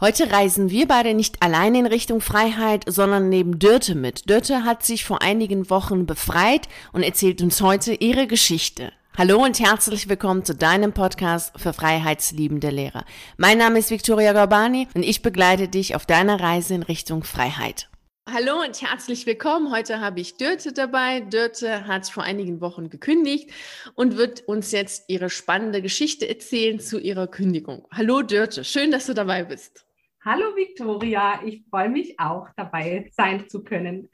Heute 0.00 0.30
reisen 0.30 0.70
wir 0.70 0.86
beide 0.86 1.12
nicht 1.12 1.42
allein 1.42 1.74
in 1.74 1.84
Richtung 1.84 2.20
Freiheit, 2.20 2.84
sondern 2.86 3.28
neben 3.28 3.58
Dörte 3.58 3.96
mit. 3.96 4.30
Dörte 4.30 4.62
hat 4.62 4.84
sich 4.84 5.04
vor 5.04 5.22
einigen 5.22 5.70
Wochen 5.70 6.06
befreit 6.06 6.68
und 6.92 7.02
erzählt 7.02 7.42
uns 7.42 7.60
heute 7.62 7.94
ihre 7.94 8.28
Geschichte. 8.28 8.92
Hallo 9.16 9.42
und 9.42 9.58
herzlich 9.58 10.08
willkommen 10.08 10.44
zu 10.44 10.54
deinem 10.54 10.92
Podcast 10.92 11.58
für 11.58 11.72
freiheitsliebende 11.72 12.70
Lehrer. 12.70 13.04
Mein 13.38 13.58
Name 13.58 13.80
ist 13.80 13.90
Victoria 13.90 14.32
Gorbani 14.32 14.86
und 14.94 15.02
ich 15.02 15.20
begleite 15.22 15.66
dich 15.66 15.96
auf 15.96 16.06
deiner 16.06 16.38
Reise 16.38 16.74
in 16.74 16.84
Richtung 16.84 17.24
Freiheit. 17.24 17.88
Hallo 18.32 18.60
und 18.60 18.80
herzlich 18.80 19.26
willkommen. 19.26 19.72
Heute 19.72 19.98
habe 19.98 20.20
ich 20.20 20.36
Dörte 20.36 20.72
dabei. 20.72 21.22
Dörte 21.22 21.88
hat 21.88 22.08
vor 22.08 22.22
einigen 22.22 22.60
Wochen 22.60 22.88
gekündigt 22.88 23.50
und 23.96 24.16
wird 24.16 24.46
uns 24.46 24.70
jetzt 24.70 25.06
ihre 25.08 25.28
spannende 25.28 25.82
Geschichte 25.82 26.28
erzählen 26.28 26.78
zu 26.78 27.00
ihrer 27.00 27.26
Kündigung. 27.26 27.88
Hallo 27.90 28.22
Dörte, 28.22 28.62
schön, 28.62 28.92
dass 28.92 29.06
du 29.06 29.14
dabei 29.14 29.42
bist. 29.42 29.87
Hallo 30.30 30.54
Victoria, 30.54 31.40
ich 31.42 31.64
freue 31.70 31.88
mich 31.88 32.20
auch 32.20 32.48
dabei 32.54 33.08
sein 33.14 33.48
zu 33.48 33.64
können. 33.64 34.10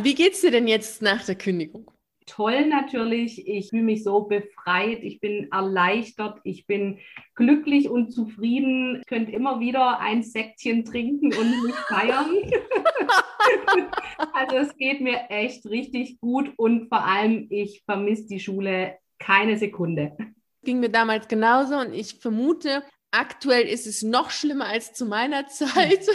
Wie 0.00 0.14
geht's 0.14 0.40
dir 0.40 0.50
denn 0.50 0.66
jetzt 0.66 1.02
nach 1.02 1.22
der 1.26 1.34
Kündigung? 1.34 1.90
Toll 2.24 2.64
natürlich, 2.64 3.46
ich 3.46 3.68
fühle 3.68 3.82
mich 3.82 4.04
so 4.04 4.22
befreit, 4.22 5.00
ich 5.02 5.20
bin 5.20 5.52
erleichtert, 5.52 6.40
ich 6.44 6.66
bin 6.66 6.98
glücklich 7.34 7.90
und 7.90 8.10
zufrieden. 8.10 9.00
Ich 9.00 9.06
könnte 9.06 9.32
immer 9.32 9.60
wieder 9.60 10.00
ein 10.00 10.22
Säckchen 10.22 10.86
trinken 10.86 11.34
und 11.34 11.62
mich 11.62 11.74
feiern. 11.88 12.30
also 14.32 14.56
es 14.56 14.74
geht 14.78 15.02
mir 15.02 15.26
echt 15.28 15.66
richtig 15.66 16.20
gut 16.20 16.54
und 16.56 16.88
vor 16.88 17.04
allem, 17.04 17.48
ich 17.50 17.82
vermisse 17.84 18.28
die 18.28 18.40
Schule 18.40 18.96
keine 19.18 19.58
Sekunde. 19.58 20.16
Ging 20.64 20.80
mir 20.80 20.88
damals 20.88 21.28
genauso 21.28 21.76
und 21.76 21.92
ich 21.92 22.14
vermute, 22.14 22.82
Aktuell 23.12 23.68
ist 23.68 23.86
es 23.86 24.02
noch 24.02 24.30
schlimmer 24.30 24.66
als 24.66 24.94
zu 24.94 25.04
meiner 25.04 25.46
Zeit. 25.46 26.06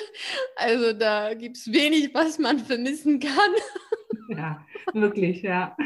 Also 0.55 0.93
da 0.93 1.35
gibt 1.35 1.57
es 1.57 1.71
wenig, 1.71 2.13
was 2.13 2.39
man 2.39 2.59
vermissen 2.59 3.19
kann. 3.19 3.51
Ja, 4.29 4.65
wirklich, 4.93 5.43
ja. 5.43 5.77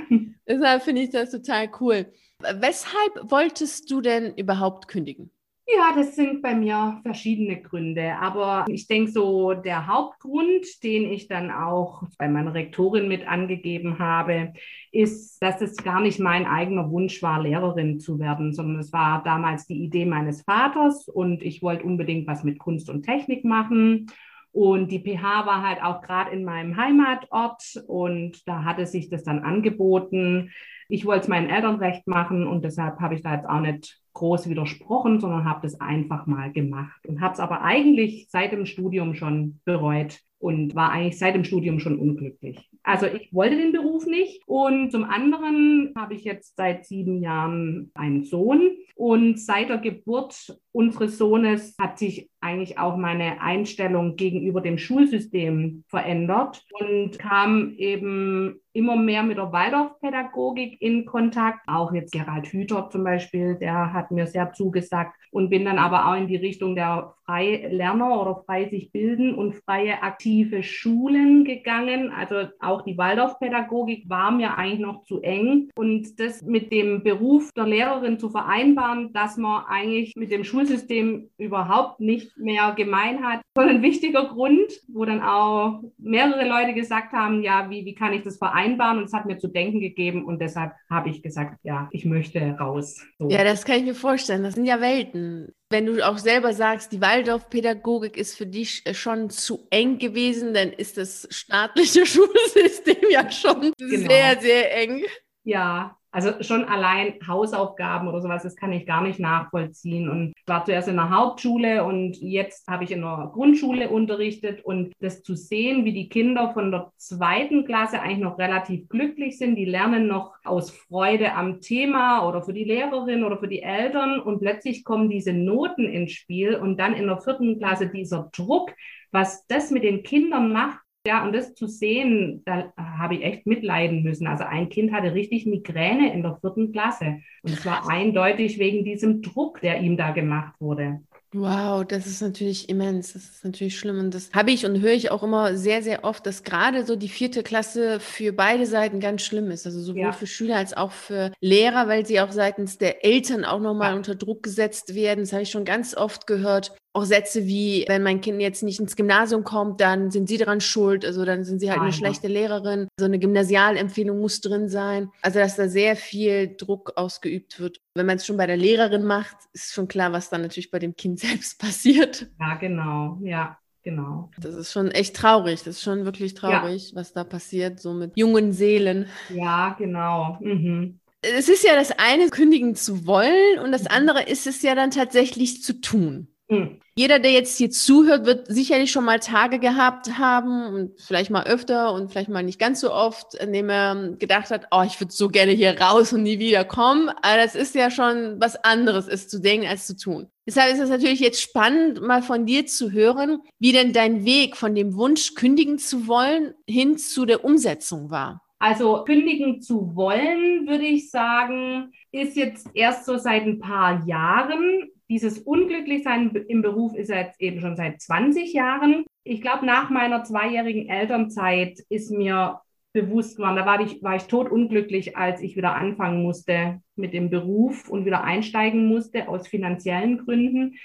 Deshalb 0.48 0.84
finde 0.84 1.02
ich 1.02 1.10
das 1.10 1.32
total 1.32 1.70
cool. 1.82 2.12
Weshalb 2.40 3.30
wolltest 3.30 3.92
du 3.92 4.02
denn 4.02 4.34
überhaupt 4.36 4.88
kündigen? 4.88 5.32
Ja, 5.74 5.94
das 5.96 6.16
sind 6.16 6.42
bei 6.42 6.54
mir 6.54 7.00
verschiedene 7.04 7.62
Gründe. 7.62 8.18
Aber 8.20 8.66
ich 8.68 8.88
denke, 8.88 9.10
so 9.10 9.54
der 9.54 9.88
Hauptgrund, 9.88 10.66
den 10.84 11.10
ich 11.10 11.28
dann 11.28 11.50
auch 11.50 12.04
bei 12.18 12.28
meiner 12.28 12.54
Rektorin 12.54 13.08
mit 13.08 13.26
angegeben 13.26 13.98
habe, 13.98 14.54
ist, 14.92 15.42
dass 15.42 15.62
es 15.62 15.78
gar 15.78 16.02
nicht 16.02 16.20
mein 16.20 16.46
eigener 16.46 16.92
Wunsch 16.92 17.24
war, 17.24 17.42
Lehrerin 17.42 18.00
zu 18.00 18.20
werden, 18.20 18.54
sondern 18.54 18.80
es 18.80 18.92
war 18.92 19.24
damals 19.24 19.66
die 19.66 19.82
Idee 19.82 20.06
meines 20.06 20.42
Vaters 20.42 21.08
und 21.08 21.42
ich 21.42 21.62
wollte 21.62 21.86
unbedingt 21.86 22.28
was 22.28 22.44
mit 22.44 22.60
Kunst 22.60 22.90
und 22.90 23.04
Technik 23.04 23.46
machen. 23.46 24.08
Und 24.52 24.92
die 24.92 25.00
PH 25.00 25.46
war 25.46 25.66
halt 25.66 25.82
auch 25.82 26.02
gerade 26.02 26.32
in 26.32 26.44
meinem 26.44 26.76
Heimatort 26.76 27.82
und 27.88 28.46
da 28.46 28.66
hatte 28.66 28.86
sich 28.86 29.08
das 29.08 29.24
dann 29.24 29.40
angeboten. 29.40 30.52
Ich 30.92 31.06
wollte 31.06 31.22
es 31.22 31.28
meinen 31.30 31.50
Eltern 31.50 31.78
recht 31.78 32.06
machen 32.06 32.46
und 32.46 32.66
deshalb 32.66 33.00
habe 33.00 33.16
ich 33.16 33.22
da 33.22 33.36
jetzt 33.36 33.48
auch 33.48 33.62
nicht 33.62 34.02
groß 34.12 34.50
widersprochen, 34.50 35.22
sondern 35.22 35.46
habe 35.46 35.62
das 35.64 35.80
einfach 35.80 36.26
mal 36.28 36.52
gemacht 36.52 37.08
und 37.08 37.22
habe 37.22 37.34
es 37.34 37.40
aber 37.40 37.62
eigentlich 37.62 38.28
seit 38.30 38.52
dem 38.52 38.66
Studium 38.66 39.16
schon 39.16 39.62
bereut 39.64 40.20
und 40.38 40.76
war 40.76 40.92
eigentlich 40.92 41.18
seit 41.18 41.36
dem 41.36 41.46
Studium 41.46 41.80
schon 41.80 41.98
unglücklich. 41.98 42.70
Also 42.84 43.06
ich 43.06 43.34
wollte 43.34 43.56
den 43.56 43.72
Beruf 43.72 44.06
nicht 44.06 44.42
und 44.48 44.92
zum 44.92 45.06
anderen 45.06 45.94
habe 45.96 46.14
ich 46.14 46.26
jetzt 46.26 46.58
seit 46.58 46.86
sieben 46.86 47.22
Jahren 47.22 47.92
einen 47.94 48.26
Sohn 48.26 48.72
und 48.96 49.40
seit 49.40 49.70
der 49.70 49.78
Geburt 49.78 50.60
unseres 50.72 51.18
Sohnes 51.18 51.76
hat 51.80 52.00
sich 52.00 52.30
eigentlich 52.42 52.80
auch 52.80 52.98
meine 52.98 53.40
Einstellung 53.42 54.16
gegenüber 54.16 54.62
dem 54.62 54.78
Schulsystem 54.78 55.84
verändert 55.88 56.66
und 56.80 57.20
kam 57.20 57.74
eben 57.78 58.60
immer 58.74 58.96
mehr 58.96 59.24
mit 59.24 59.38
der 59.38 59.52
Waldorfpädagogik 59.52 60.82
in 60.82 61.06
Kontakt. 61.06 61.60
Auch 61.68 61.94
jetzt 61.94 62.14
Gerald 62.14 62.48
Hüter 62.48 62.90
zum 62.90 63.04
Beispiel, 63.04 63.56
der 63.56 63.94
hat 63.94 64.12
mir 64.12 64.28
sehr 64.28 64.54
zugesagt 64.54 65.14
und 65.32 65.50
bin 65.50 65.66
dann 65.66 65.78
aber 65.78 66.08
auch 66.08 66.16
in 66.16 66.28
die 66.28 66.38
Richtung 66.38 66.76
der 66.76 67.14
Freilerner 67.26 68.20
oder 68.20 68.44
frei 68.46 68.70
sich 68.70 68.92
bilden 68.92 69.36
und 69.36 69.56
freie 69.56 70.02
aktive 70.04 70.64
Schulen 70.64 71.44
gegangen. 71.44 72.12
Also 72.12 72.50
auch 72.60 72.82
die 72.84 72.98
Waldorfpädagogik 72.98 74.10
war 74.10 74.32
mir 74.32 74.58
eigentlich 74.58 74.80
noch 74.80 75.04
zu 75.04 75.22
eng 75.22 75.70
und 75.76 76.20
das 76.20 76.42
mit 76.42 76.72
dem 76.72 77.04
Beruf 77.04 77.52
der 77.56 77.68
Lehrerin 77.68 78.20
zu 78.20 78.30
vereinbaren, 78.30 79.14
dass 79.14 79.38
man 79.38 79.66
eigentlich 79.68 80.14
mit 80.16 80.32
dem 80.32 80.44
Schulsystem 80.62 81.30
überhaupt 81.38 82.00
nicht 82.00 82.38
mehr 82.38 82.74
gemein 82.76 83.24
hat, 83.24 83.42
war 83.56 83.66
ein 83.66 83.82
wichtiger 83.82 84.28
Grund, 84.28 84.72
wo 84.88 85.06
dann 85.06 85.22
auch 85.22 85.82
mehrere 85.98 86.48
Leute 86.48 86.74
gesagt 86.74 87.14
haben, 87.14 87.44
ja, 87.44 87.70
wie, 87.70 87.86
wie 87.86 87.96
kann 87.96 88.14
ich 88.14 88.24
das 88.24 88.38
vereinbaren? 88.38 88.98
Und 88.98 89.06
es 89.06 89.14
hat 89.14 89.26
mir 89.26 89.38
zu 89.38 89.48
denken 89.48 89.80
gegeben 89.80 90.26
und 90.26 90.40
deshalb 90.40 90.74
habe 90.90 91.10
ich 91.10 91.22
gesagt, 91.22 91.60
ja, 91.64 91.90
ich 91.92 92.06
möchte 92.06 92.40
raus. 92.60 93.02
So. 93.20 93.30
Ja, 93.30 93.44
das 93.44 93.66
kann 93.66 93.78
ich 93.78 93.84
mir 93.84 93.96
vorstellen. 93.96 94.44
Das 94.44 94.56
sind 94.56 94.66
ja 94.66 94.82
Welten. 94.82 95.54
Wenn 95.70 95.86
du 95.86 96.06
auch 96.06 96.18
selber 96.18 96.54
sagst, 96.54 96.92
die 96.92 97.02
Waldorfpädagogik 97.02 98.18
ist 98.18 98.38
für 98.38 98.46
dich 98.46 98.84
schon 98.94 99.30
zu 99.30 99.68
eng 99.70 100.00
gewesen, 100.00 100.54
dann 100.54 100.72
ist 100.72 100.98
das 100.98 101.28
staatliche 101.32 102.06
Schulsystem 102.06 103.10
ja 103.10 103.30
schon 103.32 103.72
genau. 103.78 104.10
sehr, 104.10 104.40
sehr 104.40 104.78
eng. 104.78 105.04
Ja, 105.44 105.98
also 106.12 106.44
schon 106.44 106.66
allein 106.66 107.14
Hausaufgaben 107.26 108.10
oder 108.10 108.22
sowas, 108.22 108.44
das 108.44 108.58
kann 108.58 108.74
ich 108.74 108.86
gar 108.86 109.02
nicht 109.02 109.20
nachvollziehen. 109.20 110.10
Und 110.10 110.34
ich 110.36 110.44
war 110.46 110.66
zuerst 110.66 110.90
in 110.90 110.98
der 110.98 111.10
Hauptschule 111.10 111.86
und 111.86 112.18
jetzt 112.18 112.68
habe 112.68 112.84
ich 112.84 112.92
in 112.92 113.02
der 113.02 113.32
Grundschule 113.34 113.90
unterrichtet. 113.90 114.64
Und 114.66 114.94
das 115.00 115.24
zu 115.24 115.36
sehen, 115.36 115.86
wie 115.86 115.94
die 115.94 116.10
Kinder 116.10 116.52
von 116.54 116.72
der 116.72 116.92
zweiten 116.98 117.66
Klasse 117.66 118.02
eigentlich 118.02 118.20
noch 118.20 118.38
relativ 118.38 118.90
glücklich 118.90 119.38
sind, 119.38 119.56
die 119.56 119.66
lernen 119.66 120.08
noch 120.08 120.34
aus 120.44 120.72
Freude 120.72 121.34
am 121.34 121.62
Thema 121.62 122.28
oder 122.28 122.42
für 122.42 122.54
die 122.54 122.66
Lehrerin 122.66 123.24
oder 123.24 123.38
für 123.38 123.48
die 123.48 123.62
Eltern. 123.62 124.20
Und 124.20 124.40
plötzlich 124.40 124.84
kommen 124.84 125.10
diese 125.10 125.32
Noten 125.32 125.86
ins 125.86 126.12
Spiel. 126.12 126.56
Und 126.56 126.78
dann 126.78 126.94
in 126.94 127.08
der 127.08 127.22
vierten 127.22 127.58
Klasse 127.58 127.88
dieser 127.88 128.30
Druck, 128.36 128.74
was 129.12 129.48
das 129.48 129.72
mit 129.72 129.84
den 129.84 130.04
Kindern 130.04 130.52
macht, 130.52 130.81
ja, 131.06 131.24
und 131.24 131.34
das 131.34 131.56
zu 131.56 131.68
sehen, 131.68 132.44
da 132.46 132.72
habe 132.78 133.16
ich 133.16 133.24
echt 133.24 133.48
mitleiden 133.48 134.04
müssen. 134.04 134.28
Also 134.28 134.44
ein 134.44 134.70
Kind 134.70 134.92
hatte 134.92 135.14
richtig 135.14 135.48
Migräne 135.48 136.14
in 136.14 136.22
der 136.22 136.38
vierten 136.42 136.72
Klasse. 136.72 137.22
Und 137.42 137.60
zwar 137.60 137.90
eindeutig 137.90 138.60
wegen 138.60 138.86
diesem 138.86 139.22
Druck, 139.24 139.62
der 139.62 139.82
ihm 139.82 139.98
da 139.98 140.12
gemacht 140.12 140.54
wurde. 140.60 141.02
Wow, 141.34 141.86
das 141.86 142.08
ist 142.08 142.22
natürlich 142.22 142.68
immens. 142.68 143.14
Das 143.14 143.24
ist 143.24 143.46
natürlich 143.46 143.80
schlimm. 143.80 143.98
Und 143.98 144.14
das 144.14 144.32
habe 144.34 144.52
ich 144.52 144.66
und 144.66 144.82
höre 144.82 144.92
ich 144.92 145.12
auch 145.12 145.24
immer 145.24 145.56
sehr, 145.56 145.82
sehr 145.82 146.04
oft, 146.04 146.26
dass 146.28 146.44
gerade 146.44 146.86
so 146.86 146.98
die 146.98 147.08
vierte 147.08 147.42
Klasse 147.42 148.02
für 148.02 148.34
beide 148.34 148.66
Seiten 148.68 149.00
ganz 149.00 149.24
schlimm 149.24 149.50
ist. 149.50 149.66
Also 149.66 149.80
sowohl 149.80 150.02
ja. 150.02 150.12
für 150.12 150.28
Schüler 150.28 150.58
als 150.58 150.76
auch 150.76 150.92
für 150.92 151.32
Lehrer, 151.40 151.88
weil 151.88 152.06
sie 152.06 152.20
auch 152.20 152.32
seitens 152.32 152.78
der 152.78 153.06
Eltern 153.06 153.46
auch 153.46 153.62
nochmal 153.62 153.92
ja. 153.92 153.98
unter 153.98 154.14
Druck 154.14 154.44
gesetzt 154.44 154.94
werden. 154.94 155.22
Das 155.22 155.32
habe 155.32 155.44
ich 155.44 155.50
schon 155.50 155.66
ganz 155.66 155.96
oft 155.96 156.28
gehört. 156.28 156.76
Auch 156.94 157.06
Sätze 157.06 157.46
wie, 157.48 157.86
wenn 157.88 158.04
mein 158.04 158.20
Kind 158.20 158.42
jetzt 158.42 158.64
nicht 158.64 158.80
ins 158.80 158.98
Gymnasium 158.98 159.46
kommt, 159.46 159.80
dann 159.80 160.12
sind 160.12 160.28
sie 160.28 160.38
daran 160.38 160.60
schuld. 160.60 161.06
Also 161.06 161.24
dann 161.24 161.46
sind 161.46 161.60
sie 161.60 161.72
halt 161.72 161.82
eine 161.82 161.94
schlechte 161.94 162.28
Lehrerin. 162.28 162.88
So 163.00 163.06
eine 163.06 163.18
Gymnasialempfehlung 163.18 164.20
muss 164.20 164.42
drin 164.42 164.68
sein. 164.68 165.10
Also 165.22 165.40
dass 165.40 165.56
da 165.56 165.70
sehr 165.70 165.96
viel 165.96 166.56
Druck 166.58 166.94
ausgeübt 166.98 167.60
wird. 167.62 167.80
Wenn 167.96 168.06
man 168.06 168.18
es 168.18 168.26
schon 168.26 168.36
bei 168.36 168.46
der 168.46 168.58
Lehrerin 168.58 169.06
macht, 169.06 169.38
ist 169.54 169.74
schon 169.74 169.88
klar, 169.88 170.12
was 170.12 170.30
dann 170.30 170.42
natürlich 170.42 170.70
bei 170.70 170.80
dem 170.80 170.96
Kind 170.96 171.20
selbst 171.22 171.60
passiert. 171.60 172.28
Ja, 172.40 172.56
genau. 172.56 173.20
Ja, 173.22 173.58
genau. 173.84 174.30
Das 174.38 174.56
ist 174.56 174.74
schon 174.74 174.92
echt 174.92 175.16
traurig. 175.16 175.64
Das 175.64 175.76
ist 175.78 175.84
schon 175.84 176.04
wirklich 176.04 176.34
traurig, 176.34 176.90
ja. 176.90 176.96
was 176.96 177.14
da 177.14 177.24
passiert, 177.24 177.80
so 177.80 177.94
mit 177.94 178.18
jungen 178.18 178.52
Seelen. 178.52 179.08
Ja, 179.30 179.76
genau. 179.78 180.38
Mhm. 180.42 181.00
Es 181.22 181.50
ist 181.50 181.64
ja 181.64 181.76
das 181.76 181.92
eine, 181.92 182.30
kündigen 182.30 182.76
zu 182.76 183.06
wollen 183.06 183.60
und 183.64 183.72
das 183.72 183.84
mhm. 183.84 183.92
andere 183.92 184.24
ist 184.24 184.48
es 184.48 184.62
ja 184.62 184.76
dann 184.76 184.92
tatsächlich 184.92 185.62
zu 185.62 185.80
tun. 185.80 186.28
Mhm. 186.52 186.82
Jeder, 186.96 187.20
der 187.20 187.32
jetzt 187.32 187.58
hier 187.58 187.72
zuhört, 187.72 188.26
wird 188.26 188.48
sicherlich 188.48 188.92
schon 188.92 189.06
mal 189.06 189.20
Tage 189.20 189.60
gehabt 189.60 190.18
haben 190.18 190.66
und 190.74 191.00
vielleicht 191.00 191.32
mal 191.32 191.48
öfter 191.48 191.94
und 191.94 192.12
vielleicht 192.12 192.30
mal 192.30 192.44
nicht 192.44 192.60
ganz 192.60 192.82
so 192.82 192.92
oft, 192.92 193.36
in 193.36 193.54
dem 193.54 193.70
er 193.70 194.18
gedacht 194.20 194.52
hat, 194.52 194.68
oh, 194.72 194.84
ich 194.86 195.00
würde 195.00 195.14
so 195.14 195.30
gerne 195.30 195.54
hier 195.54 195.80
raus 195.80 196.12
und 196.12 196.24
nie 196.24 196.40
wieder 196.40 196.66
kommen. 196.66 197.08
Aber 197.08 197.38
das 197.38 197.56
ist 197.56 197.74
ja 197.74 197.90
schon 197.90 198.36
was 198.42 198.62
anderes, 198.66 199.08
es 199.08 199.30
zu 199.30 199.40
denken 199.40 199.66
als 199.66 199.88
zu 199.88 199.96
tun. 199.96 200.28
Deshalb 200.46 200.74
ist 200.74 200.82
es 200.82 200.90
natürlich 200.90 201.22
jetzt 201.22 201.42
spannend, 201.42 202.02
mal 202.02 202.22
von 202.22 202.46
dir 202.46 202.66
zu 202.66 202.92
hören, 202.92 203.40
wie 203.58 203.72
denn 203.72 203.94
dein 203.94 204.26
Weg 204.26 204.58
von 204.58 204.76
dem 204.76 204.96
Wunsch, 204.96 205.36
kündigen 205.36 205.78
zu 205.78 206.08
wollen, 206.08 206.54
hin 206.68 206.98
zu 206.98 207.26
der 207.26 207.46
Umsetzung 207.46 208.12
war. 208.12 208.42
Also 208.60 209.06
kündigen 209.06 209.62
zu 209.62 209.96
wollen, 209.96 210.68
würde 210.68 210.86
ich 210.86 211.10
sagen, 211.10 211.94
ist 212.12 212.36
jetzt 212.36 212.68
erst 212.74 213.06
so 213.06 213.18
seit 213.18 213.44
ein 213.44 213.60
paar 213.60 214.06
Jahren 214.06 214.90
dieses 215.12 215.40
Unglücklichsein 215.40 216.34
im 216.48 216.62
Beruf 216.62 216.96
ist 216.96 217.10
jetzt 217.10 217.42
eben 217.42 217.60
schon 217.60 217.76
seit 217.76 218.00
20 218.00 218.54
Jahren. 218.54 219.04
Ich 219.26 219.42
glaube, 219.42 219.66
nach 219.66 219.90
meiner 219.90 220.24
zweijährigen 220.24 220.88
Elternzeit 220.88 221.80
ist 221.90 222.12
mir 222.12 222.62
bewusst 222.94 223.36
geworden, 223.36 223.58
da 223.58 223.66
war 223.66 223.82
ich, 223.82 224.02
war 224.02 224.16
ich 224.16 224.24
totunglücklich, 224.24 225.18
als 225.18 225.42
ich 225.42 225.58
wieder 225.58 225.76
anfangen 225.76 226.24
musste 226.24 226.80
mit 226.96 227.14
dem 227.14 227.30
Beruf 227.30 227.90
und 227.90 228.06
wieder 228.06 228.24
einsteigen 228.24 228.88
musste 228.88 229.28
aus 229.28 229.50
finanziellen 229.50 230.18
Gründen. 230.18 230.76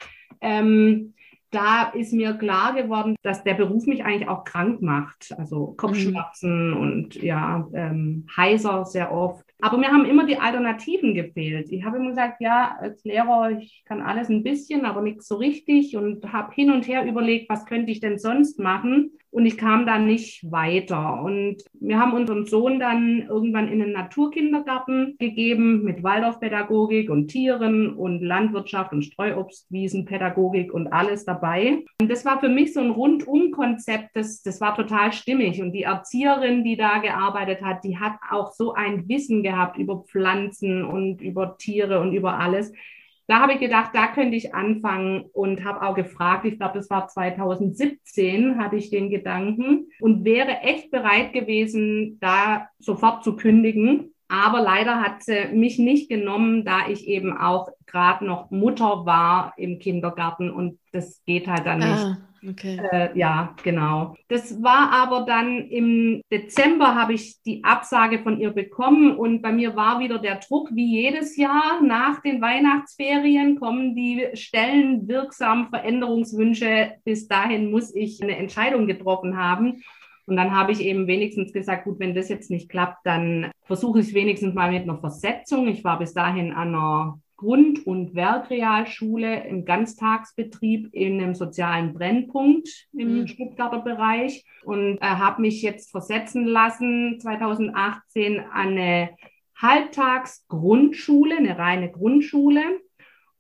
Ähm, 0.41 1.15
da 1.53 1.85
ist 1.85 2.13
mir 2.13 2.35
klar 2.35 2.75
geworden, 2.75 3.15
dass 3.23 3.45
der 3.45 3.55
Beruf 3.55 3.87
mich 3.87 4.05
eigentlich 4.05 4.29
auch 4.29 4.43
krank 4.43 4.83
macht. 4.83 5.33
Also 5.39 5.75
Kopfschmerzen 5.77 6.71
mhm. 6.73 6.77
und 6.77 7.15
ja, 7.15 7.69
ähm, 7.73 8.27
heiser 8.37 8.85
sehr 8.87 9.13
oft. 9.13 9.46
Aber 9.61 9.79
mir 9.79 9.89
haben 9.89 10.05
immer 10.05 10.27
die 10.27 10.37
Alternativen 10.39 11.15
gefehlt. 11.15 11.73
Ich 11.73 11.85
habe 11.85 11.97
immer 11.97 12.11
gesagt, 12.11 12.41
ja, 12.41 12.77
als 12.79 13.05
Lehrer, 13.05 13.53
ich 13.53 13.85
kann 13.87 14.03
alles 14.03 14.29
ein 14.29 14.43
bisschen, 14.43 14.85
aber 14.85 15.01
nichts 15.01 15.27
so 15.29 15.37
richtig 15.37 15.97
und 15.97 16.31
habe 16.33 16.53
hin 16.55 16.71
und 16.71 16.87
her 16.87 17.07
überlegt, 17.07 17.49
was 17.49 17.65
könnte 17.65 17.91
ich 17.91 18.01
denn 18.01 18.19
sonst 18.19 18.59
machen? 18.59 19.13
Und 19.31 19.45
ich 19.45 19.59
kam 19.59 19.87
da 19.87 19.99
nicht 19.99 20.51
weiter. 20.51 21.21
Und 21.23 21.57
wir 21.75 21.99
haben 21.99 22.15
unseren 22.15 22.47
Sohn 22.47 22.81
dann 22.81 23.27
irgendwann 23.29 23.69
in 23.69 23.81
den 23.81 23.93
Naturkindergarten 23.93 25.17
gegeben 25.19 25.83
mit 25.83 26.03
Waldorfpädagogik 26.03 27.11
und 27.11 27.29
Tieren 27.29 27.95
und 27.95 28.23
Landwirtschaft 28.23 28.93
und 28.93 29.03
Streuobstwiesenpädagogik 29.03 30.73
und 30.73 30.93
alles 30.93 31.25
dabei. 31.25 31.85
Und 32.01 32.11
das 32.11 32.25
war 32.25 32.41
für 32.41 32.49
mich 32.49 32.73
so 32.73 32.81
ein 32.81 32.91
Rundum-Konzept, 32.91 34.11
das, 34.15 34.43
das 34.43 34.61
war 34.61 34.75
total 34.75 35.13
stimmig. 35.13 35.61
Und 35.61 35.73
die 35.73 35.83
Erzieherin, 35.83 36.65
die 36.65 36.77
da 36.77 36.99
gearbeitet 36.99 37.63
hat, 37.63 37.85
die 37.85 37.99
hat 37.99 38.15
auch 38.31 38.53
so 38.53 38.73
ein 38.73 39.09
Wissen 39.09 39.43
gehabt 39.43 39.77
über 39.77 40.05
Pflanzen 40.05 40.85
und 40.85 41.21
über 41.21 41.57
Tiere 41.59 42.01
und 42.01 42.13
über 42.13 42.39
alles 42.39 42.73
da 43.27 43.41
habe 43.41 43.55
ich 43.55 43.61
gedacht, 43.61 43.91
da 43.93 44.07
könnte 44.09 44.37
ich 44.37 44.55
anfangen 44.55 45.25
und 45.33 45.65
habe 45.65 45.83
auch 45.83 45.95
gefragt, 45.95 46.45
ich 46.45 46.59
glaube, 46.59 46.79
das 46.79 46.89
war 46.91 47.09
2017, 47.09 48.59
hatte 48.59 48.77
ich 48.77 48.91
den 48.91 49.11
Gedanken 49.11 49.89
und 50.01 50.25
wäre 50.25 50.61
echt 50.61 50.91
bereit 50.91 51.33
gewesen, 51.33 52.19
da 52.21 52.69
sofort 52.79 53.25
zu 53.25 53.37
kündigen. 53.37 54.15
Aber 54.29 54.61
leider 54.61 55.01
hat 55.01 55.23
sie 55.23 55.47
mich 55.53 55.79
nicht 55.79 56.09
genommen, 56.09 56.65
da 56.65 56.89
ich 56.89 57.07
eben 57.07 57.37
auch 57.37 57.69
gerade 57.87 58.25
noch 58.25 58.51
Mutter 58.51 59.07
war 59.07 59.55
im 59.57 59.79
Kindergarten 59.79 60.51
und 60.51 60.79
das 60.93 61.23
geht 61.25 61.47
halt 61.47 61.67
dann 61.67 61.79
nicht. 61.79 61.89
Ah. 61.89 62.17
Okay. 62.49 62.81
Äh, 62.93 63.19
ja, 63.19 63.55
genau. 63.63 64.15
Das 64.29 64.63
war 64.63 64.93
aber 64.93 65.23
dann 65.23 65.69
im 65.69 66.23
Dezember 66.31 66.95
habe 66.95 67.15
ich 67.15 67.43
die 67.43 67.65
Absage 67.65 68.21
von 68.21 68.39
ihr 68.39 68.51
bekommen 68.51 69.17
und 69.17 69.43
bei 69.43 69.53
mir 69.53 69.75
war 69.75 70.01
wieder 70.01 70.19
der 70.19 70.37
Druck, 70.37 70.69
wie 70.73 70.87
jedes 70.87 71.37
Jahr 71.37 71.81
nach 71.83 72.21
den 72.21 72.41
Weihnachtsferien 72.41 73.59
kommen 73.59 73.97
die 73.97 74.29
stellenwirksamen 74.35 75.71
Veränderungswünsche. 75.71 76.93
Bis 77.05 77.27
dahin 77.27 77.71
muss 77.71 77.95
ich 77.95 78.23
eine 78.23 78.37
Entscheidung 78.37 78.87
getroffen 78.87 79.37
haben. 79.37 79.83
Und 80.27 80.37
dann 80.37 80.55
habe 80.55 80.73
ich 80.73 80.81
eben 80.81 81.07
wenigstens 81.07 81.53
gesagt, 81.53 81.85
gut, 81.85 82.01
wenn 82.01 82.15
das 82.15 82.29
jetzt 82.29 82.51
nicht 82.51 82.69
klappt, 82.69 83.07
dann 83.07 83.51
versuche 83.63 84.01
ich 84.01 84.09
es 84.09 84.15
wenigstens 84.15 84.55
mal 84.55 84.73
mit 84.73 84.83
einer 84.83 84.99
Versetzung. 84.99 85.69
Ich 85.69 85.85
war 85.85 85.99
bis 85.99 86.15
dahin 86.15 86.53
an 86.53 86.75
einer 86.75 87.21
Grund- 87.37 87.87
und 87.87 88.15
Werkrealschule 88.15 89.47
im 89.47 89.65
Ganztagsbetrieb 89.65 90.89
in 90.93 91.21
einem 91.21 91.35
sozialen 91.35 91.93
Brennpunkt 91.93 92.69
im 92.93 93.21
mhm. 93.21 93.27
Stuttgarter 93.27 93.81
Bereich 93.81 94.45
und 94.65 94.99
äh, 94.99 95.07
habe 95.07 95.43
mich 95.43 95.63
jetzt 95.63 95.91
versetzen 95.91 96.47
lassen 96.47 97.21
2018 97.21 98.41
an 98.41 98.69
eine 98.69 99.11
Halbtagsgrundschule, 99.55 101.37
eine 101.37 101.59
reine 101.59 101.91
Grundschule 101.91 102.63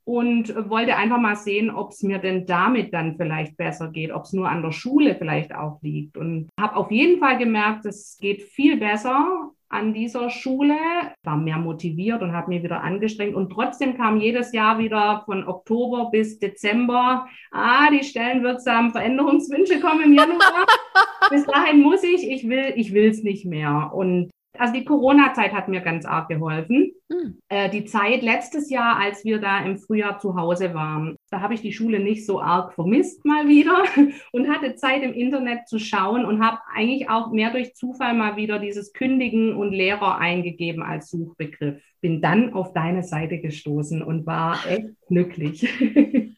und 0.06 0.54
wollte 0.70 0.96
einfach 0.96 1.18
mal 1.18 1.34
sehen, 1.34 1.68
ob 1.68 1.90
es 1.90 2.04
mir 2.04 2.18
denn 2.18 2.46
damit 2.46 2.94
dann 2.94 3.16
vielleicht 3.16 3.56
besser 3.56 3.88
geht, 3.88 4.12
ob 4.12 4.22
es 4.22 4.32
nur 4.32 4.48
an 4.48 4.62
der 4.62 4.70
Schule 4.70 5.16
vielleicht 5.16 5.52
auch 5.52 5.82
liegt. 5.82 6.16
Und 6.16 6.48
habe 6.58 6.76
auf 6.76 6.92
jeden 6.92 7.18
Fall 7.18 7.38
gemerkt, 7.38 7.86
es 7.86 8.16
geht 8.20 8.42
viel 8.42 8.76
besser 8.76 9.50
an 9.68 9.92
dieser 9.92 10.30
Schule, 10.30 10.76
war 11.24 11.36
mehr 11.36 11.58
motiviert 11.58 12.22
und 12.22 12.32
habe 12.32 12.50
mich 12.50 12.62
wieder 12.62 12.84
angestrengt. 12.84 13.34
Und 13.34 13.50
trotzdem 13.50 13.96
kam 13.96 14.20
jedes 14.20 14.52
Jahr 14.52 14.78
wieder 14.78 15.22
von 15.24 15.44
Oktober 15.44 16.08
bis 16.12 16.38
Dezember, 16.38 17.26
ah, 17.50 17.90
die 17.90 18.04
stellenwirksamen 18.04 18.92
Veränderungswünsche 18.92 19.80
kommen 19.80 20.04
im 20.04 20.12
Januar. 20.12 20.66
bis 21.30 21.44
dahin 21.46 21.80
muss 21.80 22.04
ich, 22.04 22.30
ich 22.30 22.48
will, 22.48 22.74
ich 22.76 22.94
will 22.94 23.10
es 23.10 23.24
nicht 23.24 23.44
mehr. 23.44 23.90
Und 23.92 24.30
also 24.58 24.72
die 24.72 24.84
Corona-Zeit 24.84 25.52
hat 25.52 25.68
mir 25.68 25.80
ganz 25.80 26.04
arg 26.04 26.28
geholfen. 26.28 26.92
Hm. 27.10 27.38
Äh, 27.48 27.70
die 27.70 27.84
Zeit 27.84 28.22
letztes 28.22 28.70
Jahr, 28.70 28.98
als 28.98 29.24
wir 29.24 29.40
da 29.40 29.64
im 29.64 29.78
Frühjahr 29.78 30.18
zu 30.18 30.36
Hause 30.36 30.74
waren, 30.74 31.16
da 31.30 31.40
habe 31.40 31.54
ich 31.54 31.62
die 31.62 31.72
Schule 31.72 31.98
nicht 31.98 32.26
so 32.26 32.40
arg 32.40 32.74
vermisst 32.74 33.24
mal 33.24 33.48
wieder 33.48 33.84
und 34.32 34.48
hatte 34.48 34.74
Zeit 34.76 35.02
im 35.02 35.12
Internet 35.12 35.68
zu 35.68 35.78
schauen 35.78 36.24
und 36.24 36.44
habe 36.44 36.58
eigentlich 36.74 37.08
auch 37.08 37.32
mehr 37.32 37.50
durch 37.50 37.74
Zufall 37.74 38.14
mal 38.14 38.36
wieder 38.36 38.58
dieses 38.58 38.92
Kündigen 38.92 39.56
und 39.56 39.72
Lehrer 39.72 40.18
eingegeben 40.18 40.82
als 40.82 41.10
Suchbegriff. 41.10 41.82
Bin 42.00 42.20
dann 42.20 42.52
auf 42.52 42.72
deine 42.72 43.02
Seite 43.02 43.38
gestoßen 43.38 44.02
und 44.02 44.26
war 44.26 44.58
echt 44.68 44.90
glücklich. 45.08 45.68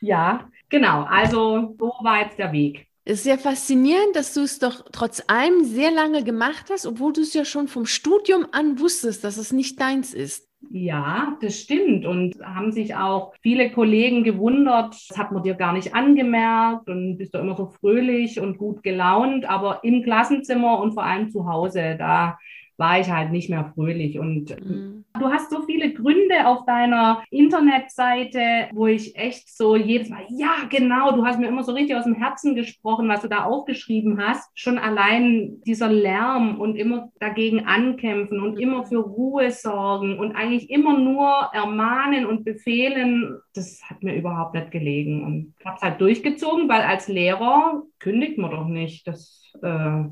ja, 0.00 0.48
genau. 0.68 1.04
Also 1.04 1.76
so 1.78 1.92
war 2.02 2.22
jetzt 2.22 2.38
der 2.38 2.52
Weg. 2.52 2.87
Es 3.10 3.20
ist 3.20 3.24
sehr 3.24 3.38
faszinierend, 3.38 4.14
dass 4.16 4.34
du 4.34 4.42
es 4.42 4.58
doch 4.58 4.84
trotz 4.92 5.22
allem 5.28 5.64
sehr 5.64 5.90
lange 5.90 6.22
gemacht 6.22 6.66
hast, 6.70 6.84
obwohl 6.84 7.14
du 7.14 7.22
es 7.22 7.32
ja 7.32 7.46
schon 7.46 7.66
vom 7.66 7.86
Studium 7.86 8.44
an 8.52 8.78
wusstest, 8.80 9.24
dass 9.24 9.38
es 9.38 9.50
nicht 9.50 9.80
deins 9.80 10.12
ist. 10.12 10.46
Ja, 10.70 11.38
das 11.40 11.58
stimmt. 11.58 12.04
Und 12.04 12.38
haben 12.42 12.70
sich 12.70 12.94
auch 12.96 13.32
viele 13.40 13.70
Kollegen 13.70 14.24
gewundert, 14.24 14.94
das 15.08 15.16
hat 15.16 15.32
man 15.32 15.42
dir 15.42 15.54
gar 15.54 15.72
nicht 15.72 15.94
angemerkt 15.94 16.90
und 16.90 17.16
bist 17.16 17.32
du 17.32 17.38
immer 17.38 17.56
so 17.56 17.68
fröhlich 17.80 18.40
und 18.40 18.58
gut 18.58 18.82
gelaunt. 18.82 19.48
Aber 19.48 19.82
im 19.84 20.02
Klassenzimmer 20.02 20.78
und 20.78 20.92
vor 20.92 21.04
allem 21.04 21.30
zu 21.30 21.48
Hause, 21.48 21.96
da 21.98 22.36
war 22.78 23.00
ich 23.00 23.10
halt 23.10 23.32
nicht 23.32 23.50
mehr 23.50 23.72
fröhlich. 23.74 24.18
Und 24.18 24.56
mhm. 24.64 25.04
du 25.18 25.28
hast 25.28 25.50
so 25.50 25.62
viele 25.62 25.92
Gründe 25.92 26.46
auf 26.46 26.64
deiner 26.64 27.22
Internetseite, 27.30 28.68
wo 28.72 28.86
ich 28.86 29.16
echt 29.16 29.54
so 29.54 29.76
jedes 29.76 30.08
Mal, 30.08 30.24
ja, 30.30 30.54
genau, 30.70 31.14
du 31.14 31.26
hast 31.26 31.38
mir 31.38 31.48
immer 31.48 31.64
so 31.64 31.72
richtig 31.72 31.96
aus 31.96 32.04
dem 32.04 32.14
Herzen 32.14 32.54
gesprochen, 32.54 33.08
was 33.08 33.22
du 33.22 33.28
da 33.28 33.44
aufgeschrieben 33.44 34.24
hast. 34.24 34.48
Schon 34.54 34.78
allein 34.78 35.60
dieser 35.66 35.88
Lärm 35.88 36.60
und 36.60 36.76
immer 36.76 37.10
dagegen 37.18 37.66
ankämpfen 37.66 38.40
und 38.40 38.58
immer 38.58 38.84
für 38.84 38.98
Ruhe 38.98 39.50
sorgen 39.50 40.18
und 40.18 40.36
eigentlich 40.36 40.70
immer 40.70 40.96
nur 40.96 41.50
ermahnen 41.52 42.26
und 42.26 42.44
befehlen, 42.44 43.38
das 43.58 43.82
hat 43.82 44.02
mir 44.02 44.14
überhaupt 44.14 44.54
nicht 44.54 44.70
gelegen. 44.70 45.24
Und 45.24 45.54
ich 45.58 45.66
habe 45.66 45.76
es 45.76 45.82
halt 45.82 46.00
durchgezogen, 46.00 46.68
weil 46.68 46.82
als 46.82 47.08
Lehrer 47.08 47.82
kündigt 47.98 48.38
man 48.38 48.50
doch 48.50 48.66
nicht. 48.66 49.06
Das 49.06 49.42
äh, 49.62 50.04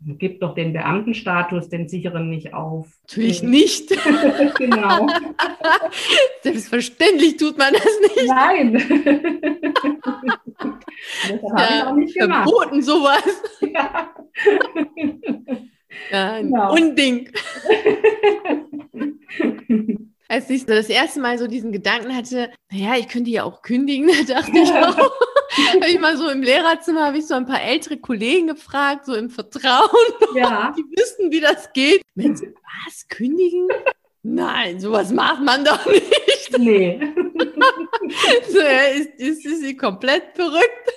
gibt 0.00 0.42
doch 0.42 0.54
den 0.54 0.72
Beamtenstatus, 0.72 1.68
den 1.68 1.88
sicheren 1.88 2.30
nicht 2.30 2.54
auf. 2.54 2.88
Natürlich 3.02 3.42
nicht. 3.42 3.88
genau. 4.58 5.06
Selbstverständlich 6.42 7.36
tut 7.36 7.58
man 7.58 7.72
das 7.72 8.00
nicht. 8.00 8.26
Nein. 8.26 8.72
das 11.28 11.42
habe 11.42 11.60
ja, 11.60 11.68
ich 11.68 11.84
auch 11.84 11.94
nicht 11.94 12.14
gemacht. 12.14 12.48
Verboten 12.48 12.82
sowas. 12.82 13.42
Ja. 13.60 14.14
ja 16.10 16.40
genau. 16.40 16.72
Unding. 16.74 17.28
Als 20.30 20.48
ich 20.48 20.64
das 20.64 20.88
erste 20.88 21.18
Mal 21.18 21.38
so 21.38 21.48
diesen 21.48 21.72
Gedanken 21.72 22.16
hatte, 22.16 22.52
naja, 22.70 22.94
ich 22.96 23.08
könnte 23.08 23.30
ja 23.30 23.42
auch 23.42 23.62
kündigen, 23.62 24.08
da 24.28 24.34
dachte 24.34 24.56
ich 24.56 24.70
auch, 24.70 24.96
habe 24.96 25.88
ich 25.88 25.98
mal 25.98 26.16
so 26.16 26.28
im 26.28 26.40
Lehrerzimmer, 26.40 27.06
habe 27.06 27.18
ich 27.18 27.26
so 27.26 27.34
ein 27.34 27.46
paar 27.46 27.60
ältere 27.60 27.96
Kollegen 27.96 28.46
gefragt, 28.46 29.06
so 29.06 29.14
im 29.16 29.28
Vertrauen. 29.28 29.88
Ja. 30.36 30.72
Die 30.78 30.84
wissen, 30.96 31.32
wie 31.32 31.40
das 31.40 31.72
geht. 31.72 32.02
Mensch, 32.14 32.42
was? 32.42 33.08
Kündigen? 33.08 33.66
Nein, 34.22 34.78
sowas 34.78 35.10
macht 35.10 35.42
man 35.42 35.64
doch 35.64 35.84
nicht. 35.86 36.06
Nee. 36.58 37.00
so, 38.48 38.58
ja, 38.58 38.82
ist, 38.94 39.10
ist, 39.18 39.46
ist 39.46 39.60
sie 39.60 39.76
komplett 39.76 40.34
verrückt? 40.34 40.92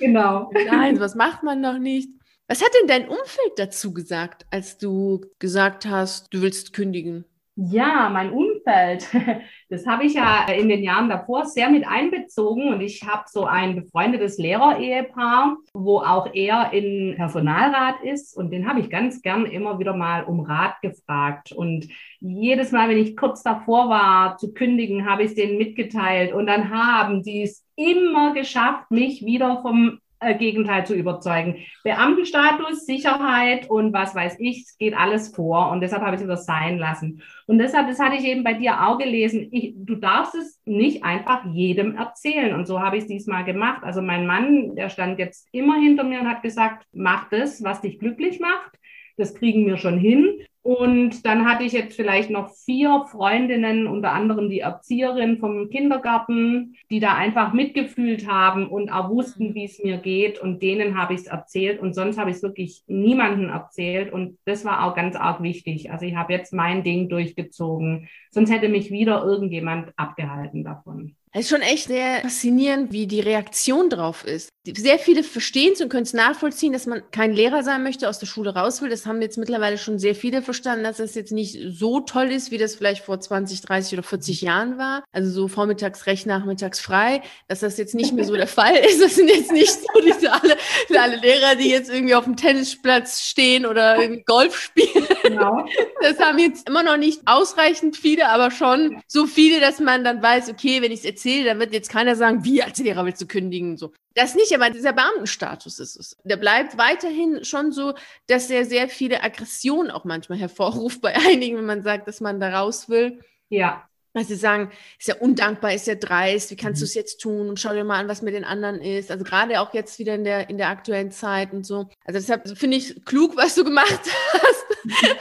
Genau. 0.00 0.50
Nein, 0.52 0.98
was 1.00 1.14
macht 1.14 1.42
man 1.42 1.62
doch 1.62 1.78
nicht. 1.78 2.10
Was 2.46 2.62
hat 2.62 2.70
denn 2.80 2.88
dein 2.88 3.08
Umfeld 3.08 3.52
dazu 3.56 3.92
gesagt, 3.92 4.46
als 4.50 4.78
du 4.78 5.24
gesagt 5.38 5.86
hast, 5.86 6.32
du 6.32 6.42
willst 6.42 6.72
kündigen? 6.72 7.24
Ja, 7.60 8.08
mein 8.08 8.30
Umfeld, 8.30 8.57
das 9.70 9.86
habe 9.86 10.04
ich 10.04 10.14
ja 10.14 10.46
in 10.48 10.68
den 10.68 10.82
Jahren 10.82 11.08
davor 11.08 11.46
sehr 11.46 11.70
mit 11.70 11.86
einbezogen 11.86 12.72
und 12.72 12.80
ich 12.80 13.04
habe 13.04 13.24
so 13.26 13.44
ein 13.44 13.76
befreundetes 13.76 14.38
Lehrer-Ehepaar, 14.38 15.56
wo 15.72 15.98
auch 15.98 16.32
er 16.34 16.72
in 16.72 17.14
Personalrat 17.16 18.02
ist 18.02 18.36
und 18.36 18.50
den 18.50 18.68
habe 18.68 18.80
ich 18.80 18.90
ganz 18.90 19.22
gern 19.22 19.46
immer 19.46 19.78
wieder 19.78 19.94
mal 19.94 20.24
um 20.24 20.40
Rat 20.40 20.80
gefragt. 20.82 21.52
Und 21.52 21.88
jedes 22.20 22.72
Mal, 22.72 22.88
wenn 22.88 22.98
ich 22.98 23.16
kurz 23.16 23.42
davor 23.42 23.88
war 23.88 24.36
zu 24.36 24.52
kündigen, 24.52 25.08
habe 25.08 25.22
ich 25.22 25.30
es 25.30 25.34
denen 25.34 25.58
mitgeteilt 25.58 26.32
und 26.32 26.46
dann 26.46 26.70
haben 26.70 27.22
die 27.22 27.42
es 27.42 27.64
immer 27.76 28.34
geschafft, 28.34 28.90
mich 28.90 29.24
wieder 29.24 29.62
vom 29.62 30.00
Gegenteil 30.38 30.86
zu 30.86 30.94
überzeugen. 30.94 31.56
Beamtenstatus, 31.84 32.86
Sicherheit 32.86 33.70
und 33.70 33.92
was 33.92 34.14
weiß 34.14 34.36
ich, 34.38 34.66
geht 34.78 34.96
alles 34.96 35.34
vor 35.34 35.70
und 35.70 35.80
deshalb 35.80 36.02
habe 36.02 36.16
ich 36.16 36.22
das 36.22 36.46
sein 36.46 36.78
lassen. 36.78 37.22
Und 37.46 37.58
deshalb, 37.58 37.88
das 37.88 37.98
hatte 37.98 38.16
ich 38.16 38.24
eben 38.24 38.44
bei 38.44 38.54
dir 38.54 38.86
auch 38.86 38.98
gelesen, 38.98 39.48
ich, 39.52 39.74
du 39.76 39.96
darfst 39.96 40.34
es 40.34 40.60
nicht 40.64 41.04
einfach 41.04 41.44
jedem 41.46 41.96
erzählen 41.96 42.54
und 42.54 42.66
so 42.66 42.80
habe 42.80 42.96
ich 42.96 43.04
es 43.04 43.08
diesmal 43.08 43.44
gemacht. 43.44 43.82
Also 43.84 44.02
mein 44.02 44.26
Mann, 44.26 44.74
der 44.76 44.88
stand 44.88 45.18
jetzt 45.18 45.48
immer 45.52 45.76
hinter 45.76 46.04
mir 46.04 46.20
und 46.20 46.28
hat 46.28 46.42
gesagt, 46.42 46.86
mach 46.92 47.28
das, 47.30 47.62
was 47.62 47.80
dich 47.80 47.98
glücklich 47.98 48.40
macht. 48.40 48.77
Das 49.18 49.34
kriegen 49.34 49.66
wir 49.66 49.76
schon 49.76 49.98
hin. 49.98 50.40
Und 50.62 51.24
dann 51.24 51.46
hatte 51.46 51.64
ich 51.64 51.72
jetzt 51.72 51.96
vielleicht 51.96 52.28
noch 52.28 52.52
vier 52.54 53.06
Freundinnen, 53.10 53.86
unter 53.86 54.12
anderem 54.12 54.50
die 54.50 54.60
Erzieherin 54.60 55.38
vom 55.38 55.70
Kindergarten, 55.70 56.76
die 56.90 57.00
da 57.00 57.14
einfach 57.14 57.54
mitgefühlt 57.54 58.28
haben 58.28 58.68
und 58.68 58.90
auch 58.90 59.08
wussten, 59.08 59.54
wie 59.54 59.64
es 59.64 59.82
mir 59.82 59.96
geht. 59.96 60.38
Und 60.38 60.60
denen 60.62 60.98
habe 60.98 61.14
ich 61.14 61.20
es 61.20 61.26
erzählt. 61.26 61.80
Und 61.80 61.94
sonst 61.94 62.18
habe 62.18 62.28
ich 62.30 62.36
es 62.36 62.42
wirklich 62.42 62.82
niemandem 62.86 63.48
erzählt. 63.48 64.12
Und 64.12 64.36
das 64.44 64.66
war 64.66 64.84
auch 64.84 64.94
ganz 64.94 65.16
arg 65.16 65.42
wichtig. 65.42 65.90
Also 65.90 66.04
ich 66.04 66.16
habe 66.16 66.34
jetzt 66.34 66.52
mein 66.52 66.84
Ding 66.84 67.08
durchgezogen. 67.08 68.08
Sonst 68.30 68.50
hätte 68.50 68.68
mich 68.68 68.90
wieder 68.90 69.24
irgendjemand 69.24 69.92
abgehalten 69.96 70.64
davon. 70.64 71.14
Es 71.32 71.42
ist 71.42 71.50
schon 71.50 71.62
echt 71.62 71.88
sehr 71.88 72.20
faszinierend, 72.20 72.92
wie 72.92 73.06
die 73.06 73.20
Reaktion 73.20 73.90
drauf 73.90 74.24
ist. 74.24 74.50
Sehr 74.76 74.98
viele 74.98 75.22
verstehen 75.22 75.72
es 75.72 75.80
und 75.80 75.88
können 75.88 76.02
es 76.02 76.12
nachvollziehen, 76.12 76.72
dass 76.72 76.86
man 76.86 77.02
kein 77.10 77.32
Lehrer 77.32 77.62
sein 77.62 77.82
möchte, 77.82 78.08
aus 78.08 78.18
der 78.18 78.26
Schule 78.26 78.54
raus 78.54 78.82
will. 78.82 78.90
Das 78.90 79.06
haben 79.06 79.22
jetzt 79.22 79.38
mittlerweile 79.38 79.78
schon 79.78 79.98
sehr 79.98 80.14
viele 80.14 80.42
verstanden, 80.42 80.84
dass 80.84 80.98
es 80.98 81.14
jetzt 81.14 81.32
nicht 81.32 81.58
so 81.70 82.00
toll 82.00 82.30
ist, 82.30 82.50
wie 82.50 82.58
das 82.58 82.74
vielleicht 82.74 83.04
vor 83.04 83.20
20, 83.20 83.60
30 83.62 83.94
oder 83.94 84.02
40 84.02 84.42
Jahren 84.42 84.78
war. 84.78 85.04
Also 85.12 85.30
so 85.30 85.48
vormittags 85.48 86.06
recht, 86.06 86.26
nachmittags 86.26 86.80
frei, 86.80 87.22
dass 87.48 87.60
das 87.60 87.78
jetzt 87.78 87.94
nicht 87.94 88.12
mehr 88.12 88.24
so 88.24 88.34
der 88.34 88.46
Fall 88.58 88.74
ist. 88.76 89.00
Das 89.00 89.14
sind 89.14 89.28
jetzt 89.28 89.52
nicht 89.52 89.70
so 89.70 90.00
diese 90.04 90.32
alle, 90.32 90.56
alle 90.96 91.16
Lehrer, 91.16 91.54
die 91.54 91.70
jetzt 91.70 91.90
irgendwie 91.90 92.14
auf 92.14 92.24
dem 92.24 92.36
Tennisplatz 92.36 93.22
stehen 93.22 93.66
oder 93.66 94.00
irgendwie 94.00 94.22
Golf 94.24 94.58
spielen. 94.58 95.06
Genau. 95.22 95.66
Das 96.00 96.18
haben 96.18 96.38
jetzt 96.38 96.68
immer 96.68 96.82
noch 96.82 96.96
nicht 96.96 97.22
ausreichend 97.26 97.96
viele, 97.96 98.28
aber 98.28 98.50
schon 98.50 99.02
so 99.06 99.26
viele, 99.26 99.60
dass 99.60 99.80
man 99.80 100.04
dann 100.04 100.22
weiß, 100.22 100.48
okay, 100.50 100.82
wenn 100.82 100.92
ich 100.92 101.00
es 101.00 101.04
erzähle, 101.04 101.44
dann 101.44 101.58
wird 101.58 101.72
jetzt 101.72 101.90
keiner 101.90 102.16
sagen, 102.16 102.44
wie 102.44 102.62
als 102.62 102.78
Lehrer 102.78 103.04
willst 103.04 103.20
du 103.20 103.26
kündigen? 103.26 103.76
So. 103.76 103.92
Das 104.18 104.34
nicht, 104.34 104.52
aber 104.52 104.68
dieser 104.68 104.92
Beamtenstatus 104.92 105.78
ist 105.78 105.94
es. 105.94 106.16
Der 106.24 106.36
bleibt 106.36 106.76
weiterhin 106.76 107.44
schon 107.44 107.70
so, 107.70 107.94
dass 108.26 108.50
er 108.50 108.64
sehr 108.64 108.88
viele 108.88 109.22
Aggressionen 109.22 109.92
auch 109.92 110.04
manchmal 110.04 110.38
hervorruft 110.38 111.00
bei 111.00 111.14
einigen, 111.14 111.56
wenn 111.56 111.66
man 111.66 111.84
sagt, 111.84 112.08
dass 112.08 112.20
man 112.20 112.40
da 112.40 112.58
raus 112.58 112.88
will. 112.88 113.20
Ja. 113.48 113.88
Weil 114.18 114.24
sie 114.24 114.34
sagen, 114.34 114.72
ist 114.98 115.06
ja 115.06 115.14
undankbar, 115.14 115.72
ist 115.72 115.86
ja 115.86 115.94
dreist, 115.94 116.50
wie 116.50 116.56
kannst 116.56 116.80
mhm. 116.80 116.82
du 116.82 116.84
es 116.86 116.94
jetzt 116.94 117.20
tun? 117.20 117.48
Und 117.48 117.60
schau 117.60 117.72
dir 117.72 117.84
mal 117.84 118.00
an, 118.00 118.08
was 118.08 118.20
mit 118.20 118.34
den 118.34 118.44
anderen 118.44 118.80
ist. 118.80 119.12
Also 119.12 119.22
gerade 119.22 119.60
auch 119.60 119.72
jetzt 119.74 120.00
wieder 120.00 120.16
in 120.16 120.24
der, 120.24 120.50
in 120.50 120.58
der 120.58 120.70
aktuellen 120.70 121.12
Zeit 121.12 121.52
und 121.52 121.64
so. 121.64 121.88
Also 122.04 122.18
deshalb 122.18 122.58
finde 122.58 122.78
ich 122.78 123.04
klug, 123.04 123.36
was 123.36 123.54
du 123.54 123.62
gemacht 123.62 124.00
hast. 124.32 124.66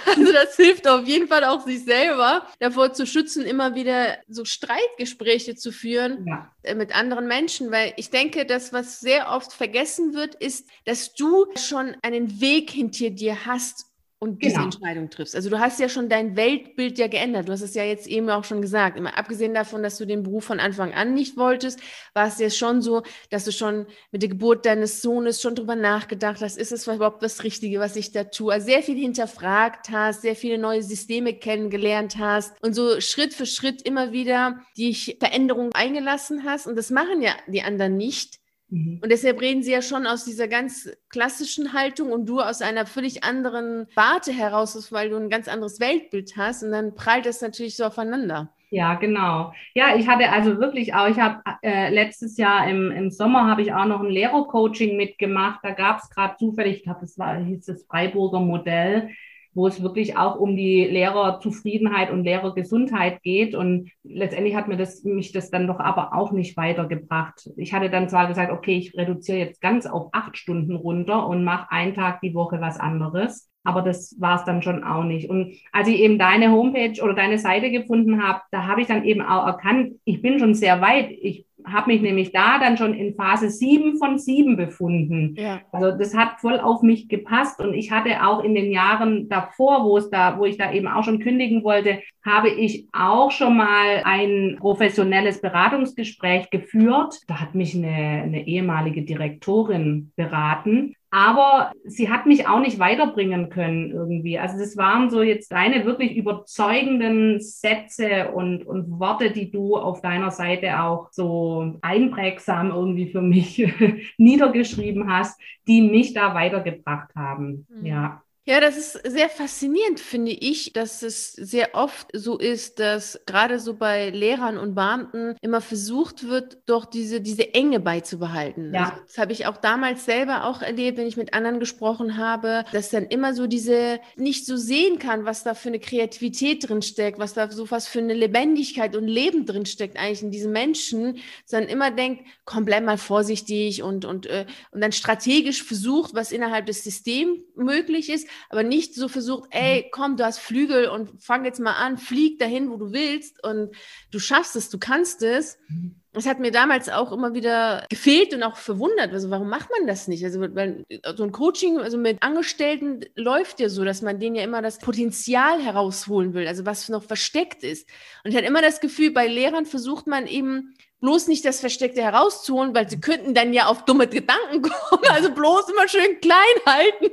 Also 0.08 0.32
das 0.32 0.56
hilft 0.56 0.88
auf 0.88 1.06
jeden 1.06 1.28
Fall 1.28 1.44
auch 1.44 1.64
sich 1.64 1.84
selber, 1.84 2.48
davor 2.60 2.94
zu 2.94 3.06
schützen, 3.06 3.46
immer 3.46 3.76
wieder 3.76 4.18
so 4.28 4.46
Streitgespräche 4.46 5.56
zu 5.56 5.72
führen 5.72 6.26
ja. 6.26 6.52
Äh, 6.64 6.74
mit 6.74 6.96
anderen 6.96 7.28
Menschen. 7.28 7.72
Weil 7.72 7.94
ich 7.98 8.10
denke, 8.10 8.48
das, 8.48 8.74
was 8.74 9.00
sehr 9.00 9.30
oft 9.30 9.54
vergessen 9.54 10.16
wird, 10.16 10.34
ist, 10.34 10.68
dass 10.86 11.14
du 11.14 11.46
schon 11.56 11.96
einen 12.02 12.42
Weg 12.42 12.72
hinter 12.72 13.12
dir 13.12 13.46
hast, 13.46 13.87
und 14.20 14.42
diese 14.42 14.56
genau. 14.56 14.66
Entscheidung 14.66 15.10
triffst. 15.12 15.36
Also 15.36 15.52
du 15.52 15.60
hast 15.60 15.80
ja 15.80 15.90
schon 15.90 16.10
dein 16.10 16.36
Weltbild 16.36 16.98
ja 16.98 17.08
geändert. 17.08 17.48
Du 17.48 17.52
hast 17.52 17.62
es 17.62 17.76
ja 17.76 17.84
jetzt 17.84 18.08
eben 18.08 18.30
auch 18.32 18.44
schon 18.44 18.64
gesagt. 18.64 18.98
Immer 18.98 19.16
abgesehen 19.16 19.54
davon, 19.54 19.84
dass 19.84 19.98
du 19.98 20.06
den 20.06 20.24
Beruf 20.24 20.46
von 20.46 20.60
Anfang 20.60 20.94
an 20.94 21.14
nicht 21.14 21.38
wolltest, 21.38 21.80
war 22.16 22.28
es 22.28 22.40
ja 22.40 22.50
schon 22.50 22.82
so, 22.82 23.04
dass 23.30 23.46
du 23.46 23.52
schon 23.52 23.86
mit 24.12 24.24
der 24.24 24.30
Geburt 24.30 24.66
deines 24.66 25.04
Sohnes 25.04 25.40
schon 25.40 25.54
drüber 25.54 25.76
nachgedacht 25.76 26.42
hast, 26.42 26.58
ist 26.58 26.72
es 26.72 26.88
überhaupt 26.88 27.22
das 27.22 27.44
Richtige, 27.44 27.80
was 27.80 27.96
ich 27.96 28.12
da 28.12 28.24
tue? 28.24 28.54
Also 28.54 28.66
sehr 28.66 28.82
viel 28.82 28.98
hinterfragt 28.98 29.90
hast, 29.92 30.24
sehr 30.24 30.36
viele 30.36 30.58
neue 30.58 30.82
Systeme 30.82 31.34
kennengelernt 31.34 32.18
hast 32.18 32.56
und 32.64 32.74
so 32.74 33.00
Schritt 33.00 33.36
für 33.36 33.46
Schritt 33.46 33.84
immer 33.84 34.12
wieder 34.14 34.62
die 34.78 34.96
Veränderung 34.96 35.74
eingelassen 35.74 36.44
hast. 36.44 36.66
Und 36.66 36.76
das 36.76 36.90
machen 36.90 37.22
ja 37.22 37.34
die 37.48 37.62
anderen 37.62 37.98
nicht 37.98 38.40
Mhm. 38.70 39.00
Und 39.02 39.10
deshalb 39.12 39.42
reden 39.42 39.64
sie 39.64 39.72
ja 39.72 39.82
schon 39.82 40.06
aus 40.06 40.26
dieser 40.26 40.48
ganz 40.48 40.90
klassischen 41.10 41.74
Haltung 41.74 42.12
und 42.12 42.28
du 42.28 42.40
aus 42.42 42.62
einer 42.62 42.86
völlig 42.86 43.24
anderen 43.24 43.88
Warte 43.96 44.32
heraus, 44.32 44.92
weil 44.92 45.10
du 45.10 45.18
ein 45.18 45.30
ganz 45.30 45.48
anderes 45.48 45.80
Weltbild 45.80 46.36
hast 46.38 46.64
und 46.64 46.72
dann 46.72 46.96
prallt 46.96 47.26
das 47.26 47.42
natürlich 47.42 47.76
so 47.76 47.86
aufeinander. 47.86 48.54
Ja, 48.70 48.96
genau. 48.96 49.54
Ja, 49.74 49.96
ich 49.96 50.10
hatte 50.10 50.30
also 50.30 50.60
wirklich 50.60 50.94
auch, 50.94 51.08
ich 51.08 51.18
habe 51.18 51.42
äh, 51.62 51.90
letztes 51.90 52.38
Jahr 52.38 52.70
im, 52.70 52.92
im 52.92 53.12
Sommer 53.12 53.48
habe 53.50 53.62
ich 53.62 53.74
auch 53.74 53.86
noch 53.86 54.02
ein 54.02 54.10
Lehrercoaching 54.10 54.98
mitgemacht. 54.98 55.62
Da 55.64 55.72
gab 55.72 56.00
es 56.00 56.10
gerade 56.10 56.36
zufällig, 56.36 56.78
ich 56.78 56.84
glaube, 56.84 57.00
das 57.02 57.18
war 57.18 57.38
hieß 57.38 57.66
das 57.66 57.86
Freiburger 57.86 58.42
Modell 58.42 59.10
wo 59.54 59.68
es 59.68 59.82
wirklich 59.82 60.18
auch 60.18 60.40
um 60.40 60.56
die 60.56 60.86
Lehrerzufriedenheit 60.86 62.12
und 62.12 62.24
Lehrergesundheit 62.24 63.22
geht. 63.24 63.56
Und 63.56 63.90
letztendlich 64.04 64.56
hat 64.56 64.68
mir 64.68 64.78
das, 64.78 65.04
mich 65.04 65.32
das 65.32 65.50
dann 65.50 65.68
doch 65.68 65.80
aber 65.80 66.14
auch 66.14 66.32
nicht 66.32 66.56
weitergebracht. 66.58 67.50
Ich 67.58 67.74
hatte 67.74 67.90
dann 67.90 68.10
zwar 68.10 68.28
gesagt, 68.28 68.52
okay, 68.52 68.78
ich 68.78 68.96
reduziere 68.96 69.40
jetzt 69.40 69.62
ganz 69.62 69.86
auf 69.86 70.10
acht 70.12 70.38
Stunden 70.38 70.76
runter 70.76 71.28
und 71.28 71.44
mache 71.44 71.72
einen 71.72 71.94
Tag 71.94 72.22
die 72.22 72.36
Woche 72.36 72.62
was 72.62 72.80
anderes. 72.80 73.50
Aber 73.64 73.82
das 73.82 74.16
war 74.20 74.36
es 74.38 74.46
dann 74.46 74.62
schon 74.62 74.84
auch 74.84 75.04
nicht. 75.04 75.30
Und 75.30 75.56
als 75.74 75.90
ich 75.90 76.00
eben 76.00 76.18
deine 76.18 76.52
Homepage 76.52 77.02
oder 77.04 77.14
deine 77.14 77.38
Seite 77.38 77.70
gefunden 77.70 78.24
habe, 78.24 78.42
da 78.52 78.66
habe 78.66 78.82
ich 78.82 78.88
dann 78.88 79.04
eben 79.04 79.22
auch 79.22 79.46
erkannt, 79.46 79.96
ich 80.06 80.22
bin 80.22 80.40
schon 80.40 80.54
sehr 80.54 80.80
weit. 80.80 81.12
Ich 81.12 81.47
habe 81.72 81.92
mich 81.92 82.02
nämlich 82.02 82.32
da 82.32 82.60
dann 82.60 82.78
schon 82.78 82.94
in 82.94 83.16
Phase 83.16 83.50
7 83.50 83.98
von 83.98 84.18
7 84.18 84.56
befunden. 84.56 85.36
Ja. 85.38 85.62
Also 85.72 85.98
das 85.98 86.16
hat 86.16 86.40
voll 86.40 86.60
auf 86.60 86.82
mich 86.82 87.08
gepasst 87.08 87.60
und 87.60 87.74
ich 87.74 87.92
hatte 87.92 88.26
auch 88.26 88.44
in 88.44 88.56
den 88.56 88.72
Jahren 88.72 89.30
davor, 89.30 89.86
wo 89.86 89.98
es 89.98 90.10
da, 90.10 90.38
wo 90.38 90.46
ich 90.46 90.58
da 90.58 90.72
eben 90.72 90.88
auch 90.88 91.04
schon 91.04 91.20
kündigen 91.20 91.64
wollte, 91.64 92.02
habe 92.26 92.50
ich 92.50 92.88
auch 92.92 93.32
schon 93.32 93.58
mal 93.58 94.02
ein 94.04 94.58
professionelles 94.60 95.42
Beratungsgespräch 95.42 96.50
geführt. 96.50 97.20
Da 97.28 97.40
hat 97.40 97.56
mich 97.56 97.76
eine, 97.76 97.88
eine 97.88 98.48
ehemalige 98.48 99.04
Direktorin 99.04 100.12
beraten 100.16 100.94
aber 101.18 101.72
sie 101.84 102.12
hat 102.12 102.28
mich 102.28 102.48
auch 102.48 102.60
nicht 102.60 102.78
weiterbringen 102.78 103.50
können 103.50 103.90
irgendwie. 103.90 104.38
Also 104.38 104.60
das 104.60 104.78
waren 104.78 105.10
so 105.10 105.24
jetzt 105.24 105.52
deine 105.52 105.84
wirklich 105.84 106.16
überzeugenden 106.16 107.42
Sätze 107.42 108.30
und, 108.34 108.68
und 108.68 109.00
Worte, 109.00 109.32
die 109.32 109.50
du 109.50 109.78
auf 109.78 110.02
deiner 110.02 110.30
Seite 110.30 110.80
auch 110.80 111.08
so 111.12 111.74
einprägsam 111.82 112.70
irgendwie 112.70 113.08
für 113.08 113.24
mich 113.24 113.68
niedergeschrieben 114.20 115.12
hast, 115.12 115.42
die 115.68 115.82
mich 115.82 116.14
da 116.14 116.36
weitergebracht 116.36 117.10
haben. 117.16 117.66
Mhm. 117.68 117.86
Ja. 117.88 118.22
Ja, 118.48 118.62
das 118.62 118.78
ist 118.78 118.94
sehr 119.06 119.28
faszinierend, 119.28 120.00
finde 120.00 120.32
ich, 120.32 120.72
dass 120.72 121.04
es 121.04 121.34
sehr 121.34 121.76
oft 121.76 122.08
so 122.14 122.38
ist, 122.38 122.80
dass 122.80 123.20
gerade 123.26 123.60
so 123.60 123.74
bei 123.74 124.10
Lehrern 124.10 124.58
und 124.58 124.74
Beamten 124.74 125.36
immer 125.42 125.60
versucht 125.60 126.30
wird, 126.30 126.60
doch 126.66 126.86
diese, 126.86 127.20
diese 127.20 127.54
Enge 127.54 127.82
beizubehalten. 127.82 128.74
Ja. 128.74 128.86
Also 128.86 129.02
das 129.06 129.18
habe 129.18 129.34
ich 129.34 129.48
auch 129.48 129.58
damals 129.58 130.06
selber 130.06 130.46
auch 130.46 130.62
erlebt, 130.62 130.98
wenn 130.98 131.08
ich 131.08 131.18
mit 131.18 131.34
anderen 131.34 131.60
gesprochen 131.60 132.16
habe, 132.16 132.64
dass 132.72 132.90
dann 132.90 133.08
immer 133.08 133.34
so 133.34 133.48
diese 133.48 134.00
nicht 134.16 134.46
so 134.46 134.56
sehen 134.56 134.98
kann, 134.98 135.26
was 135.26 135.44
da 135.44 135.54
für 135.54 135.68
eine 135.68 135.80
Kreativität 135.80 136.70
drin 136.70 136.82
steckt, 136.82 137.20
was 137.20 137.34
da 137.34 137.52
so 137.52 137.70
was 137.70 137.90
für 137.90 138.00
eine 138.00 138.14
Lebendigkeit 138.14 138.96
und 138.96 139.10
Leben 139.10 139.46
drin 139.46 139.66
steckt 139.66 139.98
eigentlich 139.98 140.24
in 140.24 140.32
diesen 140.32 140.54
Menschen, 140.54 141.18
sondern 141.46 141.70
immer 141.70 141.92
denkt, 141.92 142.24
komm, 142.46 142.64
bleib 142.64 142.86
mal 142.86 142.98
vorsichtig 142.98 143.84
und, 143.84 144.06
und, 144.06 144.26
äh, 144.26 144.46
und 144.72 144.80
dann 144.80 144.94
strategisch 144.94 145.64
versucht, 145.64 146.14
was 146.14 146.32
innerhalb 146.32 146.66
des 146.66 146.86
Systems 146.86 147.42
möglich 147.58 148.10
ist, 148.10 148.26
aber 148.50 148.64
nicht 148.64 148.96
so 148.96 149.08
versucht, 149.08 149.46
mhm. 149.54 149.60
ey, 149.60 149.90
komm, 149.92 150.18
du 150.18 150.26
hast 150.26 150.40
Flügel 150.40 150.90
und 150.90 151.22
fang 151.22 151.46
jetzt 151.46 151.60
mal 151.60 151.74
an, 151.74 151.98
flieg 151.98 152.40
dahin, 152.40 152.70
wo 152.70 152.78
du 152.78 152.92
willst 152.92 153.44
und 153.44 153.76
du 154.12 154.20
schaffst 154.20 154.56
es, 154.56 154.70
du 154.70 154.78
kannst 154.78 155.22
es. 155.24 155.58
Mhm. 155.68 155.96
Das 156.18 156.26
hat 156.26 156.40
mir 156.40 156.52
damals 156.52 156.90
auch 156.90 157.12
immer 157.12 157.36
wieder 157.36 157.86
gefehlt 157.90 158.34
und 158.34 158.42
auch 158.42 158.56
verwundert. 158.56 159.14
Also 159.14 159.30
warum 159.30 159.50
macht 159.50 159.70
man 159.70 159.86
das 159.86 160.08
nicht? 160.08 160.26
Also 160.26 160.42
weil 160.42 160.84
so 161.16 161.24
ein 161.24 161.32
Coaching, 161.32 161.78
also 161.78 162.00
mit 162.00 162.24
Angestellten 162.24 163.02
läuft 163.16 163.60
ja 163.60 163.70
so, 163.70 163.86
dass 163.86 164.02
man 164.02 164.20
denen 164.20 164.36
ja 164.36 164.44
immer 164.44 164.64
das 164.64 164.80
Potenzial 164.80 165.62
herausholen 165.62 166.34
will, 166.34 166.48
also 166.48 166.66
was 166.66 166.90
noch 166.90 167.04
versteckt 167.04 167.64
ist. 167.64 167.88
Und 168.24 168.32
ich 168.32 168.38
hatte 168.38 168.48
immer 168.48 168.64
das 168.64 168.80
Gefühl, 168.80 169.12
bei 169.12 169.28
Lehrern 169.28 169.68
versucht 169.68 170.08
man 170.08 170.26
eben 170.26 170.74
bloß 171.02 171.28
nicht 171.28 171.46
das 171.46 171.60
Versteckte 171.60 172.02
herauszuholen, 172.02 172.74
weil 172.74 172.90
sie 172.90 173.00
könnten 173.00 173.34
dann 173.34 173.54
ja 173.54 173.68
auf 173.68 173.86
dumme 173.86 174.08
Gedanken 174.08 174.62
kommen. 174.62 175.04
Also 175.10 175.32
bloß 175.32 175.70
immer 175.70 175.88
schön 175.88 176.20
klein 176.20 176.38
halten. 176.66 177.12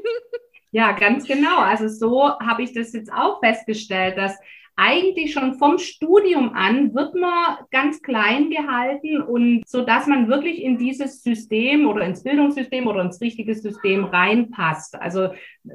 Ja, 0.75 0.91
ganz 0.91 1.25
genau. 1.25 1.59
Also 1.61 1.87
so 1.87 2.37
habe 2.41 2.65
ich 2.65 2.73
das 2.73 2.93
jetzt 2.95 3.13
auch 3.13 3.39
festgestellt, 3.39 4.17
dass 4.17 4.37
eigentlich 4.75 5.33
schon 5.33 5.55
vom 5.55 5.79
Studium 5.79 6.53
an 6.53 6.93
wird 6.97 7.15
man 7.15 7.59
ganz 7.71 8.03
klein 8.03 8.51
gehalten 8.51 9.23
und 9.23 9.63
so 9.69 9.83
dass 9.83 10.09
man 10.09 10.27
wirklich 10.27 10.61
in 10.61 10.77
dieses 10.77 11.23
System 11.23 11.87
oder 11.87 12.05
ins 12.05 12.25
Bildungssystem 12.25 12.89
oder 12.89 13.03
ins 13.03 13.21
richtige 13.21 13.55
System 13.55 14.05
reinpasst. 14.05 14.97
Also 14.97 15.29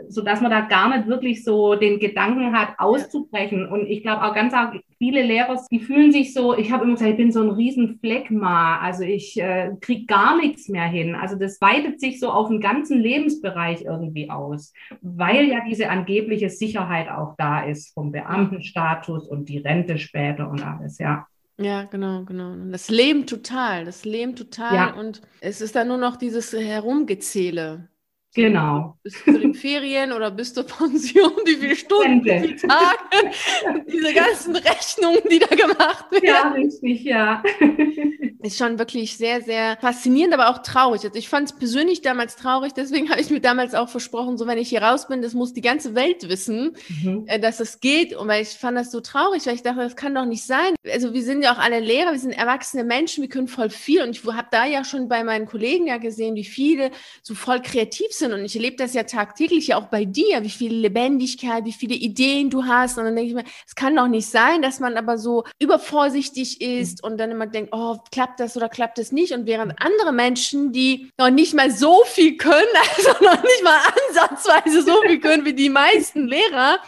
so 0.07 0.21
dass 0.21 0.41
man 0.41 0.51
da 0.51 0.61
gar 0.61 0.95
nicht 0.95 1.07
wirklich 1.07 1.43
so 1.43 1.75
den 1.75 1.99
Gedanken 1.99 2.53
hat, 2.53 2.75
auszubrechen. 2.77 3.67
Und 3.67 3.87
ich 3.87 4.03
glaube 4.03 4.23
auch 4.23 4.35
ganz 4.35 4.53
viele 4.97 5.23
Lehrer, 5.23 5.59
die 5.71 5.79
fühlen 5.79 6.11
sich 6.11 6.33
so, 6.33 6.55
ich 6.55 6.71
habe 6.71 6.83
immer 6.83 6.93
gesagt, 6.93 7.11
ich 7.11 7.17
bin 7.17 7.31
so 7.31 7.41
ein 7.41 7.49
riesen 7.49 7.99
Fleckma, 7.99 8.79
also 8.79 9.03
ich 9.03 9.39
äh, 9.39 9.71
kriege 9.81 10.05
gar 10.05 10.37
nichts 10.37 10.69
mehr 10.69 10.87
hin. 10.87 11.15
Also 11.15 11.35
das 11.35 11.59
weitet 11.59 11.99
sich 11.99 12.19
so 12.19 12.29
auf 12.29 12.49
den 12.49 12.61
ganzen 12.61 12.99
Lebensbereich 12.99 13.81
irgendwie 13.81 14.29
aus, 14.29 14.73
weil 15.01 15.47
ja 15.47 15.61
diese 15.67 15.89
angebliche 15.89 16.49
Sicherheit 16.49 17.09
auch 17.09 17.35
da 17.37 17.63
ist 17.63 17.93
vom 17.93 18.11
Beamtenstatus 18.11 19.27
und 19.27 19.49
die 19.49 19.57
Rente 19.57 19.97
später 19.97 20.49
und 20.49 20.63
alles, 20.65 20.99
ja. 20.99 21.25
Ja, 21.61 21.83
genau, 21.83 22.23
genau. 22.23 22.55
Das 22.71 22.89
Leben 22.89 23.25
total, 23.25 23.83
das 23.83 24.05
Leben 24.05 24.33
total. 24.33 24.73
Ja. 24.73 24.93
Und 24.93 25.21
es 25.41 25.59
ist 25.59 25.75
dann 25.75 25.89
nur 25.89 25.97
noch 25.97 26.15
dieses 26.15 26.53
Herumgezähle. 26.53 27.89
Genau. 28.35 28.95
Bist 29.01 29.25
du 29.25 29.37
in 29.37 29.55
Ferien 29.55 30.11
oder 30.11 30.29
bist 30.29 30.55
du 30.55 30.63
Pension? 30.63 31.31
Wie 31.45 31.55
viele 31.55 31.75
Stunden, 31.75 32.23
wie 32.23 32.39
viele 32.39 32.55
Tage? 32.57 33.83
Diese 33.91 34.13
ganzen 34.13 34.55
Rechnungen, 34.55 35.21
die 35.31 35.39
da 35.39 35.47
gemacht 35.47 36.11
werden. 36.11 36.23
Ja, 36.23 36.49
richtig, 36.49 37.03
ja. 37.03 37.43
Ist 38.41 38.57
schon 38.57 38.79
wirklich 38.79 39.17
sehr, 39.17 39.41
sehr 39.41 39.77
faszinierend, 39.81 40.33
aber 40.33 40.49
auch 40.49 40.59
traurig. 40.59 41.03
Also 41.03 41.17
ich 41.17 41.27
fand 41.27 41.49
es 41.49 41.57
persönlich 41.57 42.01
damals 42.01 42.37
traurig, 42.37 42.73
deswegen 42.73 43.09
habe 43.09 43.19
ich 43.19 43.29
mir 43.29 43.41
damals 43.41 43.73
auch 43.73 43.89
versprochen, 43.89 44.37
so 44.37 44.47
wenn 44.47 44.57
ich 44.57 44.69
hier 44.69 44.81
raus 44.81 45.09
bin, 45.09 45.21
das 45.21 45.33
muss 45.33 45.53
die 45.53 45.61
ganze 45.61 45.93
Welt 45.93 46.29
wissen, 46.29 46.77
mhm. 46.87 47.23
Äh, 47.25 47.39
dass 47.39 47.59
es 47.59 47.81
geht. 47.81 48.15
Und 48.15 48.27
weil 48.29 48.43
ich 48.43 48.49
fand 48.49 48.77
das 48.77 48.91
so 48.91 49.01
traurig, 49.01 49.45
weil 49.45 49.55
ich 49.55 49.63
dachte, 49.63 49.79
das 49.79 49.95
kann 49.95 50.15
doch 50.15 50.25
nicht 50.25 50.45
sein. 50.45 50.75
Also 50.89 51.13
wir 51.13 51.23
sind 51.23 51.43
ja 51.43 51.53
auch 51.53 51.57
alle 51.57 51.79
Lehrer, 51.79 52.11
wir 52.11 52.19
sind 52.19 52.31
erwachsene 52.31 52.83
Menschen, 52.83 53.23
wir 53.23 53.29
können 53.29 53.47
voll 53.47 53.69
viel. 53.69 54.03
Und 54.03 54.11
ich 54.11 54.23
habe 54.23 54.47
da 54.51 54.65
ja 54.65 54.85
schon 54.85 55.09
bei 55.09 55.23
meinen 55.23 55.47
Kollegen 55.47 55.87
ja 55.87 55.97
gesehen, 55.97 56.35
wie 56.35 56.45
viele 56.45 56.91
so 57.21 57.33
voll 57.33 57.61
kreativ 57.61 58.07
sind 58.11 58.18
sind 58.19 58.33
und 58.33 58.45
ich 58.45 58.55
erlebe 58.55 58.75
das 58.75 58.93
ja 58.93 59.03
tagtäglich 59.03 59.67
ja 59.67 59.77
auch 59.77 59.87
bei 59.87 60.05
dir, 60.05 60.43
wie 60.43 60.49
viel 60.49 60.73
Lebendigkeit, 60.73 61.65
wie 61.65 61.73
viele 61.73 61.95
Ideen 61.95 62.49
du 62.49 62.65
hast. 62.65 62.97
Und 62.97 63.05
dann 63.05 63.15
denke 63.15 63.29
ich 63.29 63.35
mir, 63.35 63.45
es 63.65 63.75
kann 63.75 63.95
doch 63.95 64.07
nicht 64.07 64.27
sein, 64.27 64.61
dass 64.61 64.79
man 64.79 64.97
aber 64.97 65.17
so 65.17 65.43
übervorsichtig 65.59 66.61
ist 66.61 67.03
und 67.03 67.17
dann 67.17 67.31
immer 67.31 67.47
denkt, 67.47 67.69
oh, 67.73 67.97
klappt 68.11 68.39
das 68.39 68.55
oder 68.55 68.69
klappt 68.69 68.97
das 68.97 69.11
nicht? 69.11 69.33
Und 69.33 69.45
während 69.45 69.81
andere 69.81 70.11
Menschen, 70.11 70.71
die 70.71 71.11
noch 71.17 71.29
nicht 71.29 71.53
mal 71.53 71.71
so 71.71 72.03
viel 72.05 72.37
können, 72.37 72.53
also 72.97 73.11
noch 73.23 73.41
nicht 73.41 73.63
mal 73.63 73.79
ansatzweise 74.09 74.83
so 74.83 75.01
viel 75.01 75.19
können 75.19 75.45
wie 75.45 75.53
die 75.53 75.69
meisten 75.69 76.27
Lehrer, 76.27 76.79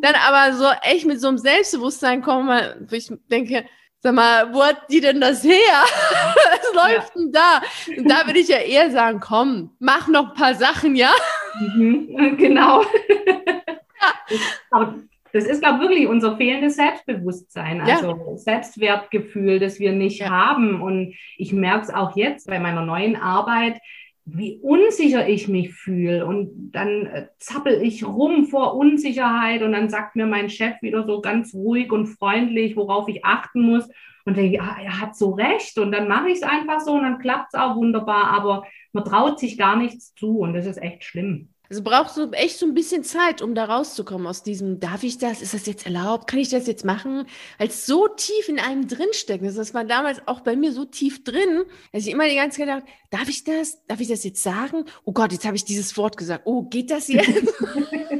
dann 0.00 0.14
aber 0.14 0.56
so 0.56 0.66
echt 0.82 1.06
mit 1.06 1.20
so 1.20 1.28
einem 1.28 1.38
Selbstbewusstsein 1.38 2.22
kommen, 2.22 2.86
wo 2.88 2.94
ich 2.94 3.10
denke, 3.30 3.64
Sag 4.00 4.14
mal, 4.14 4.54
wo 4.54 4.62
hat 4.62 4.82
die 4.90 5.00
denn 5.00 5.20
das 5.20 5.42
her? 5.42 5.52
Was 5.82 6.74
läuft 6.74 7.16
ja. 7.16 7.20
denn 7.20 7.32
da? 7.32 7.60
Und 7.96 8.08
da 8.08 8.26
würde 8.26 8.38
ich 8.38 8.48
ja 8.48 8.58
eher 8.58 8.90
sagen, 8.92 9.18
komm, 9.18 9.74
mach 9.80 10.06
noch 10.06 10.28
ein 10.28 10.34
paar 10.34 10.54
Sachen, 10.54 10.94
ja? 10.94 11.10
Mhm, 11.60 12.36
genau. 12.38 12.84
Aber 14.70 14.94
das 15.32 15.44
ist, 15.44 15.60
glaube 15.60 15.76
ich, 15.76 15.88
wirklich 15.88 16.06
unser 16.06 16.36
fehlendes 16.36 16.76
Selbstbewusstsein, 16.76 17.80
also 17.80 18.10
ja. 18.10 18.36
Selbstwertgefühl, 18.36 19.58
das 19.58 19.80
wir 19.80 19.92
nicht 19.92 20.20
ja. 20.20 20.30
haben. 20.30 20.80
Und 20.80 21.14
ich 21.36 21.52
merke 21.52 21.82
es 21.82 21.90
auch 21.90 22.16
jetzt 22.16 22.46
bei 22.46 22.60
meiner 22.60 22.82
neuen 22.82 23.16
Arbeit, 23.16 23.80
wie 24.30 24.58
unsicher 24.62 25.28
ich 25.28 25.48
mich 25.48 25.72
fühle. 25.74 26.26
Und 26.26 26.72
dann 26.72 27.06
äh, 27.06 27.28
zappel 27.38 27.82
ich 27.82 28.06
rum 28.06 28.46
vor 28.46 28.76
Unsicherheit 28.76 29.62
und 29.62 29.72
dann 29.72 29.88
sagt 29.88 30.16
mir 30.16 30.26
mein 30.26 30.50
Chef 30.50 30.74
wieder 30.82 31.06
so 31.06 31.20
ganz 31.20 31.54
ruhig 31.54 31.92
und 31.92 32.06
freundlich, 32.06 32.76
worauf 32.76 33.08
ich 33.08 33.24
achten 33.24 33.62
muss. 33.62 33.88
Und 34.24 34.36
denke, 34.36 34.56
ja, 34.56 34.76
er 34.82 35.00
hat 35.00 35.16
so 35.16 35.30
recht. 35.30 35.78
Und 35.78 35.92
dann 35.92 36.08
mache 36.08 36.28
ich 36.28 36.36
es 36.36 36.42
einfach 36.42 36.80
so 36.80 36.92
und 36.92 37.02
dann 37.02 37.18
klappt 37.18 37.54
es 37.54 37.60
auch 37.60 37.76
wunderbar. 37.76 38.30
Aber 38.30 38.64
man 38.92 39.04
traut 39.04 39.38
sich 39.38 39.56
gar 39.56 39.76
nichts 39.76 40.14
zu 40.14 40.40
und 40.40 40.52
das 40.52 40.66
ist 40.66 40.82
echt 40.82 41.04
schlimm. 41.04 41.48
Also 41.70 41.82
brauchst 41.82 42.16
du 42.16 42.30
echt 42.30 42.58
so 42.58 42.64
ein 42.64 42.72
bisschen 42.72 43.04
Zeit, 43.04 43.42
um 43.42 43.54
da 43.54 43.66
rauszukommen 43.66 44.26
aus 44.26 44.42
diesem, 44.42 44.80
darf 44.80 45.02
ich 45.02 45.18
das? 45.18 45.42
Ist 45.42 45.52
das 45.52 45.66
jetzt 45.66 45.84
erlaubt? 45.84 46.26
Kann 46.26 46.40
ich 46.40 46.48
das 46.48 46.66
jetzt 46.66 46.84
machen? 46.84 47.26
Als 47.58 47.84
so 47.84 48.08
tief 48.08 48.48
in 48.48 48.58
einem 48.58 48.88
drinstecken. 48.88 49.54
Das 49.54 49.74
war 49.74 49.84
damals 49.84 50.22
auch 50.26 50.40
bei 50.40 50.56
mir 50.56 50.72
so 50.72 50.86
tief 50.86 51.24
drin, 51.24 51.64
dass 51.92 52.06
ich 52.06 52.12
immer 52.12 52.26
die 52.26 52.36
ganze 52.36 52.58
Zeit 52.58 52.68
dachte, 52.68 52.86
darf 53.10 53.28
ich 53.28 53.44
das? 53.44 53.84
Darf 53.86 54.00
ich 54.00 54.08
das 54.08 54.24
jetzt 54.24 54.42
sagen? 54.42 54.84
Oh 55.04 55.12
Gott, 55.12 55.32
jetzt 55.32 55.44
habe 55.44 55.56
ich 55.56 55.64
dieses 55.64 55.94
Wort 55.98 56.16
gesagt. 56.16 56.42
Oh, 56.46 56.62
geht 56.62 56.90
das 56.90 57.08
jetzt? 57.08 57.52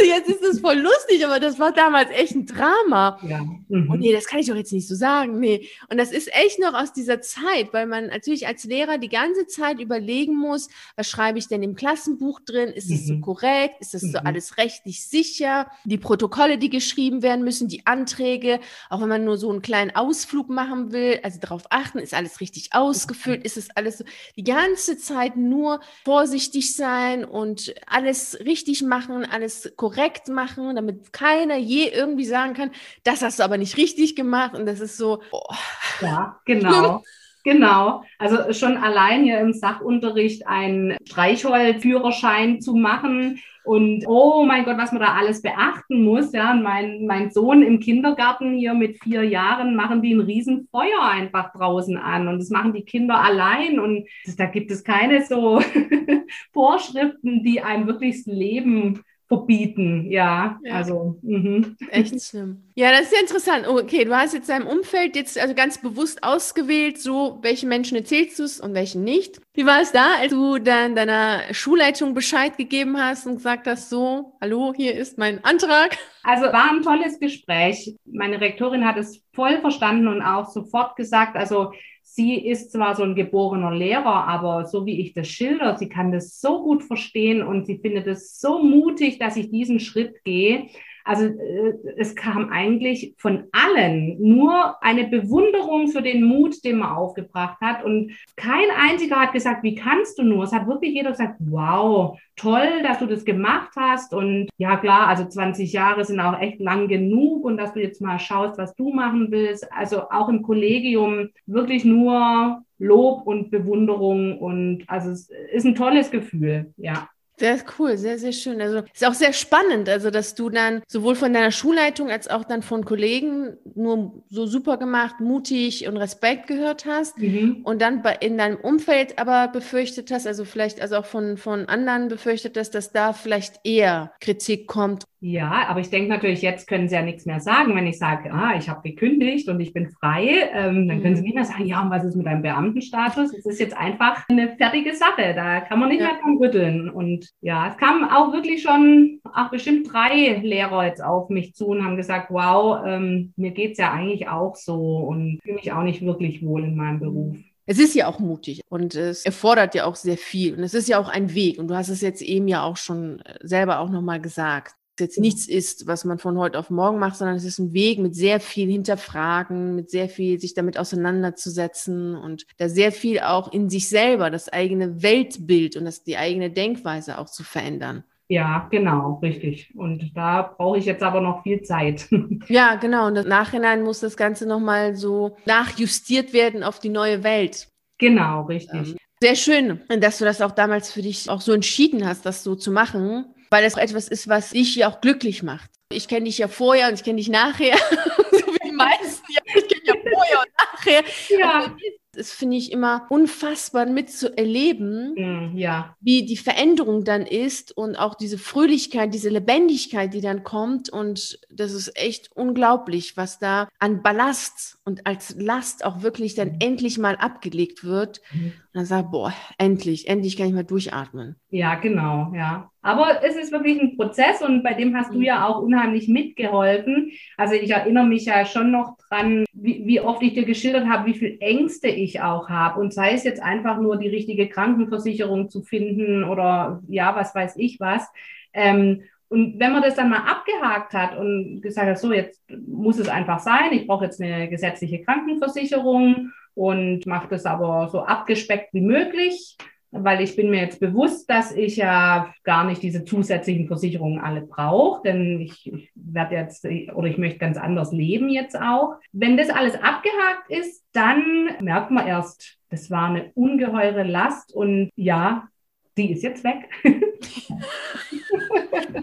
also 0.00 0.12
jetzt 0.12 0.28
ist 0.28 0.54
es 0.54 0.60
voll 0.60 0.78
lustig, 0.78 1.24
aber 1.24 1.40
das 1.40 1.58
war 1.58 1.72
damals 1.72 2.10
echt 2.10 2.34
ein 2.34 2.46
Drama. 2.46 3.18
Ja. 3.26 3.40
Mhm. 3.68 3.90
Und 3.90 4.00
nee, 4.00 4.12
das 4.12 4.26
kann 4.26 4.38
ich 4.38 4.46
doch 4.46 4.56
jetzt 4.56 4.72
nicht 4.72 4.88
so 4.88 4.94
sagen. 4.94 5.38
Nee. 5.40 5.68
Und 5.88 5.98
das 5.98 6.12
ist 6.12 6.32
echt 6.34 6.58
noch 6.58 6.74
aus 6.74 6.92
dieser 6.92 7.20
Zeit, 7.20 7.72
weil 7.72 7.86
man 7.86 8.08
natürlich 8.08 8.46
als 8.46 8.64
Lehrer 8.64 8.98
die 8.98 9.08
ganze 9.08 9.46
Zeit 9.46 9.80
überlegen 9.80 10.36
muss, 10.36 10.68
was 10.96 11.08
schreibe 11.08 11.38
ich 11.38 11.48
denn 11.48 11.62
im 11.62 11.74
Klassenbuch 11.74 12.40
drin? 12.40 12.50
drin? 12.50 12.68
Ist 12.70 12.90
es 12.90 13.02
mhm. 13.02 13.06
so 13.06 13.20
korrekt? 13.20 13.76
Ist 13.80 13.94
das 13.94 14.02
mhm. 14.02 14.12
so 14.12 14.18
alles 14.18 14.56
rechtlich 14.56 15.06
sicher? 15.06 15.70
Die 15.84 15.98
Protokolle, 15.98 16.58
die 16.58 16.70
geschrieben 16.70 17.22
werden 17.22 17.44
müssen, 17.44 17.68
die 17.68 17.86
Anträge, 17.86 18.60
auch 18.88 19.00
wenn 19.00 19.08
man 19.08 19.24
nur 19.24 19.38
so 19.38 19.50
einen 19.50 19.62
kleinen 19.62 19.94
Ausflug 19.94 20.48
machen 20.48 20.92
will, 20.92 21.20
also 21.22 21.38
darauf 21.40 21.64
achten, 21.70 21.98
ist 21.98 22.14
alles 22.14 22.40
richtig 22.40 22.70
ausgefüllt? 22.72 23.44
Ist 23.44 23.56
es 23.56 23.68
alles 23.74 23.98
so? 23.98 24.04
Die 24.36 24.44
ganze 24.44 24.98
Zeit 24.98 25.36
nur 25.36 25.80
vorsichtig 26.04 26.74
sein 26.74 27.24
und 27.24 27.74
alles 27.86 28.38
richtig 28.40 28.82
machen, 28.82 29.24
alles 29.24 29.72
korrekt 29.76 29.89
machen, 30.28 30.76
damit 30.76 31.12
keiner 31.12 31.56
je 31.56 31.88
irgendwie 31.88 32.24
sagen 32.24 32.54
kann, 32.54 32.70
das 33.04 33.22
hast 33.22 33.38
du 33.38 33.44
aber 33.44 33.58
nicht 33.58 33.76
richtig 33.76 34.16
gemacht 34.16 34.54
und 34.54 34.66
das 34.66 34.80
ist 34.80 34.96
so. 34.96 35.22
Oh. 35.32 35.54
Ja, 36.00 36.40
genau. 36.44 37.02
Genau, 37.42 38.04
also 38.18 38.52
schon 38.52 38.76
allein 38.76 39.24
hier 39.24 39.40
im 39.40 39.54
Sachunterricht 39.54 40.46
einen 40.46 40.98
Streichholzführerschein 41.06 42.60
zu 42.60 42.74
machen 42.74 43.40
und 43.64 44.04
oh 44.06 44.44
mein 44.44 44.64
Gott, 44.64 44.78
was 44.78 44.92
man 44.92 45.00
da 45.00 45.14
alles 45.14 45.42
beachten 45.42 46.02
muss. 46.02 46.32
Ja, 46.32 46.52
und 46.52 46.62
mein, 46.62 47.06
mein 47.06 47.30
Sohn 47.30 47.62
im 47.62 47.80
Kindergarten 47.80 48.54
hier 48.54 48.74
mit 48.74 49.02
vier 49.02 49.22
Jahren 49.22 49.74
machen 49.74 50.02
die 50.02 50.14
ein 50.14 50.20
Riesenfeuer 50.20 51.02
einfach 51.02 51.52
draußen 51.52 51.96
an 51.96 52.28
und 52.28 52.38
das 52.38 52.50
machen 52.50 52.72
die 52.72 52.84
Kinder 52.84 53.18
allein 53.18 53.78
und 53.78 54.06
da 54.36 54.46
gibt 54.46 54.70
es 54.70 54.84
keine 54.84 55.24
so 55.24 55.60
Vorschriften, 56.52 57.42
die 57.42 57.60
einem 57.60 57.86
wirklich 57.86 58.24
das 58.24 58.26
Leben 58.26 59.02
verbieten, 59.30 60.10
ja. 60.10 60.58
ja. 60.64 60.74
Also 60.74 61.16
mh. 61.22 61.76
echt 61.90 62.20
schlimm. 62.30 62.64
Ja, 62.74 62.90
das 62.90 63.02
ist 63.02 63.12
ja 63.12 63.20
interessant. 63.20 63.68
Okay, 63.68 64.04
du 64.04 64.16
hast 64.16 64.34
jetzt 64.34 64.48
dein 64.48 64.64
Umfeld 64.64 65.14
jetzt 65.14 65.38
also 65.38 65.54
ganz 65.54 65.80
bewusst 65.80 66.24
ausgewählt, 66.24 67.00
so 67.00 67.38
welche 67.40 67.68
Menschen 67.68 67.96
erzählst 67.96 68.40
du 68.40 68.42
es 68.42 68.60
und 68.60 68.74
welchen 68.74 69.04
nicht. 69.04 69.40
Wie 69.54 69.64
war 69.64 69.80
es 69.80 69.92
da, 69.92 70.14
als 70.18 70.32
du 70.32 70.58
dann 70.58 70.96
deiner 70.96 71.42
Schulleitung 71.52 72.12
Bescheid 72.12 72.56
gegeben 72.56 73.00
hast 73.00 73.26
und 73.26 73.36
gesagt 73.36 73.68
hast, 73.68 73.88
so, 73.88 74.36
hallo, 74.40 74.72
hier 74.76 74.96
ist 74.96 75.16
mein 75.16 75.44
Antrag? 75.44 75.96
Also 76.24 76.46
war 76.46 76.72
ein 76.72 76.82
tolles 76.82 77.20
Gespräch. 77.20 77.96
Meine 78.04 78.40
Rektorin 78.40 78.84
hat 78.84 78.96
es 78.96 79.22
voll 79.32 79.60
verstanden 79.60 80.08
und 80.08 80.22
auch 80.22 80.50
sofort 80.50 80.96
gesagt, 80.96 81.36
also 81.36 81.72
sie 82.20 82.46
ist 82.46 82.72
zwar 82.72 82.94
so 82.94 83.02
ein 83.02 83.14
geborener 83.14 83.74
Lehrer, 83.74 84.26
aber 84.26 84.66
so 84.66 84.84
wie 84.84 85.00
ich 85.00 85.14
das 85.14 85.28
schilder, 85.28 85.78
sie 85.78 85.88
kann 85.88 86.12
das 86.12 86.38
so 86.38 86.62
gut 86.62 86.82
verstehen 86.82 87.42
und 87.42 87.64
sie 87.64 87.78
findet 87.78 88.06
es 88.06 88.38
so 88.38 88.62
mutig, 88.62 89.18
dass 89.18 89.36
ich 89.36 89.50
diesen 89.50 89.80
Schritt 89.80 90.22
gehe. 90.24 90.66
Also 91.04 91.26
äh, 91.26 91.74
es 91.96 92.14
kam 92.14 92.50
eigentlich 92.50 93.14
von 93.18 93.44
allen 93.52 94.16
nur 94.20 94.82
eine 94.82 95.08
Bewunderung 95.08 95.88
für 95.88 96.02
den 96.02 96.24
Mut, 96.24 96.64
den 96.64 96.78
man 96.78 96.94
aufgebracht 96.96 97.60
hat. 97.60 97.84
Und 97.84 98.12
kein 98.36 98.70
einziger 98.76 99.16
hat 99.16 99.32
gesagt, 99.32 99.62
wie 99.62 99.74
kannst 99.74 100.18
du 100.18 100.22
nur? 100.22 100.44
Es 100.44 100.52
hat 100.52 100.66
wirklich 100.66 100.94
jeder 100.94 101.10
gesagt, 101.10 101.36
wow, 101.38 102.18
toll, 102.36 102.82
dass 102.82 102.98
du 102.98 103.06
das 103.06 103.24
gemacht 103.24 103.72
hast. 103.76 104.14
Und 104.14 104.48
ja 104.56 104.76
klar, 104.76 105.08
also 105.08 105.24
20 105.24 105.72
Jahre 105.72 106.04
sind 106.04 106.20
auch 106.20 106.38
echt 106.40 106.60
lang 106.60 106.88
genug 106.88 107.44
und 107.44 107.56
dass 107.56 107.74
du 107.74 107.80
jetzt 107.80 108.00
mal 108.00 108.18
schaust, 108.18 108.58
was 108.58 108.74
du 108.74 108.92
machen 108.92 109.30
willst. 109.30 109.70
Also 109.72 110.10
auch 110.10 110.28
im 110.28 110.42
Kollegium 110.42 111.30
wirklich 111.46 111.84
nur 111.84 112.62
Lob 112.78 113.26
und 113.26 113.50
Bewunderung 113.50 114.38
und 114.38 114.84
also 114.86 115.10
es 115.10 115.30
ist 115.52 115.66
ein 115.66 115.74
tolles 115.74 116.10
Gefühl, 116.10 116.72
ja. 116.78 117.08
Sehr 117.40 117.58
cool, 117.78 117.96
sehr, 117.96 118.18
sehr 118.18 118.32
schön. 118.32 118.60
Also 118.60 118.82
ist 118.92 119.06
auch 119.06 119.14
sehr 119.14 119.32
spannend, 119.32 119.88
also 119.88 120.10
dass 120.10 120.34
du 120.34 120.50
dann 120.50 120.82
sowohl 120.86 121.14
von 121.14 121.32
deiner 121.32 121.52
Schulleitung 121.52 122.10
als 122.10 122.28
auch 122.28 122.44
dann 122.44 122.60
von 122.60 122.84
Kollegen 122.84 123.56
nur 123.74 124.22
so 124.28 124.46
super 124.46 124.76
gemacht, 124.76 125.20
mutig 125.20 125.88
und 125.88 125.96
Respekt 125.96 126.48
gehört 126.48 126.84
hast 126.84 127.16
mhm. 127.16 127.62
und 127.64 127.80
dann 127.80 128.02
bei, 128.02 128.14
in 128.20 128.36
deinem 128.36 128.56
Umfeld 128.56 129.18
aber 129.18 129.48
befürchtet 129.48 130.10
hast, 130.10 130.26
also 130.26 130.44
vielleicht 130.44 130.82
also 130.82 130.96
auch 130.96 131.06
von, 131.06 131.38
von 131.38 131.64
anderen 131.64 132.08
befürchtet 132.08 132.58
hast, 132.58 132.74
dass 132.74 132.92
da 132.92 133.14
vielleicht 133.14 133.60
eher 133.64 134.12
Kritik 134.20 134.66
kommt 134.66 135.04
ja, 135.22 135.68
aber 135.68 135.80
ich 135.80 135.90
denke 135.90 136.08
natürlich, 136.08 136.40
jetzt 136.40 136.66
können 136.66 136.88
Sie 136.88 136.94
ja 136.94 137.02
nichts 137.02 137.26
mehr 137.26 137.40
sagen, 137.40 137.76
wenn 137.76 137.86
ich 137.86 137.98
sage, 137.98 138.32
ah, 138.32 138.54
ich 138.56 138.70
habe 138.70 138.88
gekündigt 138.88 139.50
und 139.50 139.60
ich 139.60 139.74
bin 139.74 139.90
frei. 139.90 140.48
Ähm, 140.54 140.88
dann 140.88 141.02
können 141.02 141.14
Sie 141.14 141.20
mhm. 141.20 141.26
nicht 141.26 141.34
mehr 141.34 141.44
sagen, 141.44 141.66
ja, 141.66 141.82
und 141.82 141.90
was 141.90 142.04
ist 142.04 142.16
mit 142.16 142.24
deinem 142.24 142.40
Beamtenstatus? 142.40 143.34
Es 143.34 143.44
ist 143.44 143.60
jetzt 143.60 143.76
einfach 143.76 144.24
eine 144.30 144.56
fertige 144.56 144.94
Sache. 144.94 145.34
Da 145.34 145.60
kann 145.60 145.78
man 145.78 145.90
nicht 145.90 146.00
ja. 146.00 146.06
mehr 146.06 146.22
dran 146.22 146.38
rütteln. 146.38 146.88
Und 146.88 147.28
ja, 147.42 147.68
es 147.68 147.76
kamen 147.76 148.04
auch 148.04 148.32
wirklich 148.32 148.62
schon, 148.62 149.20
auch 149.34 149.50
bestimmt 149.50 149.92
drei 149.92 150.40
Lehrer 150.42 150.86
jetzt 150.86 151.04
auf 151.04 151.28
mich 151.28 151.54
zu 151.54 151.66
und 151.66 151.84
haben 151.84 151.98
gesagt, 151.98 152.30
wow, 152.30 152.82
ähm, 152.86 153.34
mir 153.36 153.50
geht's 153.50 153.78
ja 153.78 153.92
eigentlich 153.92 154.26
auch 154.26 154.56
so 154.56 154.96
und 155.00 155.38
fühle 155.42 155.56
mich 155.56 155.70
auch 155.70 155.82
nicht 155.82 156.00
wirklich 156.00 156.42
wohl 156.42 156.64
in 156.64 156.76
meinem 156.76 156.98
Beruf. 156.98 157.36
Es 157.66 157.78
ist 157.78 157.94
ja 157.94 158.08
auch 158.08 158.20
mutig 158.20 158.62
und 158.70 158.94
es 158.94 159.26
erfordert 159.26 159.74
ja 159.74 159.84
auch 159.84 159.96
sehr 159.96 160.16
viel 160.16 160.54
und 160.54 160.64
es 160.64 160.74
ist 160.74 160.88
ja 160.88 160.98
auch 160.98 161.08
ein 161.08 161.34
Weg 161.34 161.58
und 161.58 161.68
du 161.68 161.76
hast 161.76 161.88
es 161.90 162.00
jetzt 162.00 162.22
eben 162.22 162.48
ja 162.48 162.64
auch 162.64 162.76
schon 162.76 163.22
selber 163.42 163.78
auch 163.78 163.90
nochmal 163.90 164.20
gesagt 164.20 164.74
jetzt 165.00 165.18
nichts 165.18 165.48
ist, 165.48 165.86
was 165.86 166.04
man 166.04 166.18
von 166.18 166.38
heute 166.38 166.58
auf 166.58 166.70
morgen 166.70 166.98
macht, 166.98 167.16
sondern 167.16 167.36
es 167.36 167.44
ist 167.44 167.58
ein 167.58 167.72
Weg 167.72 167.98
mit 167.98 168.14
sehr 168.14 168.40
viel 168.40 168.70
Hinterfragen, 168.70 169.74
mit 169.74 169.90
sehr 169.90 170.08
viel 170.08 170.40
sich 170.40 170.54
damit 170.54 170.78
auseinanderzusetzen 170.78 172.14
und 172.14 172.46
da 172.58 172.68
sehr 172.68 172.92
viel 172.92 173.20
auch 173.20 173.52
in 173.52 173.68
sich 173.68 173.88
selber, 173.88 174.30
das 174.30 174.48
eigene 174.48 175.02
Weltbild 175.02 175.76
und 175.76 175.84
das, 175.84 176.04
die 176.04 176.16
eigene 176.16 176.50
Denkweise 176.50 177.18
auch 177.18 177.28
zu 177.28 177.42
verändern. 177.42 178.04
Ja, 178.30 178.68
genau, 178.70 179.18
richtig. 179.22 179.74
Und 179.76 180.12
da 180.14 180.54
brauche 180.56 180.78
ich 180.78 180.84
jetzt 180.84 181.02
aber 181.02 181.20
noch 181.20 181.42
viel 181.42 181.62
Zeit. 181.62 182.06
Ja, 182.48 182.76
genau. 182.76 183.08
Und 183.08 183.16
im 183.16 183.28
Nachhinein 183.28 183.82
muss 183.82 184.00
das 184.00 184.16
Ganze 184.16 184.46
nochmal 184.46 184.94
so 184.94 185.36
nachjustiert 185.46 186.32
werden 186.32 186.62
auf 186.62 186.78
die 186.78 186.88
neue 186.88 187.24
Welt. 187.24 187.68
Genau, 187.98 188.42
richtig. 188.42 188.90
Ähm, 188.90 188.96
Sehr 189.20 189.34
schön, 189.34 189.80
dass 190.00 190.18
du 190.18 190.24
das 190.24 190.40
auch 190.40 190.52
damals 190.52 190.92
für 190.92 191.02
dich 191.02 191.28
auch 191.28 191.40
so 191.40 191.52
entschieden 191.52 192.06
hast, 192.06 192.24
das 192.24 192.44
so 192.44 192.54
zu 192.54 192.70
machen, 192.70 193.26
weil 193.50 193.64
es 193.64 193.76
etwas 193.76 194.08
ist, 194.08 194.28
was 194.28 194.50
dich 194.50 194.76
ja 194.76 194.88
auch 194.88 195.00
glücklich 195.00 195.42
macht. 195.42 195.70
Ich 195.92 196.06
kenne 196.06 196.26
dich 196.26 196.38
ja 196.38 196.48
vorher 196.48 196.88
und 196.88 196.94
ich 196.94 197.04
kenne 197.04 197.16
dich 197.16 197.28
nachher, 197.28 197.76
so 198.30 198.46
wie 198.46 198.68
die 198.68 198.72
meisten. 198.72 199.24
Ja, 199.32 199.42
ich 199.46 199.68
kenne 199.68 199.82
ja 199.84 199.94
vorher 200.12 200.40
und 200.40 200.48
nachher. 200.56 201.04
Ja 201.38 201.76
das 202.20 202.32
finde 202.32 202.58
ich 202.58 202.70
immer 202.70 203.06
unfassbar 203.08 203.86
mitzuerleben, 203.86 205.14
mm, 205.14 205.56
ja. 205.56 205.96
wie 206.00 206.26
die 206.26 206.36
Veränderung 206.36 207.02
dann 207.02 207.22
ist 207.22 207.74
und 207.74 207.96
auch 207.96 208.14
diese 208.14 208.36
Fröhlichkeit, 208.36 209.14
diese 209.14 209.30
Lebendigkeit, 209.30 210.12
die 210.12 210.20
dann 210.20 210.44
kommt. 210.44 210.90
Und 210.90 211.40
das 211.50 211.72
ist 211.72 211.98
echt 211.98 212.30
unglaublich, 212.34 213.16
was 213.16 213.38
da 213.38 213.68
an 213.78 214.02
Ballast 214.02 214.78
und 214.84 215.06
als 215.06 215.34
Last 215.38 215.82
auch 215.82 216.02
wirklich 216.02 216.34
dann 216.34 216.48
mhm. 216.48 216.58
endlich 216.60 216.98
mal 216.98 217.16
abgelegt 217.16 217.84
wird. 217.84 218.20
Mhm. 218.34 218.52
Und 218.72 218.74
dann 218.74 218.84
sagt, 218.84 219.10
boah, 219.12 219.32
endlich, 219.56 220.06
endlich 220.06 220.36
kann 220.36 220.48
ich 220.48 220.52
mal 220.52 220.62
durchatmen. 220.62 221.36
Ja, 221.48 221.76
genau, 221.76 222.32
ja. 222.34 222.70
Aber 222.82 223.24
es 223.24 223.36
ist 223.36 223.50
wirklich 223.50 223.80
ein 223.80 223.96
Prozess 223.96 224.42
und 224.42 224.62
bei 224.62 224.74
dem 224.74 224.94
hast 224.94 225.12
du 225.14 225.20
ja 225.20 225.46
auch 225.46 225.60
unheimlich 225.60 226.08
mitgeholfen. 226.08 227.12
Also 227.36 227.54
ich 227.54 227.70
erinnere 227.70 228.06
mich 228.06 228.26
ja 228.26 228.44
schon 228.44 228.70
noch 228.70 228.96
dran, 229.08 229.44
wie, 229.62 229.86
wie 229.86 230.00
oft 230.00 230.22
ich 230.22 230.34
dir 230.34 230.44
geschildert 230.44 230.88
habe, 230.88 231.06
wie 231.06 231.18
viel 231.18 231.36
Ängste 231.40 231.88
ich 231.88 232.20
auch 232.20 232.48
habe. 232.48 232.80
Und 232.80 232.94
sei 232.94 233.12
es 233.12 233.24
jetzt 233.24 233.42
einfach 233.42 233.78
nur 233.78 233.96
die 233.98 234.08
richtige 234.08 234.48
Krankenversicherung 234.48 235.50
zu 235.50 235.62
finden 235.62 236.24
oder 236.24 236.82
ja, 236.88 237.14
was 237.14 237.34
weiß 237.34 237.56
ich 237.56 237.78
was. 237.78 238.08
Ähm, 238.52 239.02
und 239.28 239.60
wenn 239.60 239.72
man 239.72 239.82
das 239.82 239.94
dann 239.94 240.10
mal 240.10 240.28
abgehakt 240.28 240.92
hat 240.92 241.16
und 241.16 241.60
gesagt 241.60 241.88
hat, 241.88 241.98
so 241.98 242.12
jetzt 242.12 242.42
muss 242.66 242.98
es 242.98 243.08
einfach 243.08 243.38
sein, 243.38 243.72
ich 243.72 243.86
brauche 243.86 244.04
jetzt 244.04 244.20
eine 244.20 244.48
gesetzliche 244.48 245.02
Krankenversicherung 245.02 246.32
und 246.54 247.06
mache 247.06 247.28
das 247.28 247.46
aber 247.46 247.88
so 247.90 248.00
abgespeckt 248.00 248.74
wie 248.74 248.80
möglich, 248.80 249.56
weil 249.92 250.20
ich 250.20 250.36
bin 250.36 250.50
mir 250.50 250.60
jetzt 250.60 250.80
bewusst, 250.80 251.28
dass 251.28 251.52
ich 251.52 251.76
ja 251.76 252.32
gar 252.44 252.64
nicht 252.64 252.82
diese 252.82 253.04
zusätzlichen 253.04 253.66
Versicherungen 253.66 254.20
alle 254.20 254.42
brauche, 254.42 255.02
denn 255.02 255.40
ich, 255.40 255.72
ich 255.72 255.90
werde 255.94 256.36
jetzt 256.36 256.64
oder 256.64 257.08
ich 257.08 257.18
möchte 257.18 257.38
ganz 257.38 257.56
anders 257.56 257.92
leben 257.92 258.28
jetzt 258.28 258.56
auch. 258.58 258.94
Wenn 259.12 259.36
das 259.36 259.50
alles 259.50 259.74
abgehakt 259.74 260.48
ist, 260.48 260.84
dann 260.92 261.50
merkt 261.60 261.90
man 261.90 262.06
erst, 262.06 262.58
das 262.68 262.90
war 262.90 263.08
eine 263.08 263.32
ungeheure 263.34 264.04
Last 264.04 264.54
und 264.54 264.90
ja, 264.94 265.48
die 265.96 266.12
ist 266.12 266.22
jetzt 266.22 266.44
weg. 266.44 266.68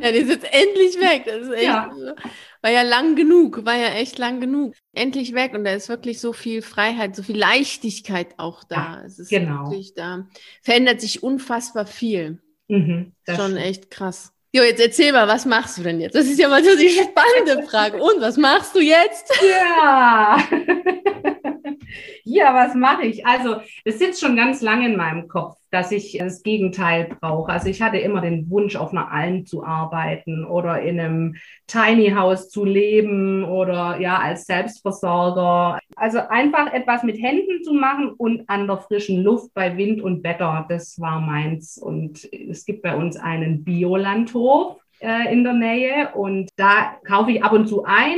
ja, 0.01 0.11
die 0.11 0.19
ist 0.19 0.29
jetzt 0.29 0.47
endlich 0.51 0.97
weg. 0.99 1.23
Das 1.25 1.41
ist 1.41 1.51
echt, 1.51 1.63
ja. 1.63 1.91
War 2.67 2.73
ja 2.73 2.81
lang 2.81 3.15
genug, 3.15 3.65
war 3.65 3.77
ja 3.77 3.93
echt 3.93 4.17
lang 4.17 4.41
genug. 4.41 4.73
Endlich 4.93 5.33
weg 5.33 5.53
und 5.53 5.63
da 5.63 5.71
ist 5.71 5.87
wirklich 5.87 6.19
so 6.19 6.33
viel 6.33 6.61
Freiheit, 6.61 7.15
so 7.15 7.23
viel 7.23 7.37
Leichtigkeit 7.37 8.27
auch 8.35 8.65
da. 8.65 8.75
Ja, 8.75 9.03
es 9.05 9.19
ist 9.19 9.29
genau. 9.29 9.69
wirklich 9.69 9.93
da. 9.93 10.27
Verändert 10.61 10.99
sich 10.99 11.23
unfassbar 11.23 11.85
viel. 11.85 12.41
Mhm, 12.67 13.13
Schon 13.25 13.35
stimmt. 13.35 13.57
echt 13.59 13.89
krass. 13.89 14.33
Jo, 14.51 14.63
jetzt 14.63 14.81
erzähl 14.81 15.13
mal, 15.13 15.29
was 15.29 15.45
machst 15.45 15.77
du 15.77 15.83
denn 15.83 16.01
jetzt? 16.01 16.15
Das 16.15 16.25
ist 16.25 16.39
ja 16.39 16.49
mal 16.49 16.61
so 16.61 16.75
die 16.75 16.89
spannende 16.89 17.65
Frage. 17.69 18.03
Und 18.03 18.19
was 18.19 18.35
machst 18.35 18.75
du 18.75 18.81
jetzt? 18.81 19.31
Ja. 19.49 20.37
ja, 22.23 22.53
was 22.53 22.75
mache 22.75 23.05
ich? 23.05 23.25
Also, 23.25 23.57
es 23.83 23.99
sitzt 23.99 24.21
schon 24.21 24.35
ganz 24.35 24.61
lange 24.61 24.87
in 24.87 24.95
meinem 24.95 25.27
Kopf, 25.27 25.57
dass 25.71 25.91
ich 25.91 26.17
das 26.19 26.43
Gegenteil 26.43 27.15
brauche. 27.19 27.51
Also, 27.51 27.67
ich 27.69 27.81
hatte 27.81 27.97
immer 27.97 28.21
den 28.21 28.49
Wunsch, 28.49 28.75
auf 28.75 28.91
einer 28.91 29.11
Alm 29.11 29.45
zu 29.45 29.63
arbeiten 29.63 30.45
oder 30.45 30.81
in 30.81 30.99
einem 30.99 31.35
Tiny 31.67 32.11
House 32.11 32.49
zu 32.49 32.65
leben 32.65 33.43
oder 33.43 33.99
ja, 33.99 34.17
als 34.17 34.45
Selbstversorger. 34.45 35.79
Also, 35.95 36.19
einfach 36.29 36.73
etwas 36.73 37.03
mit 37.03 37.21
Händen 37.21 37.63
zu 37.63 37.73
machen 37.73 38.09
und 38.09 38.49
an 38.49 38.67
der 38.67 38.77
frischen 38.77 39.23
Luft 39.23 39.53
bei 39.53 39.77
Wind 39.77 40.01
und 40.01 40.23
Wetter, 40.23 40.65
das 40.69 40.99
war 40.99 41.19
meins. 41.19 41.77
Und 41.77 42.31
es 42.31 42.65
gibt 42.65 42.81
bei 42.81 42.95
uns 42.95 43.17
einen 43.17 43.63
Biolandhof 43.63 44.77
äh, 44.99 45.31
in 45.31 45.43
der 45.43 45.53
Nähe 45.53 46.09
und 46.13 46.49
da 46.55 46.97
kaufe 47.05 47.31
ich 47.31 47.43
ab 47.43 47.53
und 47.53 47.67
zu 47.67 47.83
ein 47.83 48.17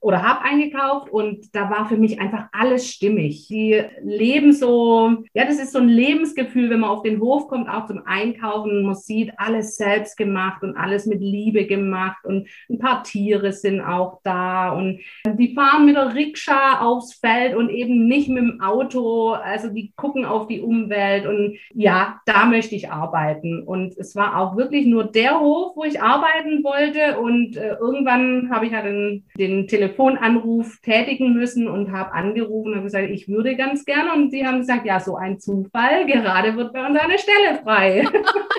oder 0.00 0.22
habe 0.22 0.42
eingekauft 0.42 1.10
und 1.10 1.54
da 1.54 1.70
war 1.70 1.88
für 1.88 1.96
mich 1.96 2.20
einfach 2.20 2.46
alles 2.52 2.88
stimmig. 2.88 3.48
Die 3.48 3.82
leben 4.02 4.52
so, 4.52 5.24
ja, 5.34 5.44
das 5.44 5.58
ist 5.58 5.72
so 5.72 5.80
ein 5.80 5.88
Lebensgefühl, 5.88 6.70
wenn 6.70 6.80
man 6.80 6.90
auf 6.90 7.02
den 7.02 7.20
Hof 7.20 7.48
kommt, 7.48 7.68
auch 7.68 7.86
zum 7.86 8.02
Einkaufen, 8.06 8.84
man 8.84 8.94
sieht 8.94 9.32
alles 9.38 9.76
selbst 9.76 10.16
gemacht 10.16 10.62
und 10.62 10.76
alles 10.76 11.06
mit 11.06 11.20
Liebe 11.20 11.66
gemacht 11.66 12.24
und 12.24 12.48
ein 12.70 12.78
paar 12.78 13.02
Tiere 13.02 13.52
sind 13.52 13.80
auch 13.80 14.20
da 14.22 14.70
und 14.70 15.00
die 15.26 15.54
fahren 15.54 15.86
mit 15.86 15.96
der 15.96 16.14
Rikscha 16.14 16.80
aufs 16.80 17.14
Feld 17.14 17.56
und 17.56 17.68
eben 17.68 18.06
nicht 18.06 18.28
mit 18.28 18.42
dem 18.42 18.60
Auto, 18.60 19.30
also 19.32 19.68
die 19.68 19.92
gucken 19.96 20.24
auf 20.24 20.46
die 20.46 20.60
Umwelt 20.60 21.26
und 21.26 21.58
ja, 21.74 22.20
da 22.24 22.46
möchte 22.46 22.76
ich 22.76 22.90
arbeiten 22.90 23.64
und 23.64 23.98
es 23.98 24.14
war 24.14 24.38
auch 24.38 24.56
wirklich 24.56 24.86
nur 24.86 25.04
der 25.04 25.40
Hof, 25.40 25.74
wo 25.74 25.82
ich 25.82 26.00
arbeiten 26.00 26.62
wollte 26.62 27.18
und 27.18 27.56
äh, 27.56 27.74
irgendwann 27.80 28.50
habe 28.52 28.66
ich 28.66 28.72
ja 28.72 28.82
den, 28.82 29.24
den 29.36 29.66
Telefon 29.66 29.87
Telefonanruf 29.88 30.80
tätigen 30.82 31.34
müssen 31.34 31.68
und 31.68 31.92
habe 31.92 32.12
angerufen 32.12 32.74
und 32.74 32.82
gesagt, 32.82 33.10
ich 33.10 33.28
würde 33.28 33.56
ganz 33.56 33.84
gerne. 33.84 34.12
Und 34.12 34.30
sie 34.30 34.46
haben 34.46 34.58
gesagt, 34.58 34.86
ja, 34.86 35.00
so 35.00 35.16
ein 35.16 35.38
Zufall, 35.38 36.06
gerade 36.06 36.56
wird 36.56 36.72
bei 36.72 36.86
uns 36.86 36.98
eine 36.98 37.18
Stelle 37.18 37.60
frei. 37.62 38.06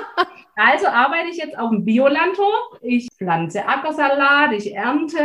also 0.56 0.88
arbeite 0.88 1.30
ich 1.32 1.38
jetzt 1.38 1.58
auf 1.58 1.70
dem 1.70 1.86
Biolandhof. 1.86 2.80
Ich 2.82 3.08
pflanze 3.18 3.68
Ackersalat, 3.68 4.54
ich 4.54 4.76
ernte 4.76 5.20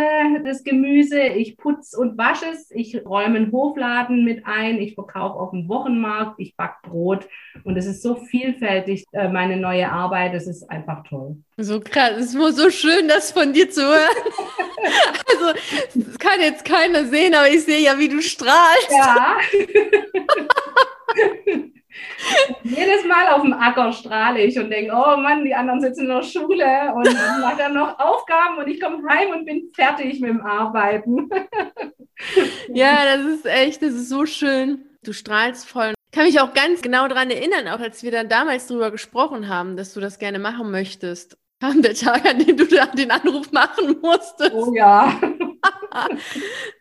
das 0.45 0.63
Gemüse, 0.63 1.21
ich 1.21 1.57
putze 1.57 1.99
und 1.99 2.19
wasche 2.19 2.47
es, 2.53 2.71
ich 2.71 3.05
räume 3.05 3.37
einen 3.37 3.53
Hofladen 3.53 4.25
mit 4.25 4.47
ein, 4.47 4.79
ich 4.79 4.95
verkaufe 4.95 5.39
auf 5.39 5.51
dem 5.51 5.69
Wochenmarkt, 5.69 6.39
ich 6.39 6.57
backe 6.57 6.89
Brot. 6.89 7.27
Und 7.65 7.77
es 7.77 7.87
ist 7.87 8.03
so 8.03 8.17
vielfältig, 8.17 9.05
äh, 9.13 9.29
meine 9.29 9.57
neue 9.57 9.91
Arbeit, 9.91 10.35
es 10.35 10.47
ist 10.47 10.69
einfach 10.71 11.03
toll. 11.09 11.37
So 11.57 11.81
krass, 11.81 12.13
es 12.19 12.35
ist 12.35 12.57
so 12.57 12.71
schön, 12.71 13.09
das 13.09 13.33
von 13.33 13.53
dir 13.53 13.71
zu 13.71 13.83
hören. 13.83 14.01
also, 14.85 15.53
das 15.95 16.19
kann 16.19 16.41
jetzt 16.41 16.65
keiner 16.65 17.05
sehen, 17.05 17.35
aber 17.35 17.49
ich 17.49 17.65
sehe 17.65 17.81
ja, 17.81 17.99
wie 17.99 18.09
du 18.09 18.23
strahlst. 18.23 18.91
Ja. 18.91 19.37
Jedes 22.63 23.05
Mal 23.05 23.29
auf 23.29 23.43
dem 23.43 23.53
Acker 23.53 23.93
strahle 23.93 24.43
ich 24.43 24.59
und 24.59 24.71
denke, 24.71 24.93
oh 24.93 25.17
Mann, 25.17 25.45
die 25.45 25.55
anderen 25.55 25.81
sitzen 25.81 26.03
in 26.03 26.09
der 26.09 26.23
Schule 26.23 26.93
und 26.95 27.05
machen 27.41 27.59
dann 27.59 27.75
noch 27.75 27.99
Aufgaben 27.99 28.59
und 28.59 28.69
ich 28.69 28.81
komme 28.81 29.03
heim 29.09 29.31
und 29.31 29.45
bin 29.45 29.71
fertig 29.75 30.21
mit 30.21 30.31
dem 30.31 30.41
Arbeiten. 30.41 31.29
ja, 32.69 33.05
das 33.05 33.27
ist 33.27 33.47
echt, 33.47 33.83
das 33.83 33.93
ist 33.93 34.09
so 34.09 34.27
schön. 34.27 34.87
Du 35.05 35.13
strahlst 35.13 35.69
voll. 35.69 35.95
Ich 36.11 36.17
kann 36.17 36.27
mich 36.27 36.41
auch 36.41 36.55
ganz 36.55 36.81
genau 36.81 37.09
daran 37.09 37.31
erinnern, 37.31 37.69
auch 37.69 37.81
als 37.81 38.03
wir 38.03 38.11
dann 38.11 38.29
damals 38.29 38.67
darüber 38.67 38.91
gesprochen 38.91 39.49
haben, 39.49 39.77
dass 39.77 39.93
du 39.93 40.01
das 40.01 40.19
gerne 40.19 40.39
machen 40.39 40.71
möchtest 40.71 41.37
kam 41.61 41.83
der 41.83 41.95
Tag, 41.95 42.25
an 42.25 42.39
dem 42.39 42.57
du 42.57 42.67
den 42.67 43.11
Anruf 43.11 43.53
machen 43.53 43.97
musstest. 44.03 44.53
Oh 44.53 44.73
ja. 44.75 45.21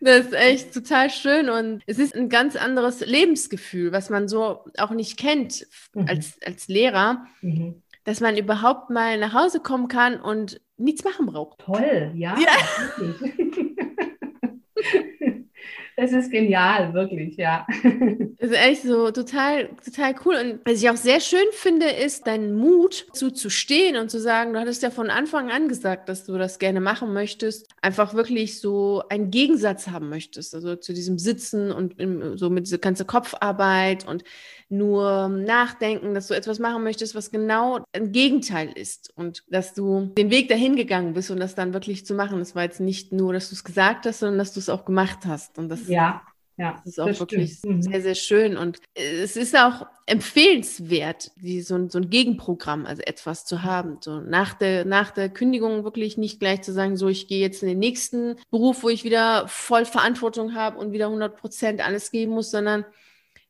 das 0.01 0.25
ist 0.25 0.33
echt 0.33 0.73
total 0.73 1.09
schön 1.09 1.49
und 1.49 1.81
es 1.85 1.99
ist 1.99 2.15
ein 2.15 2.29
ganz 2.29 2.55
anderes 2.55 3.01
Lebensgefühl, 3.01 3.91
was 3.91 4.09
man 4.09 4.27
so 4.27 4.65
auch 4.77 4.91
nicht 4.91 5.17
kennt 5.17 5.67
mhm. 5.93 6.07
als, 6.07 6.39
als 6.45 6.67
Lehrer, 6.67 7.25
mhm. 7.41 7.81
dass 8.03 8.19
man 8.19 8.37
überhaupt 8.37 8.89
mal 8.89 9.17
nach 9.17 9.33
Hause 9.33 9.59
kommen 9.59 9.87
kann 9.87 10.19
und 10.19 10.59
nichts 10.77 11.03
machen 11.03 11.27
braucht. 11.27 11.59
Toll, 11.59 12.11
ja. 12.15 12.35
ja. 12.37 12.51
Es 16.03 16.11
ist 16.11 16.31
genial, 16.31 16.93
wirklich, 16.93 17.37
ja. 17.37 17.65
Das 18.39 18.51
ist 18.51 18.57
echt 18.57 18.83
so 18.83 19.09
total, 19.11 19.69
total 19.85 20.15
cool. 20.25 20.35
Und 20.35 20.59
was 20.65 20.83
ich 20.83 20.89
auch 20.89 20.97
sehr 20.97 21.21
schön 21.21 21.45
finde, 21.53 21.85
ist 21.85 22.27
dein 22.27 22.53
Mut, 22.53 23.07
zu, 23.13 23.31
zu 23.31 23.49
stehen 23.49 23.95
und 23.95 24.11
zu 24.11 24.19
sagen, 24.19 24.51
du 24.51 24.59
hattest 24.59 24.83
ja 24.83 24.91
von 24.91 25.09
Anfang 25.09 25.49
an 25.49 25.69
gesagt, 25.69 26.09
dass 26.09 26.25
du 26.25 26.37
das 26.37 26.59
gerne 26.59 26.81
machen 26.81 27.13
möchtest, 27.13 27.69
einfach 27.81 28.15
wirklich 28.15 28.59
so 28.59 29.01
einen 29.07 29.31
Gegensatz 29.31 29.87
haben 29.87 30.09
möchtest. 30.09 30.53
Also 30.55 30.75
zu 30.75 30.93
diesem 30.93 31.19
Sitzen 31.19 31.71
und 31.71 31.95
so 32.37 32.49
mit 32.49 32.65
dieser 32.65 32.79
ganzen 32.79 33.07
Kopfarbeit 33.07 34.05
und 34.05 34.25
nur 34.69 35.27
nachdenken, 35.29 36.13
dass 36.13 36.27
du 36.27 36.33
etwas 36.33 36.59
machen 36.59 36.83
möchtest, 36.83 37.15
was 37.15 37.31
genau 37.31 37.79
ein 37.93 38.11
Gegenteil 38.11 38.71
ist 38.73 39.11
und 39.15 39.43
dass 39.49 39.73
du 39.73 40.11
den 40.17 40.29
Weg 40.29 40.49
dahin 40.49 40.75
gegangen 40.75 41.13
bist 41.13 41.31
und 41.31 41.39
das 41.39 41.55
dann 41.55 41.73
wirklich 41.73 42.05
zu 42.05 42.13
machen. 42.13 42.39
Das 42.39 42.55
war 42.55 42.63
jetzt 42.63 42.79
nicht 42.79 43.11
nur, 43.11 43.33
dass 43.33 43.49
du 43.49 43.55
es 43.55 43.63
gesagt 43.63 44.05
hast, 44.05 44.19
sondern 44.19 44.39
dass 44.39 44.53
du 44.53 44.59
es 44.59 44.69
auch 44.69 44.85
gemacht 44.85 45.19
hast. 45.25 45.57
Und 45.57 45.69
das 45.69 45.87
ja. 45.87 46.21
Ja, 46.55 46.75
das 46.83 46.93
ist 46.93 46.99
auch 46.99 47.07
das 47.07 47.19
wirklich 47.19 47.53
stimmt. 47.53 47.83
Sehr, 47.83 48.01
sehr 48.01 48.15
schön. 48.15 48.57
Und 48.57 48.79
es 48.93 49.35
ist 49.35 49.57
auch 49.57 49.87
empfehlenswert, 50.05 51.31
die, 51.37 51.61
so, 51.61 51.89
so 51.89 51.97
ein 51.97 52.09
Gegenprogramm, 52.11 52.85
also 52.85 53.01
etwas 53.01 53.45
zu 53.45 53.63
haben. 53.63 53.97
So 54.01 54.19
nach 54.19 54.53
der, 54.53 54.85
nach 54.85 55.09
der 55.09 55.29
Kündigung 55.29 55.83
wirklich 55.83 56.17
nicht 56.17 56.39
gleich 56.39 56.61
zu 56.61 56.71
sagen, 56.71 56.95
so 56.95 57.07
ich 57.07 57.27
gehe 57.27 57.41
jetzt 57.41 57.63
in 57.63 57.69
den 57.69 57.79
nächsten 57.79 58.35
Beruf, 58.51 58.83
wo 58.83 58.89
ich 58.89 59.03
wieder 59.03 59.47
voll 59.47 59.85
Verantwortung 59.85 60.53
habe 60.53 60.77
und 60.77 60.91
wieder 60.91 61.07
100 61.07 61.35
Prozent 61.35 61.85
alles 61.85 62.11
geben 62.11 62.33
muss, 62.33 62.51
sondern 62.51 62.85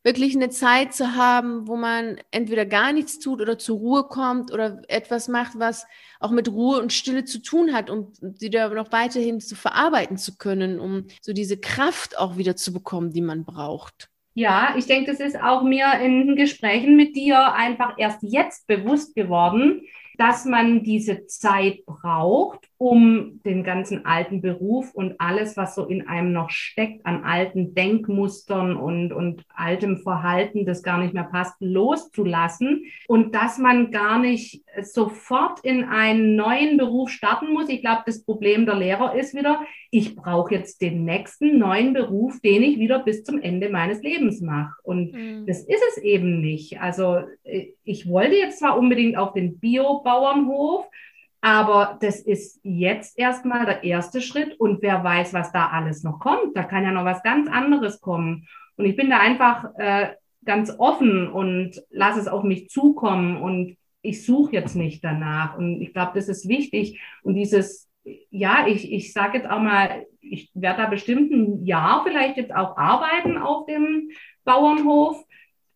wirklich 0.04 0.36
eine 0.36 0.50
Zeit 0.50 0.94
zu 0.94 1.16
haben, 1.16 1.66
wo 1.66 1.76
man 1.76 2.18
entweder 2.30 2.66
gar 2.66 2.92
nichts 2.92 3.18
tut 3.18 3.40
oder 3.40 3.58
zur 3.58 3.78
Ruhe 3.78 4.04
kommt 4.04 4.52
oder 4.52 4.82
etwas 4.88 5.28
macht, 5.28 5.58
was 5.58 5.86
auch 6.20 6.30
mit 6.30 6.48
Ruhe 6.48 6.80
und 6.80 6.92
Stille 6.92 7.24
zu 7.24 7.40
tun 7.40 7.72
hat, 7.72 7.90
um 7.90 8.12
sie 8.34 8.50
da 8.50 8.68
noch 8.68 8.92
weiterhin 8.92 9.40
zu 9.40 9.56
verarbeiten 9.56 10.18
zu 10.18 10.36
können, 10.36 10.78
um 10.78 11.06
so 11.22 11.32
diese 11.32 11.56
Kraft 11.58 12.18
auch 12.18 12.36
wieder 12.36 12.54
zu 12.54 12.72
bekommen, 12.72 13.12
die 13.12 13.22
man 13.22 13.44
braucht. 13.44 14.10
Ja, 14.34 14.74
ich 14.76 14.86
denke, 14.86 15.12
das 15.12 15.20
ist 15.20 15.40
auch 15.40 15.62
mir 15.62 15.86
in 16.00 16.36
Gesprächen 16.36 16.96
mit 16.96 17.16
dir 17.16 17.54
einfach 17.54 17.94
erst 17.98 18.18
jetzt 18.22 18.66
bewusst 18.66 19.14
geworden, 19.14 19.82
dass 20.18 20.44
man 20.44 20.82
diese 20.82 21.26
Zeit 21.26 21.84
braucht, 21.86 22.68
um 22.84 23.40
den 23.46 23.64
ganzen 23.64 24.04
alten 24.04 24.42
Beruf 24.42 24.92
und 24.92 25.18
alles, 25.18 25.56
was 25.56 25.74
so 25.74 25.86
in 25.86 26.06
einem 26.06 26.34
noch 26.34 26.50
steckt 26.50 27.06
an 27.06 27.24
alten 27.24 27.74
Denkmustern 27.74 28.76
und, 28.76 29.10
und 29.10 29.42
altem 29.54 29.96
Verhalten, 29.96 30.66
das 30.66 30.82
gar 30.82 30.98
nicht 30.98 31.14
mehr 31.14 31.24
passt, 31.24 31.54
loszulassen 31.60 32.84
und 33.08 33.34
dass 33.34 33.56
man 33.56 33.90
gar 33.90 34.18
nicht 34.18 34.64
sofort 34.82 35.60
in 35.64 35.84
einen 35.84 36.36
neuen 36.36 36.76
Beruf 36.76 37.08
starten 37.08 37.54
muss. 37.54 37.70
Ich 37.70 37.80
glaube, 37.80 38.02
das 38.04 38.22
Problem 38.22 38.66
der 38.66 38.74
Lehrer 38.74 39.14
ist 39.14 39.34
wieder, 39.34 39.62
ich 39.90 40.14
brauche 40.14 40.54
jetzt 40.54 40.82
den 40.82 41.06
nächsten 41.06 41.58
neuen 41.58 41.94
Beruf, 41.94 42.38
den 42.42 42.62
ich 42.62 42.78
wieder 42.78 42.98
bis 42.98 43.24
zum 43.24 43.40
Ende 43.40 43.70
meines 43.70 44.02
Lebens 44.02 44.42
mache. 44.42 44.74
Und 44.82 45.14
mhm. 45.14 45.46
das 45.46 45.60
ist 45.60 45.82
es 45.88 46.02
eben 46.02 46.42
nicht. 46.42 46.82
Also 46.82 47.20
äh, 47.44 47.68
ich 47.82 48.06
wollte 48.10 48.34
jetzt 48.34 48.58
zwar 48.58 48.76
unbedingt 48.76 49.16
auf 49.16 49.32
den 49.32 49.58
Bio-Bauernhof, 49.58 50.86
aber 51.44 51.98
das 52.00 52.20
ist 52.20 52.58
jetzt 52.62 53.18
erstmal 53.18 53.66
der 53.66 53.84
erste 53.84 54.22
Schritt 54.22 54.58
und 54.58 54.80
wer 54.80 55.04
weiß, 55.04 55.34
was 55.34 55.52
da 55.52 55.66
alles 55.66 56.02
noch 56.02 56.18
kommt. 56.18 56.56
Da 56.56 56.62
kann 56.62 56.84
ja 56.84 56.90
noch 56.90 57.04
was 57.04 57.22
ganz 57.22 57.50
anderes 57.50 58.00
kommen. 58.00 58.48
Und 58.78 58.86
ich 58.86 58.96
bin 58.96 59.10
da 59.10 59.18
einfach 59.18 59.66
äh, 59.76 60.14
ganz 60.46 60.72
offen 60.78 61.30
und 61.30 61.82
lasse 61.90 62.20
es 62.20 62.28
auf 62.28 62.44
mich 62.44 62.70
zukommen 62.70 63.36
und 63.42 63.76
ich 64.00 64.24
suche 64.24 64.54
jetzt 64.54 64.74
nicht 64.74 65.04
danach. 65.04 65.58
Und 65.58 65.82
ich 65.82 65.92
glaube, 65.92 66.12
das 66.14 66.30
ist 66.30 66.48
wichtig. 66.48 66.98
Und 67.22 67.34
dieses, 67.34 67.90
ja, 68.30 68.66
ich, 68.66 68.90
ich 68.90 69.12
sage 69.12 69.36
jetzt 69.36 69.50
auch 69.50 69.60
mal, 69.60 70.06
ich 70.22 70.50
werde 70.54 70.80
da 70.84 70.88
bestimmt 70.88 71.30
ein 71.30 71.66
Jahr 71.66 72.04
vielleicht 72.06 72.38
jetzt 72.38 72.54
auch 72.54 72.78
arbeiten 72.78 73.36
auf 73.36 73.66
dem 73.66 74.08
Bauernhof. 74.44 75.22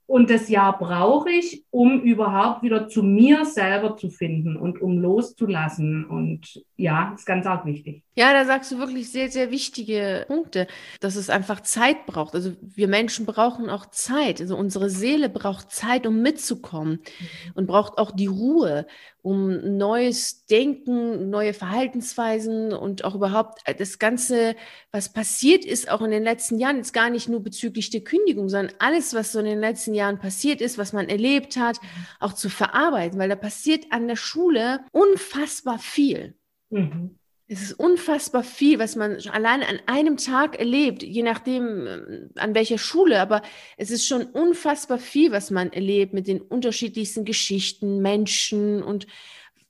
Und 0.07 0.31
das 0.31 0.49
Jahr 0.49 0.79
brauche 0.79 1.31
ich, 1.31 1.67
um 1.79 2.01
überhaupt 2.01 2.64
wieder 2.64 2.88
zu 2.88 3.05
mir 3.05 3.45
selber 3.45 3.97
zu 3.97 4.11
finden 4.11 4.57
und 4.57 4.83
um 4.83 4.99
loszulassen. 4.99 6.05
Und 6.07 6.61
ja, 6.75 7.12
ist 7.14 7.25
ganz 7.25 7.47
arg 7.47 7.67
wichtig. 7.67 8.03
Ja, 8.17 8.33
da 8.33 8.45
sagst 8.45 8.73
du 8.73 8.79
wirklich 8.79 9.12
sehr, 9.12 9.31
sehr 9.31 9.53
wichtige 9.53 10.25
Punkte, 10.27 10.67
dass 10.99 11.14
es 11.14 11.31
einfach 11.31 11.61
Zeit 11.61 12.05
braucht. 12.05 12.35
Also 12.35 12.55
wir 12.61 12.88
Menschen 12.88 13.27
brauchen 13.27 13.71
auch 13.71 13.87
Zeit. 13.87 14.41
Also 14.41 14.57
unsere 14.57 14.91
Seele 14.91 15.29
braucht 15.29 15.71
Zeit, 15.71 16.05
um 16.05 16.21
mitzukommen 16.21 16.95
mhm. 16.95 17.53
und 17.55 17.67
braucht 17.69 17.99
auch 17.99 18.11
die 18.11 18.27
Ruhe, 18.27 18.85
um 19.23 19.77
neues 19.77 20.47
Denken, 20.47 21.29
neue 21.29 21.53
Verhaltensweisen 21.53 22.73
und 22.73 23.05
auch 23.05 23.14
überhaupt 23.14 23.61
das 23.79 23.99
Ganze, 23.99 24.57
was 24.91 25.12
passiert 25.12 25.67
ist, 25.67 25.91
auch 25.91 26.01
in 26.01 26.11
den 26.11 26.23
letzten 26.23 26.59
Jahren, 26.59 26.79
jetzt 26.79 26.95
gar 26.95 27.11
nicht 27.11 27.29
nur 27.29 27.43
bezüglich 27.43 27.91
der 27.91 28.01
Kündigung, 28.01 28.49
sondern 28.49 28.75
alles, 28.79 29.12
was 29.12 29.33
so 29.33 29.41
in 29.41 29.45
den 29.45 29.61
letzten 29.61 29.93
Jahren 29.93 30.19
passiert 30.19 30.62
ist, 30.62 30.79
was 30.79 30.95
man 30.95 31.09
erlebt 31.09 31.57
hat, 31.57 31.68
mhm. 31.77 32.07
auch 32.21 32.33
zu 32.33 32.49
verarbeiten, 32.49 33.19
weil 33.19 33.29
da 33.29 33.37
passiert 33.37 33.87
an 33.91 34.09
der 34.09 34.17
Schule 34.17 34.81
unfassbar 34.93 35.79
viel. 35.79 36.35
Mhm. 36.71 37.19
Es 37.51 37.63
ist 37.63 37.73
unfassbar 37.73 38.45
viel, 38.45 38.79
was 38.79 38.95
man 38.95 39.17
allein 39.33 39.63
an 39.63 39.81
einem 39.87 40.19
Tag 40.19 40.59
erlebt, 40.59 41.03
je 41.03 41.23
nachdem 41.23 41.87
äh, 41.87 42.39
an 42.39 42.55
welcher 42.55 42.77
Schule, 42.77 43.21
aber 43.21 43.41
es 43.79 43.91
ist 43.91 44.07
schon 44.07 44.25
unfassbar 44.25 44.99
viel, 44.99 45.33
was 45.33 45.51
man 45.51 45.73
erlebt 45.73 46.13
mit 46.13 46.27
den 46.27 46.43
unterschiedlichsten 46.43 47.25
Geschichten, 47.25 48.03
Menschen 48.03 48.83
und 48.83 49.07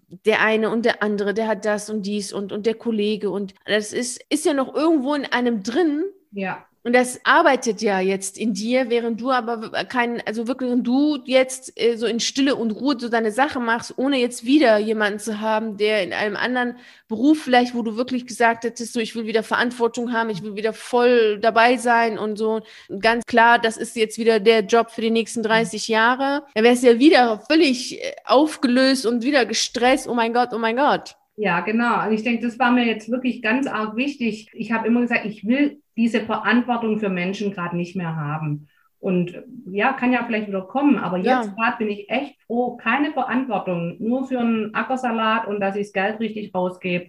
der 0.09 0.41
eine 0.41 0.71
und 0.71 0.87
der 0.87 1.05
andere, 1.05 1.35
der 1.35 1.47
hat 1.47 1.65
das 1.65 1.89
und 1.89 2.03
dies 2.03 2.33
und, 2.33 2.51
und 2.51 2.67
der 2.67 2.75
Kollege 2.75 3.31
und 3.31 3.55
das 3.65 3.93
ist, 3.93 4.25
ist 4.29 4.45
ja 4.45 4.55
noch 4.55 4.75
irgendwo 4.75 5.15
in 5.15 5.27
einem 5.27 5.63
drin. 5.63 6.05
Ja. 6.33 6.67
Und 6.89 6.95
das 6.95 7.21
arbeitet 7.23 7.83
ja 7.83 8.01
jetzt 8.01 8.39
in 8.39 8.55
dir, 8.55 8.89
während 8.89 9.21
du 9.21 9.31
aber 9.31 9.73
kein, 9.85 10.23
also 10.27 10.49
wirklich 10.49 10.73
du 10.79 11.19
jetzt 11.27 11.79
äh, 11.79 11.97
so 11.97 12.07
in 12.07 12.19
Stille 12.19 12.57
und 12.57 12.71
Ruhe 12.71 12.97
so 12.99 13.11
deine 13.11 13.31
Sache 13.31 13.61
machst, 13.61 13.93
ohne 13.99 14.17
jetzt 14.17 14.47
wieder 14.47 14.79
jemanden 14.79 15.19
zu 15.19 15.39
haben, 15.39 15.77
der 15.77 16.03
in 16.03 16.15
einem 16.15 16.35
anderen 16.35 16.79
Beruf 17.07 17.43
vielleicht, 17.43 17.75
wo 17.75 17.83
du 17.83 17.99
wirklich 17.99 18.27
gesagt 18.27 18.65
hättest, 18.65 18.95
so 18.95 19.01
ich 19.01 19.15
will 19.15 19.27
wieder 19.27 19.43
Verantwortung 19.43 20.15
haben, 20.15 20.31
ich 20.31 20.43
will 20.43 20.57
wieder 20.57 20.73
voll 20.73 21.39
dabei 21.39 21.77
sein 21.77 22.19
und 22.19 22.39
so. 22.39 22.63
Und 22.89 23.03
ganz 23.03 23.27
klar, 23.27 23.59
das 23.59 23.77
ist 23.77 23.95
jetzt 23.95 24.17
wieder 24.17 24.41
der 24.41 24.61
Job 24.61 24.91
für 24.91 25.03
die 25.03 25.11
nächsten 25.11 25.43
30 25.43 25.89
Jahre. 25.89 26.45
Dann 26.55 26.65
wärst 26.65 26.85
du 26.85 26.87
ja 26.87 26.99
wieder 26.99 27.45
völlig 27.51 28.03
äh, 28.03 28.15
aufgelöst 28.25 29.05
und 29.05 29.23
wieder 29.23 29.45
gestresst. 29.45 30.09
Oh 30.09 30.15
mein 30.15 30.33
Gott, 30.33 30.55
oh 30.55 30.59
mein 30.59 30.77
Gott. 30.77 31.18
Ja, 31.41 31.61
genau. 31.61 32.05
Und 32.05 32.13
ich 32.13 32.25
denke, 32.25 32.45
das 32.45 32.59
war 32.59 32.73
mir 32.73 32.85
jetzt 32.85 33.11
wirklich 33.11 33.43
ganz 33.43 33.69
arg 33.69 33.95
wichtig. 33.95 34.51
Ich 34.55 34.73
habe 34.73 34.89
immer 34.89 35.03
gesagt, 35.03 35.25
ich 35.25 35.47
will 35.47 35.81
diese 35.97 36.21
Verantwortung 36.21 36.99
für 36.99 37.11
Menschen 37.11 37.53
gerade 37.53 37.77
nicht 37.77 37.95
mehr 37.95 38.17
haben. 38.17 38.67
Und 38.99 39.45
ja, 39.71 39.93
kann 39.93 40.13
ja 40.13 40.25
vielleicht 40.27 40.49
wieder 40.49 40.63
kommen, 40.63 40.99
aber 40.99 41.19
ja. 41.19 41.41
jetzt 41.41 41.55
gerade 41.55 41.77
bin 41.79 41.89
ich 41.89 42.11
echt 42.11 42.43
froh, 42.43 42.77
keine 42.77 43.13
Verantwortung, 43.13 43.97
nur 44.01 44.27
für 44.27 44.41
einen 44.41 44.75
Ackersalat 44.75 45.47
und 45.47 45.61
dass 45.61 45.77
ich 45.77 45.87
das 45.87 45.93
Geld 45.93 46.19
richtig 46.19 46.53
rausgebe. 46.53 47.09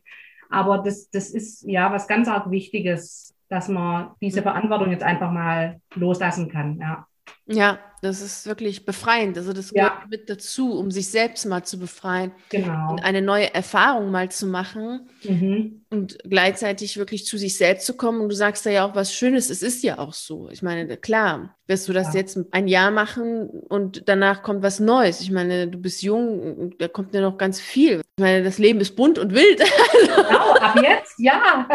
Aber 0.52 0.78
das, 0.78 1.10
das 1.10 1.32
ist 1.32 1.64
ja 1.68 1.92
was 1.92 2.08
ganz 2.08 2.28
arg 2.28 2.52
Wichtiges, 2.52 3.36
dass 3.50 3.68
man 3.68 4.12
diese 4.22 4.44
Verantwortung 4.44 4.92
jetzt 4.92 5.04
einfach 5.04 5.32
mal 5.32 5.82
loslassen 5.96 6.50
kann. 6.50 6.78
Ja. 6.80 7.08
Ja, 7.48 7.80
das 8.02 8.22
ist 8.22 8.46
wirklich 8.46 8.86
befreiend. 8.86 9.38
Also 9.38 9.54
das 9.54 9.74
gehört 9.74 10.02
ja. 10.02 10.08
mit 10.10 10.30
dazu, 10.30 10.78
um 10.78 10.92
sich 10.92 11.10
selbst 11.10 11.46
mal 11.46 11.64
zu 11.64 11.80
befreien 11.80 12.32
genau. 12.50 12.92
und 12.92 13.04
eine 13.04 13.22
neue 13.22 13.54
Erfahrung 13.54 14.12
mal 14.12 14.30
zu 14.30 14.48
machen 14.48 15.10
mhm. 15.24 15.82
und 15.90 16.18
gleichzeitig 16.24 16.98
wirklich 16.98 17.26
zu 17.26 17.38
sich 17.38 17.58
selbst 17.58 17.86
zu 17.86 17.96
kommen. 17.96 18.22
Und 18.22 18.30
du 18.30 18.36
sagst 18.36 18.66
da 18.66 18.70
ja 18.70 18.86
auch 18.86 18.96
was 18.96 19.14
Schönes. 19.14 19.50
Es 19.50 19.62
ist 19.62 19.84
ja 19.84 20.00
auch 20.00 20.14
so. 20.14 20.50
Ich 20.50 20.62
meine, 20.62 20.98
klar, 20.98 21.58
wirst 21.70 21.88
du 21.88 21.94
das 21.94 22.14
ja. 22.14 22.22
jetzt 22.22 22.38
ein 22.50 22.68
Jahr 22.68 22.90
machen 22.90 23.48
und 23.70 24.10
danach 24.10 24.42
kommt 24.42 24.64
was 24.64 24.80
Neues. 24.80 25.22
Ich 25.22 25.30
meine, 25.30 25.68
du 25.68 25.78
bist 25.78 26.02
jung, 26.02 26.74
da 26.80 26.88
kommt 26.88 27.14
ja 27.14 27.22
noch 27.22 27.38
ganz 27.38 27.62
viel. 27.62 28.02
Ich 28.18 28.22
meine, 28.24 28.44
das 28.44 28.58
Leben 28.58 28.82
ist 28.82 28.96
bunt 28.96 29.20
und 29.20 29.34
wild. 29.34 29.62
Genau, 30.10 30.54
ab 30.54 30.80
jetzt, 30.82 31.16
ja. 31.20 31.68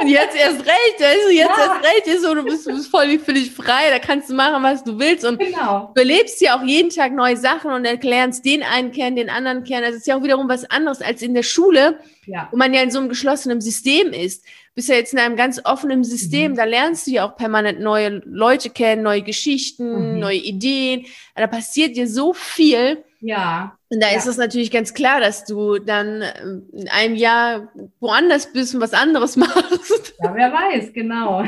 Und 0.00 0.08
jetzt 0.08 0.36
erst 0.36 0.60
recht, 0.60 1.00
also 1.00 1.30
jetzt 1.30 1.50
ja. 1.56 1.64
erst 1.64 1.84
recht 1.84 2.06
ist 2.06 2.22
so, 2.22 2.34
du 2.34 2.44
bist, 2.44 2.66
du 2.66 2.74
bist 2.74 2.90
voll 2.90 3.18
völlig 3.18 3.50
frei, 3.50 3.90
da 3.90 3.98
kannst 3.98 4.30
du 4.30 4.34
machen, 4.34 4.62
was 4.62 4.82
du 4.84 4.98
willst. 4.98 5.24
Und 5.24 5.38
genau. 5.38 5.92
du 5.94 6.00
erlebst 6.00 6.40
ja 6.40 6.58
auch 6.58 6.62
jeden 6.62 6.90
Tag 6.90 7.12
neue 7.12 7.36
Sachen 7.36 7.70
und 7.70 7.84
erklärst 7.84 8.44
den 8.44 8.62
einen 8.62 8.92
kennen, 8.92 9.16
den 9.16 9.30
anderen 9.30 9.64
kennen. 9.64 9.82
Das 9.82 9.94
ist 9.94 10.06
ja 10.06 10.16
auch 10.16 10.22
wiederum 10.22 10.48
was 10.48 10.68
anderes 10.70 11.00
als 11.00 11.22
in 11.22 11.34
der 11.34 11.42
Schule, 11.42 11.98
ja. 12.28 12.48
wo 12.50 12.56
man 12.56 12.72
ja 12.74 12.82
in 12.82 12.90
so 12.90 12.98
einem 12.98 13.08
geschlossenen 13.08 13.60
System 13.60 14.12
ist. 14.12 14.44
Bist 14.74 14.88
ja 14.88 14.94
jetzt 14.94 15.12
in 15.12 15.18
einem 15.18 15.36
ganz 15.36 15.60
offenen 15.64 16.04
System, 16.04 16.52
mhm. 16.52 16.56
da 16.56 16.64
lernst 16.64 17.06
du 17.06 17.10
ja 17.12 17.28
auch 17.28 17.36
permanent 17.36 17.80
neue 17.80 18.22
Leute 18.24 18.70
kennen, 18.70 19.02
neue 19.02 19.22
Geschichten, 19.22 20.14
mhm. 20.14 20.18
neue 20.20 20.38
Ideen. 20.38 21.06
Da 21.34 21.46
passiert 21.46 21.96
dir 21.96 22.08
so 22.08 22.32
viel. 22.32 23.02
Ja. 23.20 23.76
Und 23.90 24.02
da 24.02 24.10
ja. 24.10 24.16
ist 24.16 24.26
es 24.26 24.36
natürlich 24.36 24.70
ganz 24.70 24.94
klar, 24.94 25.20
dass 25.20 25.44
du 25.44 25.78
dann 25.78 26.22
ähm, 26.22 26.68
in 26.72 26.88
einem 26.88 27.16
Jahr 27.16 27.68
woanders 28.00 28.52
bist 28.52 28.74
und 28.74 28.80
was 28.80 28.92
anderes 28.92 29.36
machst. 29.36 30.14
Ja, 30.22 30.34
wer 30.34 30.52
weiß, 30.52 30.92
genau. 30.92 31.42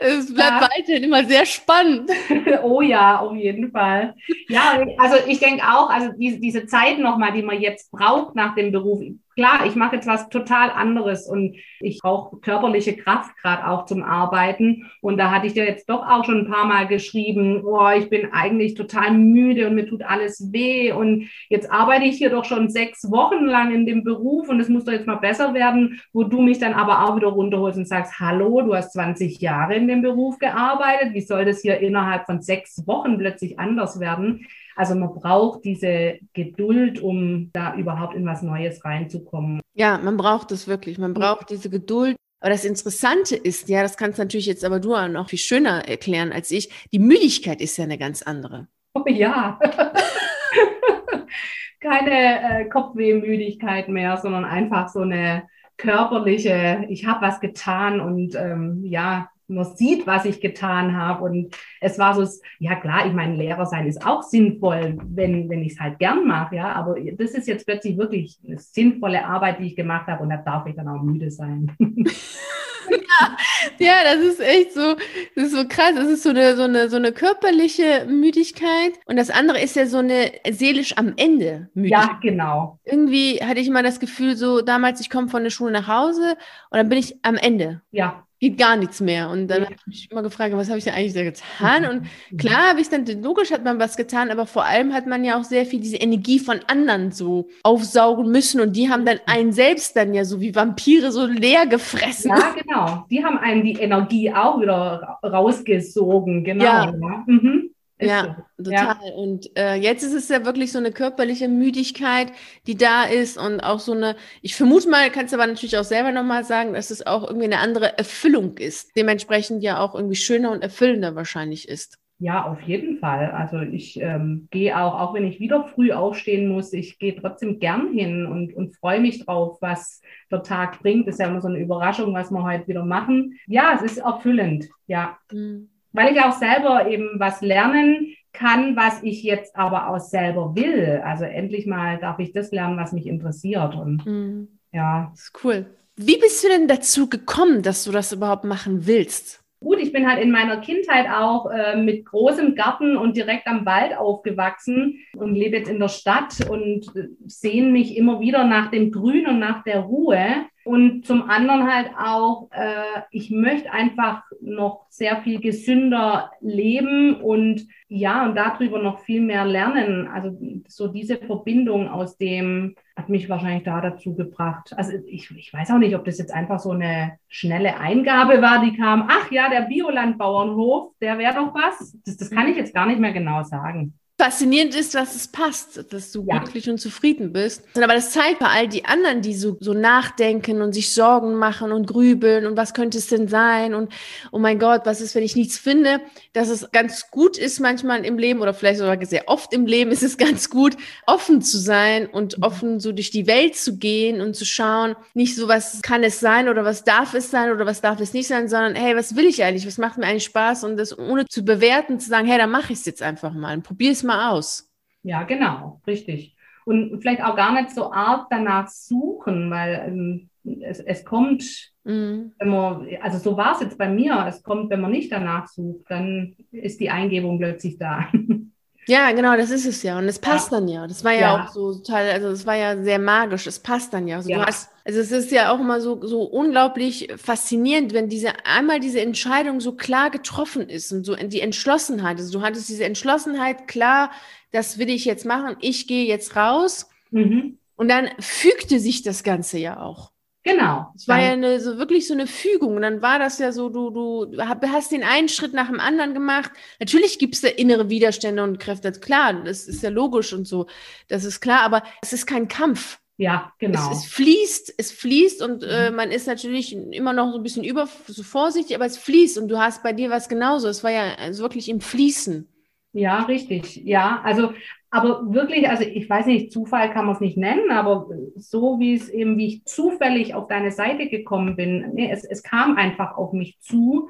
es 0.00 0.34
bleibt 0.34 0.62
ja. 0.62 0.68
weiterhin 0.76 1.04
immer 1.04 1.24
sehr 1.24 1.46
spannend. 1.46 2.10
oh 2.62 2.80
ja, 2.80 3.20
auf 3.20 3.36
jeden 3.36 3.70
Fall. 3.70 4.14
Ja, 4.48 4.84
also 4.98 5.16
ich 5.26 5.38
denke 5.38 5.62
auch, 5.62 5.90
also 5.90 6.10
diese, 6.16 6.40
diese 6.40 6.66
Zeit 6.66 6.98
nochmal, 6.98 7.32
die 7.32 7.42
man 7.42 7.60
jetzt 7.60 7.90
braucht 7.90 8.34
nach 8.34 8.54
dem 8.54 8.72
Beruf, 8.72 9.00
klar, 9.38 9.66
ich 9.66 9.76
mache 9.76 9.94
jetzt 9.94 10.08
was 10.08 10.28
total 10.30 10.68
anderes 10.72 11.28
und 11.28 11.54
ich 11.78 12.00
brauche 12.02 12.38
körperliche 12.38 12.96
Kraft 12.96 13.36
gerade 13.40 13.68
auch 13.68 13.84
zum 13.84 14.02
Arbeiten. 14.02 14.90
Und 15.00 15.16
da 15.16 15.30
hatte 15.30 15.46
ich 15.46 15.54
dir 15.54 15.64
jetzt 15.64 15.88
doch 15.88 16.04
auch 16.04 16.24
schon 16.24 16.40
ein 16.40 16.50
paar 16.50 16.66
Mal 16.66 16.88
geschrieben, 16.88 17.62
oh, 17.64 17.88
ich 17.96 18.10
bin 18.10 18.32
eigentlich 18.32 18.74
total 18.74 19.12
müde 19.12 19.68
und 19.68 19.76
mir 19.76 19.86
tut 19.86 20.02
alles 20.02 20.52
weh. 20.52 20.90
Und 20.90 21.28
jetzt 21.50 21.70
arbeite 21.70 22.06
ich 22.06 22.16
hier 22.16 22.30
doch 22.30 22.44
schon 22.44 22.68
sechs 22.68 23.12
Wochen 23.12 23.44
lang 23.44 23.72
in 23.72 23.86
dem 23.86 24.02
Beruf 24.02 24.48
und 24.48 24.58
es 24.58 24.68
muss 24.68 24.84
doch 24.84 24.92
jetzt 24.92 25.06
mal 25.06 25.14
besser 25.14 25.54
werden, 25.54 26.00
wo 26.12 26.24
du 26.24 26.42
mich 26.42 26.58
dann 26.58 26.74
aber 26.74 27.04
auch 27.04 27.14
wieder 27.14 27.28
runterholst 27.28 27.78
und 27.78 27.86
sagst, 27.86 28.18
hallo, 28.18 28.62
du 28.62 28.74
hast 28.74 28.92
20 28.94 29.40
Jahre 29.40 29.76
in 29.76 29.86
dem 29.86 30.02
Beruf 30.02 30.38
gearbeitet. 30.40 31.14
Wie 31.14 31.20
soll 31.20 31.44
das 31.44 31.60
hier 31.60 31.78
innerhalb 31.78 32.26
von 32.26 32.42
sechs 32.42 32.84
Wochen 32.88 33.18
plötzlich 33.18 33.60
anders 33.60 34.00
werden? 34.00 34.48
Also 34.78 34.94
man 34.94 35.12
braucht 35.12 35.64
diese 35.64 36.20
Geduld, 36.34 37.00
um 37.00 37.50
da 37.52 37.74
überhaupt 37.74 38.14
in 38.14 38.24
was 38.24 38.42
Neues 38.42 38.84
reinzukommen. 38.84 39.60
Ja, 39.74 39.98
man 39.98 40.16
braucht 40.16 40.52
es 40.52 40.68
wirklich. 40.68 40.98
Man 40.98 41.14
braucht 41.14 41.50
diese 41.50 41.68
Geduld. 41.68 42.14
Aber 42.38 42.50
das 42.50 42.64
Interessante 42.64 43.34
ist, 43.34 43.68
ja, 43.68 43.82
das 43.82 43.96
kannst 43.96 44.20
natürlich 44.20 44.46
jetzt 44.46 44.64
aber 44.64 44.78
du 44.78 44.94
auch 44.94 45.08
noch 45.08 45.30
viel 45.30 45.40
schöner 45.40 45.88
erklären 45.88 46.30
als 46.30 46.52
ich. 46.52 46.70
Die 46.92 47.00
Müdigkeit 47.00 47.60
ist 47.60 47.76
ja 47.76 47.82
eine 47.82 47.98
ganz 47.98 48.22
andere. 48.22 48.68
Oh 48.94 49.02
ja. 49.08 49.58
Keine 51.80 52.60
äh, 52.60 52.68
Kopfwehmüdigkeit 52.68 53.88
mehr, 53.88 54.16
sondern 54.18 54.44
einfach 54.44 54.90
so 54.90 55.00
eine 55.00 55.48
körperliche, 55.76 56.86
ich 56.88 57.04
habe 57.04 57.26
was 57.26 57.40
getan 57.40 58.00
und 58.00 58.36
ähm, 58.36 58.84
ja, 58.84 59.28
man 59.48 59.76
sieht, 59.76 60.06
was 60.06 60.24
ich 60.24 60.40
getan 60.40 60.96
habe. 60.96 61.24
Und 61.24 61.54
es 61.80 61.98
war 61.98 62.14
so, 62.14 62.26
ja 62.58 62.76
klar, 62.76 63.06
ich 63.06 63.12
meine, 63.12 63.34
Lehrer 63.34 63.66
sein 63.66 63.86
ist 63.86 64.04
auch 64.06 64.22
sinnvoll, 64.22 64.98
wenn, 65.02 65.48
wenn 65.48 65.62
ich 65.62 65.72
es 65.72 65.80
halt 65.80 65.98
gern 65.98 66.26
mache, 66.26 66.56
ja. 66.56 66.72
Aber 66.72 66.96
das 67.00 67.32
ist 67.32 67.48
jetzt 67.48 67.66
plötzlich 67.66 67.96
wirklich 67.96 68.38
eine 68.46 68.58
sinnvolle 68.58 69.24
Arbeit, 69.24 69.58
die 69.58 69.66
ich 69.66 69.76
gemacht 69.76 70.06
habe 70.06 70.22
und 70.22 70.30
da 70.30 70.36
darf 70.36 70.66
ich 70.66 70.76
dann 70.76 70.88
auch 70.88 71.02
müde 71.02 71.30
sein. 71.30 71.74
ja, 71.78 73.36
ja, 73.78 73.94
das 74.04 74.22
ist 74.22 74.40
echt 74.40 74.74
so, 74.74 74.96
das 75.34 75.44
ist 75.46 75.54
so 75.54 75.66
krass. 75.66 75.92
Das 75.94 76.08
ist 76.08 76.22
so 76.22 76.30
eine, 76.30 76.54
so 76.54 76.64
eine, 76.64 76.90
so 76.90 76.96
eine 76.96 77.12
körperliche 77.12 78.06
Müdigkeit. 78.06 78.92
Und 79.06 79.16
das 79.16 79.30
andere 79.30 79.60
ist 79.60 79.76
ja 79.76 79.86
so 79.86 79.98
eine 79.98 80.32
seelisch 80.50 80.96
am 80.98 81.14
Ende 81.16 81.70
Müdigkeit. 81.72 82.06
Ja, 82.06 82.18
genau. 82.20 82.78
Irgendwie 82.84 83.38
hatte 83.42 83.60
ich 83.60 83.68
immer 83.68 83.82
das 83.82 83.98
Gefühl, 83.98 84.36
so 84.36 84.60
damals, 84.60 85.00
ich 85.00 85.08
komme 85.08 85.28
von 85.28 85.42
der 85.42 85.50
Schule 85.50 85.72
nach 85.72 85.88
Hause 85.88 86.36
und 86.70 86.76
dann 86.76 86.90
bin 86.90 86.98
ich 86.98 87.16
am 87.22 87.36
Ende. 87.36 87.80
Ja 87.90 88.24
geht 88.40 88.58
gar 88.58 88.76
nichts 88.76 89.00
mehr. 89.00 89.30
Und 89.30 89.48
dann 89.48 89.62
ja. 89.62 89.64
habe 89.66 89.76
ich 89.80 89.86
mich 89.86 90.10
immer 90.10 90.22
gefragt, 90.22 90.54
was 90.54 90.68
habe 90.68 90.78
ich 90.78 90.84
denn 90.84 90.94
eigentlich 90.94 91.14
da 91.14 91.24
getan? 91.24 91.84
Und 91.86 92.02
mhm. 92.30 92.36
klar 92.36 92.70
habe 92.70 92.80
ich 92.80 92.88
dann, 92.88 93.04
logisch 93.22 93.50
hat 93.50 93.64
man 93.64 93.78
was 93.78 93.96
getan, 93.96 94.30
aber 94.30 94.46
vor 94.46 94.64
allem 94.64 94.92
hat 94.94 95.06
man 95.06 95.24
ja 95.24 95.38
auch 95.38 95.44
sehr 95.44 95.66
viel 95.66 95.80
diese 95.80 95.96
Energie 95.96 96.38
von 96.38 96.60
anderen 96.66 97.10
so 97.10 97.48
aufsaugen 97.62 98.30
müssen 98.30 98.60
und 98.60 98.76
die 98.76 98.88
haben 98.88 99.04
dann 99.04 99.18
einen 99.26 99.52
selbst 99.52 99.96
dann 99.96 100.14
ja 100.14 100.24
so 100.24 100.40
wie 100.40 100.54
Vampire 100.54 101.10
so 101.10 101.26
leer 101.26 101.66
gefressen. 101.66 102.30
Ja, 102.30 102.54
genau. 102.56 103.06
Die 103.10 103.24
haben 103.24 103.38
einen 103.38 103.64
die 103.64 103.74
Energie 103.74 104.32
auch 104.32 104.60
wieder 104.60 105.18
rausgesogen, 105.22 106.44
genau. 106.44 106.64
Ja. 106.64 106.84
ja. 106.86 107.24
Mhm. 107.26 107.70
Ja, 108.00 108.44
so. 108.56 108.64
total. 108.64 108.96
Ja. 109.04 109.14
Und 109.14 109.56
äh, 109.56 109.74
jetzt 109.74 110.02
ist 110.02 110.14
es 110.14 110.28
ja 110.28 110.44
wirklich 110.44 110.72
so 110.72 110.78
eine 110.78 110.92
körperliche 110.92 111.48
Müdigkeit, 111.48 112.32
die 112.66 112.76
da 112.76 113.04
ist 113.04 113.38
und 113.38 113.60
auch 113.60 113.80
so 113.80 113.92
eine, 113.92 114.16
ich 114.42 114.54
vermute 114.54 114.88
mal, 114.88 115.10
kannst 115.10 115.32
du 115.32 115.36
aber 115.36 115.46
natürlich 115.46 115.76
auch 115.76 115.84
selber 115.84 116.12
nochmal 116.12 116.44
sagen, 116.44 116.74
dass 116.74 116.90
es 116.90 117.06
auch 117.06 117.26
irgendwie 117.26 117.46
eine 117.46 117.58
andere 117.58 117.98
Erfüllung 117.98 118.56
ist. 118.58 118.96
Dementsprechend 118.96 119.62
ja 119.62 119.80
auch 119.80 119.94
irgendwie 119.94 120.16
schöner 120.16 120.52
und 120.52 120.62
erfüllender 120.62 121.14
wahrscheinlich 121.16 121.68
ist. 121.68 121.98
Ja, 122.20 122.46
auf 122.46 122.60
jeden 122.62 122.98
Fall. 122.98 123.30
Also 123.30 123.60
ich 123.60 124.00
ähm, 124.00 124.48
gehe 124.50 124.76
auch, 124.76 124.98
auch 124.98 125.14
wenn 125.14 125.24
ich 125.24 125.38
wieder 125.38 125.64
früh 125.64 125.92
aufstehen 125.92 126.48
muss, 126.48 126.72
ich 126.72 126.98
gehe 126.98 127.14
trotzdem 127.14 127.60
gern 127.60 127.92
hin 127.92 128.26
und, 128.26 128.54
und 128.54 128.76
freue 128.76 129.00
mich 129.00 129.24
drauf, 129.24 129.58
was 129.60 130.02
der 130.30 130.42
Tag 130.42 130.80
bringt. 130.80 131.06
Das 131.06 131.14
ist 131.14 131.20
ja 131.20 131.28
immer 131.28 131.40
so 131.40 131.46
eine 131.46 131.58
Überraschung, 131.58 132.12
was 132.14 132.32
wir 132.32 132.42
heute 132.42 132.66
wieder 132.66 132.84
machen. 132.84 133.38
Ja, 133.46 133.72
es 133.74 133.82
ist 133.82 133.98
erfüllend, 133.98 134.68
ja. 134.86 135.16
Mhm 135.32 135.68
weil 135.92 136.12
ich 136.12 136.20
auch 136.20 136.32
selber 136.32 136.88
eben 136.88 137.18
was 137.18 137.40
lernen 137.40 138.14
kann, 138.32 138.76
was 138.76 139.02
ich 139.02 139.22
jetzt 139.22 139.56
aber 139.56 139.88
auch 139.88 139.98
selber 139.98 140.54
will. 140.54 141.02
Also 141.04 141.24
endlich 141.24 141.66
mal 141.66 141.98
darf 141.98 142.18
ich 142.18 142.32
das 142.32 142.52
lernen, 142.52 142.76
was 142.76 142.92
mich 142.92 143.06
interessiert. 143.06 143.74
Und 143.74 144.06
mhm. 144.06 144.48
ja. 144.72 145.08
Das 145.10 145.22
ist 145.22 145.44
cool. 145.44 145.66
Wie 145.96 146.18
bist 146.18 146.44
du 146.44 146.48
denn 146.48 146.68
dazu 146.68 147.08
gekommen, 147.08 147.62
dass 147.62 147.84
du 147.84 147.90
das 147.90 148.12
überhaupt 148.12 148.44
machen 148.44 148.86
willst? 148.86 149.42
Gut, 149.60 149.80
ich 149.80 149.92
bin 149.92 150.08
halt 150.08 150.22
in 150.22 150.30
meiner 150.30 150.58
Kindheit 150.58 151.06
auch 151.10 151.50
äh, 151.50 151.76
mit 151.76 152.04
großem 152.04 152.54
Garten 152.54 152.96
und 152.96 153.16
direkt 153.16 153.48
am 153.48 153.66
Wald 153.66 153.96
aufgewachsen 153.96 155.00
und 155.16 155.34
lebe 155.34 155.56
jetzt 155.56 155.68
in 155.68 155.80
der 155.80 155.88
Stadt 155.88 156.48
und 156.48 156.94
äh, 156.94 157.08
sehne 157.26 157.70
mich 157.70 157.96
immer 157.96 158.20
wieder 158.20 158.44
nach 158.44 158.70
dem 158.70 158.92
Grün 158.92 159.26
und 159.26 159.40
nach 159.40 159.64
der 159.64 159.80
Ruhe. 159.80 160.46
Und 160.68 161.06
zum 161.06 161.30
anderen 161.30 161.66
halt 161.66 161.92
auch, 161.98 162.50
äh, 162.50 163.00
ich 163.10 163.30
möchte 163.30 163.72
einfach 163.72 164.24
noch 164.42 164.84
sehr 164.90 165.22
viel 165.22 165.40
gesünder 165.40 166.30
leben 166.42 167.22
und 167.22 167.66
ja, 167.88 168.26
und 168.26 168.34
darüber 168.34 168.78
noch 168.78 168.98
viel 168.98 169.22
mehr 169.22 169.46
lernen. 169.46 170.08
Also 170.08 170.38
so 170.68 170.88
diese 170.88 171.16
Verbindung 171.16 171.88
aus 171.88 172.18
dem 172.18 172.74
hat 172.94 173.08
mich 173.08 173.30
wahrscheinlich 173.30 173.64
da 173.64 173.80
dazu 173.80 174.14
gebracht. 174.14 174.74
Also 174.76 174.92
ich, 175.06 175.30
ich 175.30 175.54
weiß 175.54 175.70
auch 175.70 175.78
nicht, 175.78 175.96
ob 175.96 176.04
das 176.04 176.18
jetzt 176.18 176.34
einfach 176.34 176.58
so 176.58 176.72
eine 176.72 177.12
schnelle 177.28 177.78
Eingabe 177.78 178.42
war, 178.42 178.62
die 178.62 178.76
kam, 178.76 179.08
ach 179.08 179.32
ja, 179.32 179.48
der 179.48 179.62
Biolandbauernhof, 179.62 180.92
der 181.00 181.16
wäre 181.16 181.34
doch 181.34 181.54
was. 181.54 181.96
Das, 182.04 182.18
das 182.18 182.30
kann 182.30 182.46
ich 182.46 182.58
jetzt 182.58 182.74
gar 182.74 182.84
nicht 182.84 183.00
mehr 183.00 183.14
genau 183.14 183.42
sagen 183.42 183.94
faszinierend 184.20 184.74
ist, 184.74 184.96
dass 184.96 185.14
es 185.14 185.28
passt, 185.28 185.92
dass 185.92 186.10
du 186.10 186.24
ja. 186.26 186.38
glücklich 186.38 186.68
und 186.68 186.78
zufrieden 186.78 187.32
bist. 187.32 187.62
Aber 187.76 187.94
das 187.94 188.10
zeigt 188.10 188.40
bei 188.40 188.46
all 188.46 188.66
die 188.66 188.84
anderen, 188.84 189.22
die 189.22 189.34
so, 189.34 189.56
so 189.60 189.74
nachdenken 189.74 190.60
und 190.60 190.72
sich 190.72 190.92
Sorgen 190.92 191.36
machen 191.36 191.70
und 191.70 191.86
grübeln 191.86 192.44
und 192.44 192.56
was 192.56 192.74
könnte 192.74 192.98
es 192.98 193.06
denn 193.06 193.28
sein 193.28 193.74
und 193.74 193.92
oh 194.32 194.40
mein 194.40 194.58
Gott, 194.58 194.82
was 194.84 195.00
ist, 195.00 195.14
wenn 195.14 195.22
ich 195.22 195.36
nichts 195.36 195.56
finde, 195.56 196.00
dass 196.32 196.48
es 196.48 196.70
ganz 196.72 197.10
gut 197.12 197.38
ist 197.38 197.60
manchmal 197.60 198.04
im 198.04 198.18
Leben 198.18 198.40
oder 198.40 198.54
vielleicht 198.54 198.80
sogar 198.80 198.98
sehr 199.06 199.28
oft 199.28 199.52
im 199.52 199.66
Leben 199.66 199.92
ist 199.92 200.02
es 200.02 200.18
ganz 200.18 200.50
gut, 200.50 200.76
offen 201.06 201.40
zu 201.40 201.56
sein 201.56 202.06
und 202.06 202.38
mhm. 202.38 202.44
offen 202.44 202.80
so 202.80 202.90
durch 202.90 203.12
die 203.12 203.28
Welt 203.28 203.54
zu 203.54 203.78
gehen 203.78 204.20
und 204.20 204.34
zu 204.34 204.44
schauen, 204.44 204.96
nicht 205.14 205.36
so, 205.36 205.46
was 205.46 205.80
kann 205.82 206.02
es 206.02 206.18
sein 206.18 206.48
oder 206.48 206.64
was 206.64 206.82
darf 206.82 207.14
es 207.14 207.30
sein 207.30 207.52
oder 207.52 207.66
was 207.66 207.82
darf 207.82 208.00
es 208.00 208.14
nicht 208.14 208.26
sein, 208.26 208.48
sondern 208.48 208.74
hey, 208.74 208.96
was 208.96 209.14
will 209.14 209.26
ich 209.26 209.44
eigentlich, 209.44 209.66
was 209.66 209.78
macht 209.78 209.96
mir 209.96 210.06
eigentlich 210.06 210.24
Spaß 210.24 210.64
und 210.64 210.76
das 210.76 210.98
ohne 210.98 211.26
zu 211.26 211.44
bewerten, 211.44 212.00
zu 212.00 212.08
sagen, 212.08 212.26
hey, 212.26 212.38
dann 212.38 212.50
mache 212.50 212.72
ich 212.72 212.80
es 212.80 212.84
jetzt 212.84 213.02
einfach 213.02 213.32
mal 213.32 213.54
und 213.54 213.62
probier 213.62 213.92
es 213.92 214.02
mal 214.02 214.07
aus. 214.10 214.70
Ja, 215.02 215.22
genau, 215.22 215.80
richtig. 215.86 216.36
Und 216.64 217.00
vielleicht 217.00 217.22
auch 217.22 217.36
gar 217.36 217.52
nicht 217.52 217.70
so 217.70 217.92
arg 217.92 218.26
danach 218.30 218.68
suchen, 218.68 219.50
weil 219.50 219.84
ähm, 219.86 220.30
es, 220.62 220.80
es 220.80 221.04
kommt, 221.04 221.72
mhm. 221.84 222.32
wenn 222.38 222.48
man, 222.48 222.86
also 223.00 223.18
so 223.18 223.36
war 223.36 223.54
es 223.54 223.60
jetzt 223.60 223.78
bei 223.78 223.88
mir, 223.88 224.26
es 224.28 224.42
kommt, 224.42 224.70
wenn 224.70 224.80
man 224.80 224.90
nicht 224.90 225.10
danach 225.10 225.46
sucht, 225.48 225.86
dann 225.88 226.36
ist 226.50 226.80
die 226.80 226.90
Eingebung 226.90 227.38
plötzlich 227.38 227.78
da. 227.78 228.08
Ja, 228.88 229.12
genau, 229.12 229.36
das 229.36 229.50
ist 229.50 229.66
es 229.66 229.82
ja. 229.82 229.98
Und 229.98 230.06
es 230.06 230.18
passt 230.18 230.50
ja. 230.50 230.58
dann 230.58 230.66
ja. 230.66 230.86
Das 230.86 231.04
war 231.04 231.12
ja, 231.12 231.20
ja, 231.20 231.44
auch 231.44 231.52
so 231.52 231.74
total, 231.74 232.10
also 232.10 232.28
es 232.28 232.46
war 232.46 232.56
ja 232.56 232.82
sehr 232.82 232.98
magisch. 232.98 233.46
Es 233.46 233.58
passt 233.58 233.92
dann 233.92 234.08
ja. 234.08 234.16
Also, 234.16 234.30
ja. 234.30 234.38
Du 234.38 234.46
hast, 234.46 234.70
also 234.82 234.98
es 234.98 235.12
ist 235.12 235.30
ja 235.30 235.52
auch 235.52 235.60
immer 235.60 235.82
so, 235.82 236.00
so 236.06 236.22
unglaublich 236.22 237.08
faszinierend, 237.16 237.92
wenn 237.92 238.08
diese 238.08 238.46
einmal 238.46 238.80
diese 238.80 239.02
Entscheidung 239.02 239.60
so 239.60 239.72
klar 239.72 240.10
getroffen 240.10 240.70
ist 240.70 240.90
und 240.90 241.04
so 241.04 241.14
die 241.14 241.42
Entschlossenheit. 241.42 242.16
Also 242.16 242.38
du 242.38 242.42
hattest 242.42 242.70
diese 242.70 242.84
Entschlossenheit, 242.84 243.68
klar, 243.68 244.10
das 244.52 244.78
will 244.78 244.88
ich 244.88 245.04
jetzt 245.04 245.26
machen, 245.26 245.56
ich 245.60 245.86
gehe 245.86 246.06
jetzt 246.06 246.34
raus. 246.34 246.88
Mhm. 247.10 247.58
Und 247.76 247.88
dann 247.88 248.08
fügte 248.18 248.80
sich 248.80 249.02
das 249.02 249.22
Ganze 249.22 249.58
ja 249.58 249.80
auch. 249.80 250.12
Genau. 250.48 250.92
Es 250.96 251.06
war 251.06 251.20
ja 251.20 251.32
eine, 251.32 251.60
so 251.60 251.78
wirklich 251.78 252.06
so 252.06 252.14
eine 252.14 252.26
Fügung. 252.26 252.76
Und 252.76 252.82
dann 252.82 253.02
war 253.02 253.18
das 253.18 253.38
ja 253.38 253.52
so, 253.52 253.68
du, 253.68 253.90
du 253.90 254.38
hast 254.38 254.92
den 254.92 255.04
einen 255.04 255.28
Schritt 255.28 255.52
nach 255.52 255.68
dem 255.68 255.80
anderen 255.80 256.14
gemacht. 256.14 256.50
Natürlich 256.80 257.18
gibt 257.18 257.34
es 257.34 257.42
da 257.42 257.48
innere 257.48 257.90
Widerstände 257.90 258.42
und 258.42 258.58
Kräfte. 258.58 258.90
Klar, 258.92 259.42
das 259.44 259.68
ist 259.68 259.82
ja 259.82 259.90
logisch 259.90 260.32
und 260.32 260.46
so. 260.46 260.66
Das 261.08 261.24
ist 261.24 261.40
klar, 261.40 261.60
aber 261.62 261.82
es 262.00 262.12
ist 262.12 262.26
kein 262.26 262.48
Kampf. 262.48 262.98
Ja, 263.18 263.52
genau. 263.58 263.90
Es, 263.90 263.98
es 263.98 264.04
fließt, 264.06 264.74
es 264.78 264.92
fließt 264.92 265.42
und 265.42 265.64
äh, 265.64 265.90
man 265.90 266.12
ist 266.12 266.28
natürlich 266.28 266.72
immer 266.72 267.12
noch 267.12 267.32
so 267.32 267.38
ein 267.38 267.42
bisschen 267.42 267.64
über, 267.64 267.88
so 268.06 268.22
vorsichtig, 268.22 268.76
aber 268.76 268.86
es 268.86 268.96
fließt 268.96 269.38
und 269.38 269.48
du 269.48 269.58
hast 269.58 269.82
bei 269.82 269.92
dir 269.92 270.08
was 270.08 270.28
genauso. 270.28 270.68
Es 270.68 270.84
war 270.84 270.92
ja 270.92 271.14
also 271.16 271.42
wirklich 271.42 271.68
im 271.68 271.80
Fließen. 271.80 272.48
Ja, 272.92 273.22
richtig. 273.22 273.76
Ja, 273.76 274.20
also 274.24 274.52
aber 274.90 275.32
wirklich, 275.34 275.68
also 275.68 275.84
ich 275.84 276.08
weiß 276.08 276.26
nicht, 276.26 276.50
Zufall 276.50 276.90
kann 276.90 277.04
man 277.04 277.14
es 277.14 277.20
nicht 277.20 277.36
nennen, 277.36 277.70
aber 277.70 278.08
so 278.36 278.80
wie 278.80 278.94
es 278.94 279.10
eben, 279.10 279.36
wie 279.36 279.46
ich 279.46 279.64
zufällig 279.66 280.34
auf 280.34 280.48
deine 280.48 280.70
Seite 280.70 281.08
gekommen 281.08 281.56
bin, 281.56 281.92
nee, 281.92 282.10
es, 282.10 282.24
es 282.24 282.42
kam 282.42 282.76
einfach 282.76 283.16
auf 283.16 283.32
mich 283.34 283.60
zu. 283.60 284.08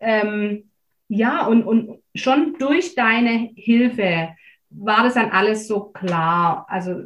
Ähm, 0.00 0.70
ja, 1.08 1.46
und, 1.46 1.62
und 1.64 2.02
schon 2.16 2.54
durch 2.58 2.96
deine 2.96 3.50
Hilfe 3.54 4.30
war 4.70 5.04
das 5.04 5.14
dann 5.14 5.30
alles 5.30 5.68
so 5.68 5.84
klar. 5.84 6.66
Also 6.68 7.04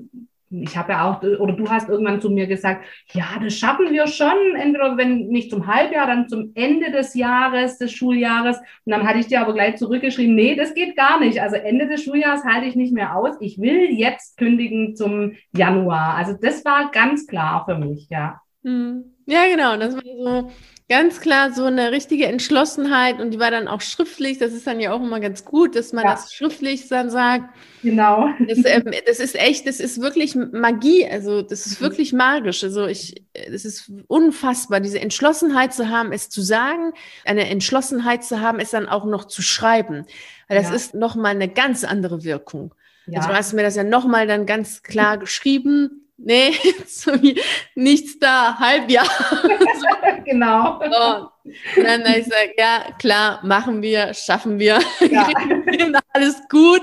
ich 0.50 0.76
habe 0.76 0.92
ja 0.92 1.08
auch, 1.08 1.22
oder 1.22 1.52
du 1.52 1.68
hast 1.70 1.88
irgendwann 1.88 2.20
zu 2.20 2.28
mir 2.28 2.48
gesagt, 2.48 2.84
ja, 3.12 3.24
das 3.42 3.54
schaffen 3.54 3.92
wir 3.92 4.08
schon, 4.08 4.56
entweder 4.56 4.96
wenn 4.96 5.28
nicht 5.28 5.50
zum 5.50 5.66
Halbjahr, 5.66 6.08
dann 6.08 6.28
zum 6.28 6.50
Ende 6.54 6.90
des 6.90 7.14
Jahres, 7.14 7.78
des 7.78 7.92
Schuljahres. 7.92 8.58
Und 8.58 8.92
dann 8.92 9.06
hatte 9.06 9.20
ich 9.20 9.28
dir 9.28 9.40
aber 9.40 9.54
gleich 9.54 9.76
zurückgeschrieben, 9.76 10.34
nee, 10.34 10.56
das 10.56 10.74
geht 10.74 10.96
gar 10.96 11.20
nicht. 11.20 11.40
Also 11.40 11.56
Ende 11.56 11.86
des 11.86 12.02
Schuljahres 12.02 12.44
halte 12.44 12.66
ich 12.66 12.74
nicht 12.74 12.92
mehr 12.92 13.14
aus. 13.16 13.36
Ich 13.40 13.60
will 13.60 13.90
jetzt 13.92 14.36
kündigen 14.38 14.96
zum 14.96 15.32
Januar. 15.56 16.16
Also 16.16 16.34
das 16.40 16.64
war 16.64 16.90
ganz 16.90 17.26
klar 17.28 17.64
für 17.64 17.78
mich, 17.78 18.08
ja. 18.10 18.40
Hm. 18.64 19.04
Ja, 19.26 19.46
genau. 19.48 19.76
Das 19.76 19.94
war 19.94 20.02
so 20.02 20.50
ganz 20.90 21.20
klar 21.20 21.52
so 21.52 21.66
eine 21.66 21.92
richtige 21.92 22.26
Entschlossenheit 22.26 23.20
und 23.20 23.30
die 23.30 23.38
war 23.38 23.52
dann 23.52 23.68
auch 23.68 23.80
schriftlich. 23.80 24.38
Das 24.38 24.52
ist 24.52 24.66
dann 24.66 24.80
ja 24.80 24.92
auch 24.92 25.00
immer 25.00 25.20
ganz 25.20 25.44
gut, 25.44 25.76
dass 25.76 25.92
man 25.92 26.04
ja. 26.04 26.10
das 26.10 26.34
schriftlich 26.34 26.88
dann 26.88 27.10
sagt. 27.10 27.44
Genau. 27.84 28.28
Das, 28.40 28.58
ähm, 28.64 28.90
das, 29.06 29.20
ist 29.20 29.36
echt, 29.36 29.68
das 29.68 29.78
ist 29.78 30.02
wirklich 30.02 30.34
Magie. 30.34 31.08
Also 31.08 31.42
das 31.42 31.64
ist 31.64 31.80
mhm. 31.80 31.84
wirklich 31.84 32.12
magisch. 32.12 32.64
Also 32.64 32.88
ich, 32.88 33.22
es 33.32 33.64
ist 33.64 33.92
unfassbar, 34.08 34.80
diese 34.80 34.98
Entschlossenheit 34.98 35.72
zu 35.72 35.88
haben, 35.88 36.10
es 36.10 36.28
zu 36.28 36.42
sagen, 36.42 36.92
eine 37.24 37.48
Entschlossenheit 37.48 38.24
zu 38.24 38.40
haben, 38.40 38.58
es 38.58 38.72
dann 38.72 38.88
auch 38.88 39.04
noch 39.04 39.26
zu 39.26 39.42
schreiben. 39.42 40.06
Weil 40.48 40.58
das 40.58 40.70
ja. 40.70 40.74
ist 40.74 40.94
nochmal 40.94 41.36
eine 41.36 41.48
ganz 41.48 41.84
andere 41.84 42.24
Wirkung. 42.24 42.74
Ja. 43.06 43.18
Also 43.18 43.28
du 43.28 43.36
hast 43.36 43.52
mir 43.52 43.62
das 43.62 43.76
ja 43.76 43.84
nochmal 43.84 44.26
dann 44.26 44.44
ganz 44.44 44.82
klar 44.82 45.18
geschrieben 45.18 45.99
nee, 46.24 46.52
so 46.86 47.12
wie 47.22 47.40
nichts 47.74 48.18
da, 48.18 48.58
Halbjahr. 48.58 49.06
genau. 50.24 50.80
So. 50.80 51.30
Und 51.76 51.84
dann 51.84 52.02
ich 52.06 52.24
gesagt, 52.24 52.54
ja, 52.58 52.84
klar, 52.98 53.40
machen 53.44 53.82
wir, 53.82 54.14
schaffen 54.14 54.58
wir, 54.58 54.78
ja. 55.00 55.28
alles 56.12 56.40
gut. 56.48 56.82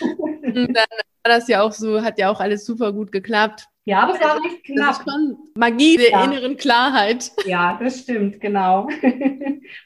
Und 0.00 0.74
dann 0.74 0.86
war 1.22 1.36
das 1.36 1.48
ja 1.48 1.62
auch 1.62 1.72
so, 1.72 2.02
hat 2.02 2.18
ja 2.18 2.30
auch 2.30 2.40
alles 2.40 2.64
super 2.64 2.92
gut 2.92 3.12
geklappt. 3.12 3.66
Ja, 3.84 4.02
aber 4.02 4.14
es 4.14 4.20
war 4.20 4.36
recht 4.36 4.64
knapp. 4.64 4.88
Das 4.88 4.98
ist 4.98 5.04
schon 5.04 5.38
Magie 5.54 5.96
der 5.96 6.10
ja. 6.10 6.24
inneren 6.24 6.56
Klarheit. 6.56 7.32
Ja, 7.44 7.78
das 7.82 8.00
stimmt, 8.00 8.40
genau. 8.40 8.88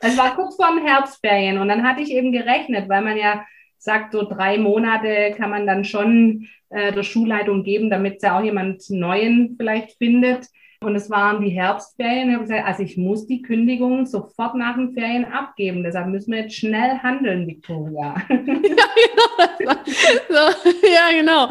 es 0.01 0.19
war 0.19 0.35
kurz 0.35 0.57
vor 0.57 0.69
dem 0.69 0.85
Herbstferien 0.85 1.59
und 1.59 1.69
dann 1.69 1.85
hatte 1.85 2.03
ich 2.03 2.11
eben 2.11 2.33
gerechnet, 2.33 2.89
weil 2.89 3.03
man 3.03 3.17
ja 3.17 3.47
sagt, 3.79 4.13
so 4.13 4.23
drei 4.23 4.59
Monate 4.59 5.35
kann 5.37 5.51
man 5.51 5.67
dann 5.67 5.85
schon 5.85 6.49
äh, 6.75 6.93
der 6.93 7.05
Schulleitung 7.05 7.63
geben, 7.63 7.89
damit 7.89 8.21
sie 8.21 8.33
auch 8.33 8.43
jemand 8.43 8.91
Neuen 8.91 9.55
vielleicht 9.57 9.97
findet. 9.99 10.49
Und 10.85 10.97
es 10.97 11.11
waren 11.11 11.43
die 11.43 11.51
Herbstferien. 11.51 12.29
Ich 12.29 12.35
habe 12.35 12.45
gesagt, 12.45 12.67
also 12.67 12.83
ich 12.83 12.97
muss 12.97 13.27
die 13.27 13.43
Kündigung 13.43 14.07
sofort 14.07 14.55
nach 14.55 14.77
den 14.77 14.93
Ferien 14.93 15.25
abgeben. 15.25 15.83
Deshalb 15.83 16.09
müssen 16.09 16.33
wir 16.33 16.43
jetzt 16.43 16.57
schnell 16.57 16.99
handeln, 17.03 17.47
Victoria. 17.47 18.15
Ja, 19.67 19.75
genau. 19.89 20.51
So, 20.61 20.71
ja, 20.87 21.19
genau. 21.19 21.49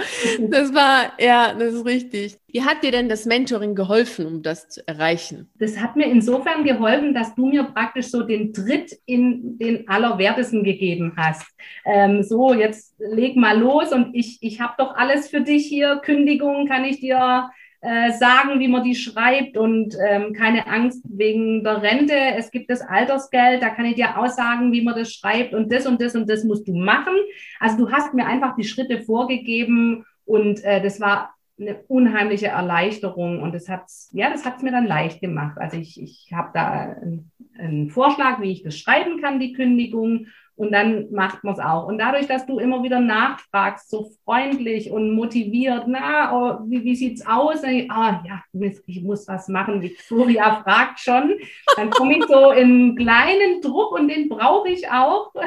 Das 0.49 0.73
war, 0.73 1.13
ja, 1.19 1.53
das 1.53 1.73
ist 1.73 1.85
richtig. 1.85 2.37
Wie 2.47 2.61
hat 2.61 2.83
dir 2.83 2.91
denn 2.91 3.09
das 3.09 3.25
Mentoring 3.25 3.75
geholfen, 3.75 4.25
um 4.25 4.43
das 4.43 4.69
zu 4.69 4.87
erreichen? 4.87 5.49
Das 5.57 5.79
hat 5.79 5.95
mir 5.95 6.05
insofern 6.05 6.63
geholfen, 6.63 7.13
dass 7.13 7.33
du 7.35 7.47
mir 7.47 7.63
praktisch 7.63 8.07
so 8.07 8.23
den 8.23 8.53
Tritt 8.53 8.97
in 9.05 9.57
den 9.57 9.87
Allerwertesten 9.87 10.63
gegeben 10.63 11.13
hast. 11.17 11.45
Ähm, 11.85 12.23
so, 12.23 12.53
jetzt 12.53 12.95
leg 12.99 13.35
mal 13.35 13.57
los 13.57 13.91
und 13.91 14.13
ich, 14.13 14.37
ich 14.41 14.61
habe 14.61 14.73
doch 14.77 14.95
alles 14.95 15.29
für 15.29 15.41
dich 15.41 15.65
hier. 15.65 15.97
Kündigung 16.03 16.67
kann 16.67 16.85
ich 16.85 16.99
dir 16.99 17.49
äh, 17.83 18.13
sagen, 18.13 18.61
wie 18.61 18.69
man 18.69 18.85
die 18.85 18.95
schreibt 18.95 19.57
und 19.57 19.97
ähm, 19.99 20.31
keine 20.31 20.67
Angst 20.67 21.03
wegen 21.03 21.65
der 21.65 21.81
Rente. 21.81 22.15
Es 22.15 22.49
gibt 22.49 22.69
das 22.69 22.79
Altersgeld, 22.79 23.61
da 23.61 23.71
kann 23.71 23.83
ich 23.83 23.95
dir 23.95 24.17
aussagen, 24.17 24.71
wie 24.71 24.81
man 24.81 24.95
das 24.95 25.13
schreibt 25.13 25.53
und 25.53 25.69
das 25.69 25.85
und 25.85 26.01
das 26.01 26.15
und 26.15 26.29
das 26.29 26.45
musst 26.45 26.65
du 26.65 26.73
machen. 26.73 27.13
Also 27.59 27.75
du 27.75 27.91
hast 27.91 28.13
mir 28.13 28.25
einfach 28.25 28.55
die 28.55 28.63
Schritte 28.63 29.01
vorgegeben 29.01 30.05
und 30.23 30.63
äh, 30.63 30.81
das 30.81 31.01
war 31.01 31.33
eine 31.59 31.83
unheimliche 31.89 32.47
Erleichterung 32.47 33.41
und 33.41 33.53
das 33.53 33.67
hat 33.67 33.83
ja, 34.11 34.29
das 34.29 34.45
hat 34.45 34.57
es 34.57 34.63
mir 34.63 34.71
dann 34.71 34.87
leicht 34.87 35.19
gemacht. 35.19 35.57
Also 35.57 35.75
ich, 35.75 36.01
ich 36.01 36.31
habe 36.33 36.51
da 36.53 36.95
einen, 37.01 37.31
einen 37.59 37.89
Vorschlag, 37.89 38.39
wie 38.39 38.53
ich 38.53 38.63
das 38.63 38.77
schreiben 38.77 39.19
kann, 39.19 39.41
die 39.41 39.51
Kündigung 39.51 40.27
und 40.55 40.71
dann 40.71 41.11
macht 41.11 41.43
man 41.43 41.53
es 41.53 41.59
auch. 41.59 41.87
Und 41.87 41.97
dadurch, 41.97 42.27
dass 42.27 42.45
du 42.45 42.59
immer 42.59 42.83
wieder 42.83 42.99
nachfragst, 42.99 43.89
so 43.89 44.11
freundlich 44.23 44.91
und 44.91 45.15
motiviert, 45.15 45.85
na, 45.87 46.33
oh, 46.33 46.59
wie, 46.67 46.83
wie 46.83 46.95
sieht's 46.95 47.25
aus? 47.25 47.63
Ich, 47.63 47.89
ah, 47.89 48.23
ja, 48.27 48.41
ich 48.85 49.03
muss 49.03 49.27
was 49.27 49.47
machen. 49.47 49.81
Victoria 49.81 50.61
fragt 50.63 50.99
schon. 50.99 51.33
Dann 51.75 51.89
komme 51.89 52.17
ich 52.17 52.25
so 52.25 52.51
in 52.51 52.95
kleinen 52.95 53.61
Druck 53.61 53.93
und 53.93 54.07
den 54.07 54.29
brauche 54.29 54.69
ich 54.69 54.89
auch. 54.89 55.33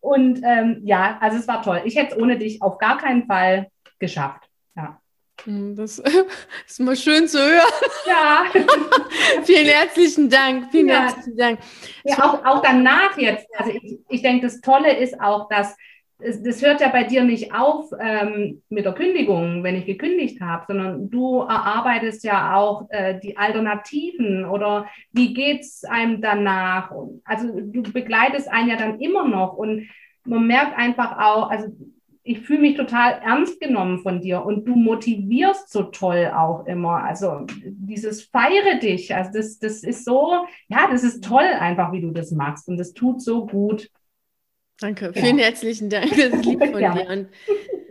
Und 0.00 0.40
ähm, 0.42 0.80
ja, 0.84 1.18
also 1.20 1.36
es 1.36 1.46
war 1.48 1.60
toll. 1.60 1.82
Ich 1.84 1.94
hätte 1.96 2.14
es 2.14 2.22
ohne 2.22 2.38
dich 2.38 2.62
auf 2.62 2.78
gar 2.78 2.96
keinen 2.96 3.26
Fall 3.26 3.68
geschafft. 3.98 4.47
Hm, 5.44 5.76
das 5.76 5.98
ist 6.66 6.80
mal 6.80 6.96
schön 6.96 7.28
zu 7.28 7.38
hören. 7.38 7.72
Ja. 8.06 8.44
Vielen 9.44 9.66
herzlichen 9.66 10.28
Dank. 10.28 10.70
Vielen 10.70 10.88
ja. 10.88 11.02
herzlichen 11.02 11.36
Dank. 11.36 11.60
Ja, 12.04 12.16
auch, 12.24 12.44
auch 12.44 12.62
danach 12.62 13.16
jetzt. 13.16 13.46
Also 13.56 13.72
ich, 13.72 13.98
ich 14.08 14.22
denke, 14.22 14.46
das 14.46 14.60
Tolle 14.60 14.96
ist 14.96 15.20
auch, 15.20 15.48
dass 15.48 15.76
es, 16.20 16.42
das 16.42 16.62
hört 16.62 16.80
ja 16.80 16.88
bei 16.88 17.04
dir 17.04 17.22
nicht 17.22 17.54
auf 17.54 17.90
ähm, 18.00 18.62
mit 18.68 18.84
der 18.84 18.92
Kündigung, 18.92 19.62
wenn 19.62 19.76
ich 19.76 19.86
gekündigt 19.86 20.40
habe, 20.40 20.64
sondern 20.66 21.10
du 21.10 21.42
erarbeitest 21.42 22.24
ja 22.24 22.56
auch 22.56 22.88
äh, 22.90 23.20
die 23.20 23.36
Alternativen 23.36 24.44
oder 24.44 24.86
wie 25.12 25.32
geht 25.32 25.60
es 25.60 25.84
einem 25.84 26.20
danach? 26.20 26.90
Also 27.24 27.48
du 27.60 27.82
begleitest 27.82 28.48
einen 28.48 28.68
ja 28.68 28.76
dann 28.76 29.00
immer 29.00 29.28
noch 29.28 29.54
und 29.54 29.88
man 30.24 30.46
merkt 30.46 30.76
einfach 30.76 31.18
auch, 31.18 31.50
also 31.50 31.68
ich 32.28 32.40
fühle 32.40 32.60
mich 32.60 32.76
total 32.76 33.22
ernst 33.24 33.58
genommen 33.58 34.00
von 34.00 34.20
dir 34.20 34.44
und 34.44 34.66
du 34.66 34.76
motivierst 34.76 35.72
so 35.72 35.84
toll 35.84 36.30
auch 36.36 36.66
immer. 36.66 37.02
Also 37.02 37.46
dieses 37.64 38.24
feiere 38.24 38.78
dich, 38.78 39.14
also 39.14 39.30
das, 39.32 39.58
das 39.58 39.82
ist 39.82 40.04
so, 40.04 40.44
ja, 40.68 40.90
das 40.90 41.04
ist 41.04 41.24
toll 41.24 41.46
einfach, 41.58 41.90
wie 41.90 42.02
du 42.02 42.10
das 42.10 42.30
machst 42.30 42.68
und 42.68 42.76
das 42.76 42.92
tut 42.92 43.22
so 43.22 43.46
gut. 43.46 43.90
Danke, 44.78 45.12
vielen 45.14 45.38
ja. 45.38 45.46
herzlichen 45.46 45.88
Dank. 45.88 46.10
Das 46.10 46.18
ist 46.18 46.44
lieb 46.44 46.62
von 46.70 46.80
ja. 46.80 46.92
dir. 46.92 47.08
Und 47.08 47.28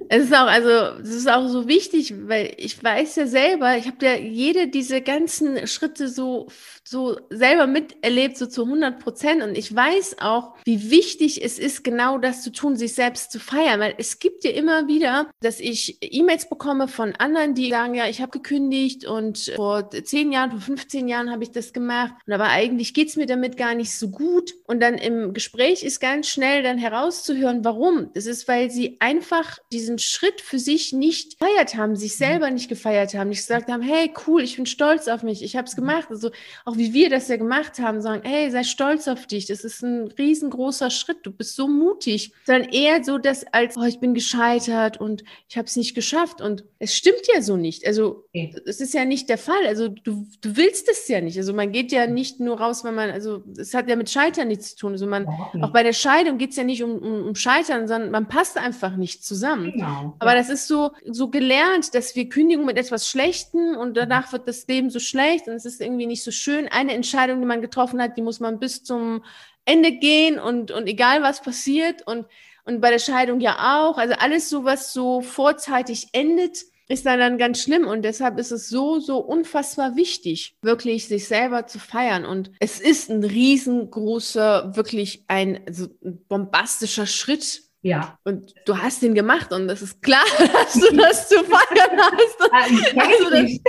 es 0.10 0.26
ist 0.26 0.34
auch, 0.34 0.48
also, 0.48 0.70
es 1.02 1.10
ist 1.10 1.30
auch 1.30 1.48
so 1.48 1.68
wichtig, 1.68 2.14
weil 2.28 2.54
ich 2.58 2.84
weiß 2.84 3.16
ja 3.18 3.28
selber, 3.28 3.78
ich 3.78 3.88
habe 3.88 4.06
ja 4.06 4.16
jede 4.16 4.68
diese 4.68 5.02
ganzen 5.02 5.68
Schritte 5.68 6.08
so 6.08 6.48
so 6.90 7.18
selber 7.30 7.68
miterlebt, 7.68 8.38
so 8.38 8.46
zu 8.46 8.64
100 8.64 9.00
Prozent. 9.00 9.44
Und 9.44 9.58
ich 9.58 9.76
weiß 9.76 10.18
auch, 10.22 10.56
wie 10.64 10.90
wichtig 10.90 11.44
es 11.44 11.60
ist, 11.60 11.84
genau 11.84 12.18
das 12.18 12.44
zu 12.44 12.52
tun, 12.52 12.78
sich 12.78 12.94
selbst 12.96 13.32
zu 13.32 13.40
feiern. 13.40 13.82
Weil 13.82 13.96
es 13.98 14.20
gibt 14.20 14.46
ja 14.46 14.52
immer 14.52 14.88
wieder, 14.88 15.30
dass 15.42 15.60
ich 15.60 15.98
E-Mails 16.02 16.48
bekomme 16.50 16.88
von 16.88 17.14
anderen, 17.16 17.56
die 17.56 17.70
sagen, 17.70 17.94
ja, 17.94 18.08
ich 18.08 18.22
habe 18.22 18.32
gekündigt 18.32 19.06
und 19.06 19.52
vor 19.56 19.90
10 19.90 20.32
Jahren, 20.32 20.52
vor 20.52 20.62
15 20.62 21.10
Jahren 21.10 21.30
habe 21.30 21.44
ich 21.44 21.52
das 21.52 21.74
gemacht. 21.74 22.14
Und 22.26 22.34
aber 22.34 22.48
eigentlich 22.48 22.94
geht's 22.94 23.18
mir 23.18 23.26
damit 23.26 23.58
gar 23.58 23.76
nicht 23.76 23.94
so 23.94 24.10
gut. 24.10 24.54
Und 24.66 24.80
dann 24.80 24.94
im 24.94 25.34
Gespräch 25.34 25.84
ist 25.84 26.00
ganz 26.00 26.30
schnell 26.30 26.64
dann 26.64 26.78
herauszuhören, 26.78 27.66
warum. 27.66 28.12
Das 28.14 28.28
ist, 28.28 28.48
weil 28.48 28.72
sie 28.72 28.96
einfach 29.02 29.58
diesen 29.74 29.97
Schritt 30.00 30.42
für 30.42 30.60
sich 30.60 30.94
nicht 30.94 31.40
gefeiert 31.40 31.76
haben, 31.76 31.96
sich 31.96 32.18
selber 32.18 32.50
nicht 32.50 32.70
gefeiert 32.70 33.14
haben, 33.14 33.30
nicht 33.30 33.40
gesagt 33.40 33.70
haben, 33.70 33.82
hey, 33.82 34.12
cool, 34.28 34.42
ich 34.42 34.56
bin 34.56 34.66
stolz 34.66 35.08
auf 35.08 35.24
mich, 35.24 35.44
ich 35.44 35.56
habe 35.56 35.68
es 35.68 35.76
gemacht. 35.76 36.08
Also 36.10 36.32
auch 36.66 36.78
wie 36.78 36.94
wir 36.94 37.10
das 37.10 37.28
ja 37.28 37.38
gemacht 37.38 37.80
haben, 37.80 38.02
sagen, 38.02 38.22
hey, 38.26 38.50
sei 38.52 38.64
stolz 38.64 39.08
auf 39.08 39.28
dich, 39.28 39.46
das 39.46 39.64
ist 39.64 39.84
ein 39.84 40.08
riesengroßer 40.18 40.90
Schritt, 40.90 41.20
du 41.24 41.32
bist 41.32 41.56
so 41.56 41.68
mutig, 41.68 42.34
sondern 42.46 42.70
eher 42.70 43.04
so, 43.04 43.18
dass 43.18 43.46
als, 43.54 43.78
oh, 43.78 43.84
ich 43.84 44.00
bin 44.00 44.14
gescheitert 44.14 45.00
und 45.00 45.24
ich 45.50 45.58
habe 45.58 45.68
es 45.68 45.76
nicht 45.76 45.96
geschafft 45.96 46.42
und 46.42 46.64
es 46.80 46.96
stimmt 46.96 47.22
ja 47.34 47.42
so 47.42 47.58
nicht. 47.58 47.86
Also 47.88 48.26
es 48.66 48.82
ist 48.82 48.94
ja 48.94 49.06
nicht 49.06 49.30
der 49.30 49.38
Fall. 49.38 49.66
Also 49.68 49.88
du, 49.88 50.28
du 50.42 50.56
willst 50.58 50.90
es 50.90 51.08
ja 51.08 51.22
nicht. 51.22 51.38
Also 51.38 51.54
man 51.54 51.72
geht 51.72 51.92
ja 51.92 52.08
nicht 52.08 52.40
nur 52.40 52.60
raus, 52.60 52.84
wenn 52.84 52.96
man, 52.96 53.10
also 53.10 53.44
es 53.58 53.74
hat 53.74 53.90
ja 53.90 53.96
mit 53.96 54.10
Scheitern 54.10 54.48
nichts 54.48 54.72
zu 54.72 54.78
tun. 54.78 54.92
Also 54.94 55.08
man, 55.08 55.28
auch 55.62 55.72
bei 55.72 55.84
der 55.84 55.94
Scheidung 55.94 56.38
geht 56.38 56.52
es 56.52 56.56
ja 56.56 56.64
nicht 56.64 56.84
um, 56.84 56.98
um, 56.98 57.28
um, 57.28 57.36
Scheitern, 57.36 57.88
sondern 57.88 58.12
man 58.12 58.28
passt 58.28 58.58
einfach 58.58 58.96
nicht 58.96 59.24
zusammen. 59.24 59.72
Genau. 59.72 59.87
Aber 60.20 60.36
das 60.36 60.50
ist 60.50 60.68
so, 60.68 60.92
so 61.06 61.30
gelernt, 61.30 61.94
dass 61.96 62.16
wir 62.16 62.30
kündigen 62.30 62.66
mit 62.66 62.78
etwas 62.78 63.08
Schlechtem 63.08 63.76
und 63.78 63.98
danach 63.98 64.32
wird 64.32 64.48
das 64.48 64.68
Leben 64.68 64.90
so 64.90 65.00
schlecht 65.00 65.48
und 65.48 65.54
es 65.54 65.66
ist 65.66 65.82
irgendwie 65.82 66.06
nicht 66.06 66.24
so 66.24 66.32
schön. 66.32 66.68
Eine 66.68 66.94
Entscheidung, 66.94 67.40
die 67.40 67.48
man 67.48 67.62
getroffen 67.62 68.02
hat, 68.02 68.18
die 68.18 68.22
muss 68.22 68.40
man 68.40 68.60
bis 68.60 68.84
zum 68.84 69.24
Ende 69.66 69.92
gehen 69.92 70.40
und, 70.40 70.72
und 70.72 70.88
egal 70.88 71.22
was 71.22 71.42
passiert 71.42 72.06
und, 72.08 72.26
und 72.66 72.82
bei 72.82 72.90
der 72.90 73.00
Scheidung 73.00 73.40
ja 73.40 73.82
auch. 73.82 73.98
Also 73.98 74.16
alles 74.18 74.50
so, 74.50 74.64
was 74.64 74.94
so 74.94 75.22
vorzeitig 75.22 76.10
endet, 76.14 76.66
ist 76.88 77.06
dann, 77.06 77.20
dann 77.20 77.38
ganz 77.38 77.62
schlimm 77.62 77.86
und 77.86 78.04
deshalb 78.04 78.40
ist 78.40 78.52
es 78.52 78.70
so, 78.70 79.00
so 79.00 79.18
unfassbar 79.18 79.96
wichtig, 79.96 80.56
wirklich 80.62 81.08
sich 81.08 81.28
selber 81.28 81.68
zu 81.68 81.80
feiern 81.80 82.26
und 82.26 82.52
es 82.60 82.80
ist 82.80 83.10
ein 83.10 83.24
riesengroßer, 83.24 84.76
wirklich 84.76 85.26
ein, 85.28 85.60
also 85.68 85.88
ein 86.04 86.24
bombastischer 86.28 87.06
Schritt, 87.06 87.64
ja. 87.82 88.18
Und 88.24 88.54
du 88.66 88.78
hast 88.78 89.02
den 89.02 89.14
gemacht 89.14 89.54
und 89.54 89.68
das 89.68 89.82
ist 89.82 90.02
klar, 90.02 90.26
dass 90.40 90.74
du 90.74 90.96
das 90.96 91.30
zu 91.30 91.44
feiern 91.44 92.00
hast. 92.00 92.52
Also 92.98 93.30
das, 93.30 93.60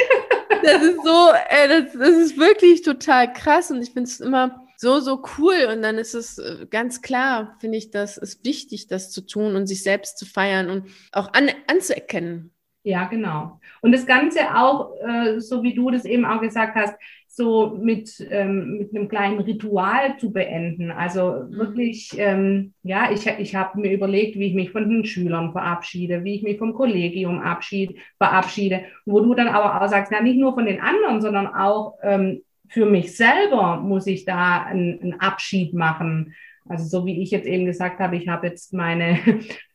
das 0.62 0.82
ist 0.82 1.04
so, 1.04 1.30
äh, 1.48 1.68
das, 1.68 1.92
das 1.92 2.16
ist 2.16 2.38
wirklich 2.38 2.82
total 2.82 3.32
krass 3.32 3.70
und 3.70 3.82
ich 3.82 3.92
finde 3.92 4.09
es 4.09 4.20
immer 4.20 4.64
so, 4.76 5.00
so 5.00 5.22
cool. 5.38 5.68
Und 5.72 5.82
dann 5.82 5.98
ist 5.98 6.14
es 6.14 6.38
äh, 6.38 6.66
ganz 6.70 7.02
klar, 7.02 7.56
finde 7.61 7.78
ich, 7.78 7.90
dass 7.90 8.16
es 8.16 8.44
wichtig, 8.44 8.86
das 8.86 9.11
zu 9.11 9.26
tun 9.26 9.56
und 9.56 9.66
sich 9.66 9.82
selbst 9.82 10.18
zu 10.18 10.24
feiern 10.24 10.70
und 10.70 10.88
auch 11.12 11.32
an, 11.32 11.50
anzuerkennen. 11.66 12.52
Ja, 12.84 13.06
genau. 13.06 13.61
Und 13.82 13.92
das 13.92 14.06
Ganze 14.06 14.54
auch, 14.56 14.94
äh, 15.06 15.40
so 15.40 15.62
wie 15.62 15.74
du 15.74 15.90
das 15.90 16.04
eben 16.04 16.24
auch 16.24 16.40
gesagt 16.40 16.74
hast, 16.76 16.94
so 17.29 17.76
mit, 17.81 18.26
ähm, 18.31 18.79
mit 18.79 18.95
einem 18.95 19.09
kleinen 19.09 19.41
Ritual 19.41 20.16
zu 20.18 20.33
beenden. 20.33 20.91
Also 20.91 21.45
mhm. 21.49 21.57
wirklich, 21.57 22.11
ähm, 22.18 22.72
ja, 22.83 23.11
ich, 23.12 23.26
ich 23.26 23.55
habe 23.55 23.79
mir 23.81 23.93
überlegt, 23.93 24.39
wie 24.39 24.49
ich 24.49 24.55
mich 24.55 24.70
von 24.70 24.89
den 24.89 25.05
Schülern 25.05 25.53
verabschiede, 25.53 26.24
wie 26.24 26.35
ich 26.35 26.43
mich 26.43 26.59
vom 26.59 26.74
Kollegium 26.74 27.41
abschied, 27.41 27.97
verabschiede, 28.16 28.83
wo 29.07 29.20
du 29.20 29.35
dann 29.35 29.49
aber 29.49 29.81
auch 29.81 29.89
sagst, 29.89 30.11
na, 30.11 30.20
nicht 30.20 30.39
nur 30.39 30.55
von 30.55 30.66
den 30.66 30.81
anderen, 30.81 31.20
sondern 31.20 31.47
auch 31.47 31.95
ähm, 32.03 32.43
für 32.68 32.87
mich 32.87 33.16
selber 33.16 33.76
muss 33.76 34.07
ich 34.07 34.24
da 34.24 34.64
einen, 34.64 35.01
einen 35.01 35.20
Abschied 35.20 35.74
machen. 35.74 36.35
Also 36.68 36.85
so 36.85 37.07
wie 37.07 37.22
ich 37.22 37.31
jetzt 37.31 37.47
eben 37.47 37.64
gesagt 37.64 38.01
habe, 38.01 38.16
ich 38.16 38.29
habe 38.29 38.47
jetzt 38.47 38.72
meine 38.74 39.18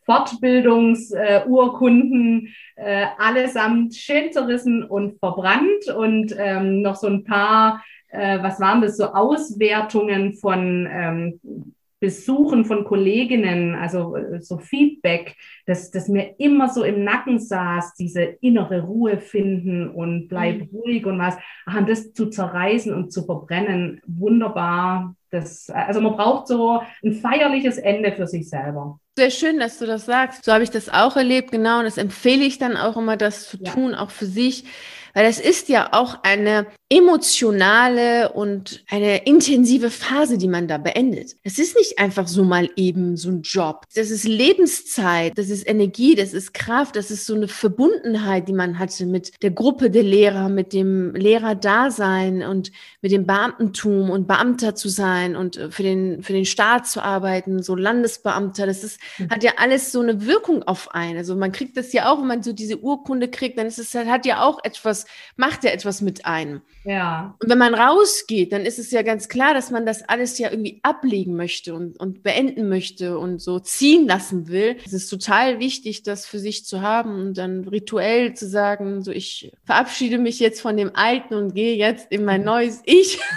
Fortbildungsurkunden 0.05 2.53
äh, 2.75 3.05
allesamt 3.17 3.95
schön 3.95 4.31
zerrissen 4.31 4.83
und 4.83 5.17
verbrannt. 5.19 5.87
Und 5.95 6.35
ähm, 6.37 6.81
noch 6.81 6.95
so 6.95 7.07
ein 7.07 7.23
paar, 7.23 7.83
äh, 8.09 8.41
was 8.41 8.59
waren 8.59 8.81
das, 8.81 8.97
so 8.97 9.05
Auswertungen 9.05 10.33
von 10.33 10.87
ähm, 10.91 11.39
Besuchen 12.03 12.65
von 12.65 12.83
Kolleginnen, 12.83 13.75
also 13.75 14.17
äh, 14.17 14.41
so 14.41 14.57
Feedback, 14.57 15.37
dass 15.65 15.89
das 15.89 16.09
mir 16.09 16.35
immer 16.37 16.67
so 16.67 16.83
im 16.83 17.05
Nacken 17.05 17.39
saß, 17.39 17.93
diese 17.93 18.23
innere 18.41 18.81
Ruhe 18.81 19.19
finden 19.19 19.87
und 19.87 20.27
bleib 20.27 20.59
mhm. 20.59 20.69
ruhig 20.73 21.05
und 21.05 21.17
was, 21.17 21.37
ach, 21.65 21.85
das 21.85 22.11
zu 22.11 22.29
zerreißen 22.29 22.93
und 22.93 23.13
zu 23.13 23.23
verbrennen, 23.23 24.01
wunderbar, 24.05 25.15
Das, 25.33 25.67
also 25.71 25.99
man 25.99 26.15
braucht 26.15 26.47
so 26.47 26.83
ein 27.03 27.13
feierliches 27.15 27.79
Ende 27.79 28.11
für 28.11 28.27
sich 28.27 28.47
selber. 28.47 28.99
Sehr 29.17 29.31
schön, 29.31 29.59
dass 29.59 29.79
du 29.79 29.87
das 29.87 30.05
sagst. 30.05 30.45
So 30.45 30.53
habe 30.53 30.63
ich 30.63 30.69
das 30.69 30.89
auch 30.89 31.17
erlebt, 31.17 31.51
genau. 31.51 31.79
Und 31.79 31.85
das 31.85 31.97
empfehle 31.97 32.43
ich 32.43 32.59
dann 32.59 32.77
auch 32.77 32.97
immer, 32.97 33.17
das 33.17 33.49
zu 33.49 33.57
ja. 33.59 33.71
tun, 33.71 33.95
auch 33.95 34.11
für 34.11 34.27
sich. 34.27 34.65
Weil 35.15 35.27
es 35.27 35.39
ist 35.39 35.69
ja 35.69 35.89
auch 35.93 36.23
eine 36.23 36.65
emotionale 36.89 38.33
und 38.33 38.83
eine 38.89 39.25
intensive 39.25 39.91
Phase, 39.91 40.37
die 40.37 40.47
man 40.47 40.67
da 40.67 40.79
beendet. 40.79 41.35
Es 41.43 41.59
ist 41.59 41.77
nicht 41.77 41.99
einfach 41.99 42.27
so 42.27 42.43
mal 42.43 42.69
eben 42.75 43.15
so 43.15 43.29
ein 43.29 43.41
Job. 43.43 43.85
Das 43.95 44.09
ist 44.09 44.25
Lebenszeit, 44.25 45.37
das 45.37 45.49
ist 45.49 45.67
Energie, 45.67 46.15
das 46.15 46.33
ist 46.33 46.53
Kraft, 46.53 46.95
das 46.95 47.11
ist 47.11 47.25
so 47.25 47.35
eine 47.35 47.47
Verbundenheit, 47.47 48.47
die 48.47 48.53
man 48.53 48.79
hatte 48.79 49.05
mit 49.05 49.43
der 49.43 49.51
Gruppe 49.51 49.91
der 49.91 50.03
Lehrer, 50.03 50.49
mit 50.49 50.73
dem 50.73 51.13
Lehrerdasein 51.13 52.43
und 52.43 52.71
mit 53.01 53.11
dem 53.11 53.27
Beamtentum 53.27 54.09
und 54.09 54.27
Beamter 54.27 54.73
zu 54.73 54.89
sein 54.89 55.22
und 55.31 55.57
äh, 55.57 55.71
für 55.71 55.83
den, 55.83 56.23
für 56.23 56.33
den 56.33 56.45
Staat 56.45 56.87
zu 56.87 57.01
arbeiten, 57.01 57.63
so 57.63 57.75
Landesbeamter. 57.75 58.65
Das 58.65 58.83
ist, 58.83 58.99
mhm. 59.17 59.29
hat 59.29 59.43
ja 59.43 59.53
alles 59.57 59.91
so 59.91 60.01
eine 60.01 60.25
Wirkung 60.25 60.63
auf 60.63 60.93
einen. 60.93 61.17
Also 61.17 61.35
man 61.35 61.51
kriegt 61.51 61.77
das 61.77 61.93
ja 61.93 62.11
auch, 62.11 62.19
wenn 62.19 62.27
man 62.27 62.43
so 62.43 62.53
diese 62.53 62.79
Urkunde 62.79 63.29
kriegt, 63.29 63.57
dann 63.57 63.67
ist 63.67 63.79
es, 63.79 63.95
hat 63.95 64.25
ja 64.25 64.43
auch 64.43 64.59
etwas, 64.63 65.05
macht 65.35 65.63
ja 65.63 65.71
etwas 65.71 66.01
mit 66.01 66.25
einem. 66.25 66.61
Ja. 66.83 67.35
Und 67.41 67.49
wenn 67.49 67.57
man 67.57 67.73
rausgeht, 67.73 68.51
dann 68.51 68.65
ist 68.65 68.79
es 68.79 68.91
ja 68.91 69.01
ganz 69.01 69.29
klar, 69.29 69.53
dass 69.53 69.71
man 69.71 69.85
das 69.85 70.07
alles 70.07 70.37
ja 70.37 70.51
irgendwie 70.51 70.79
ablegen 70.83 71.35
möchte 71.35 71.73
und, 71.73 71.97
und 71.99 72.23
beenden 72.23 72.67
möchte 72.67 73.17
und 73.17 73.41
so 73.41 73.59
ziehen 73.59 74.07
lassen 74.07 74.47
will. 74.49 74.77
Es 74.85 74.93
ist 74.93 75.09
total 75.09 75.59
wichtig, 75.59 76.03
das 76.03 76.25
für 76.25 76.39
sich 76.39 76.65
zu 76.65 76.81
haben 76.81 77.19
und 77.21 77.37
dann 77.37 77.67
rituell 77.67 78.33
zu 78.33 78.47
sagen, 78.47 79.01
so 79.01 79.11
ich 79.11 79.51
verabschiede 79.63 80.17
mich 80.17 80.39
jetzt 80.39 80.61
von 80.61 80.75
dem 80.75 80.91
Alten 80.95 81.35
und 81.35 81.55
gehe 81.55 81.75
jetzt 81.75 82.11
in 82.11 82.25
mein 82.25 82.43
neues 82.43 82.81
Ich. 82.85 83.19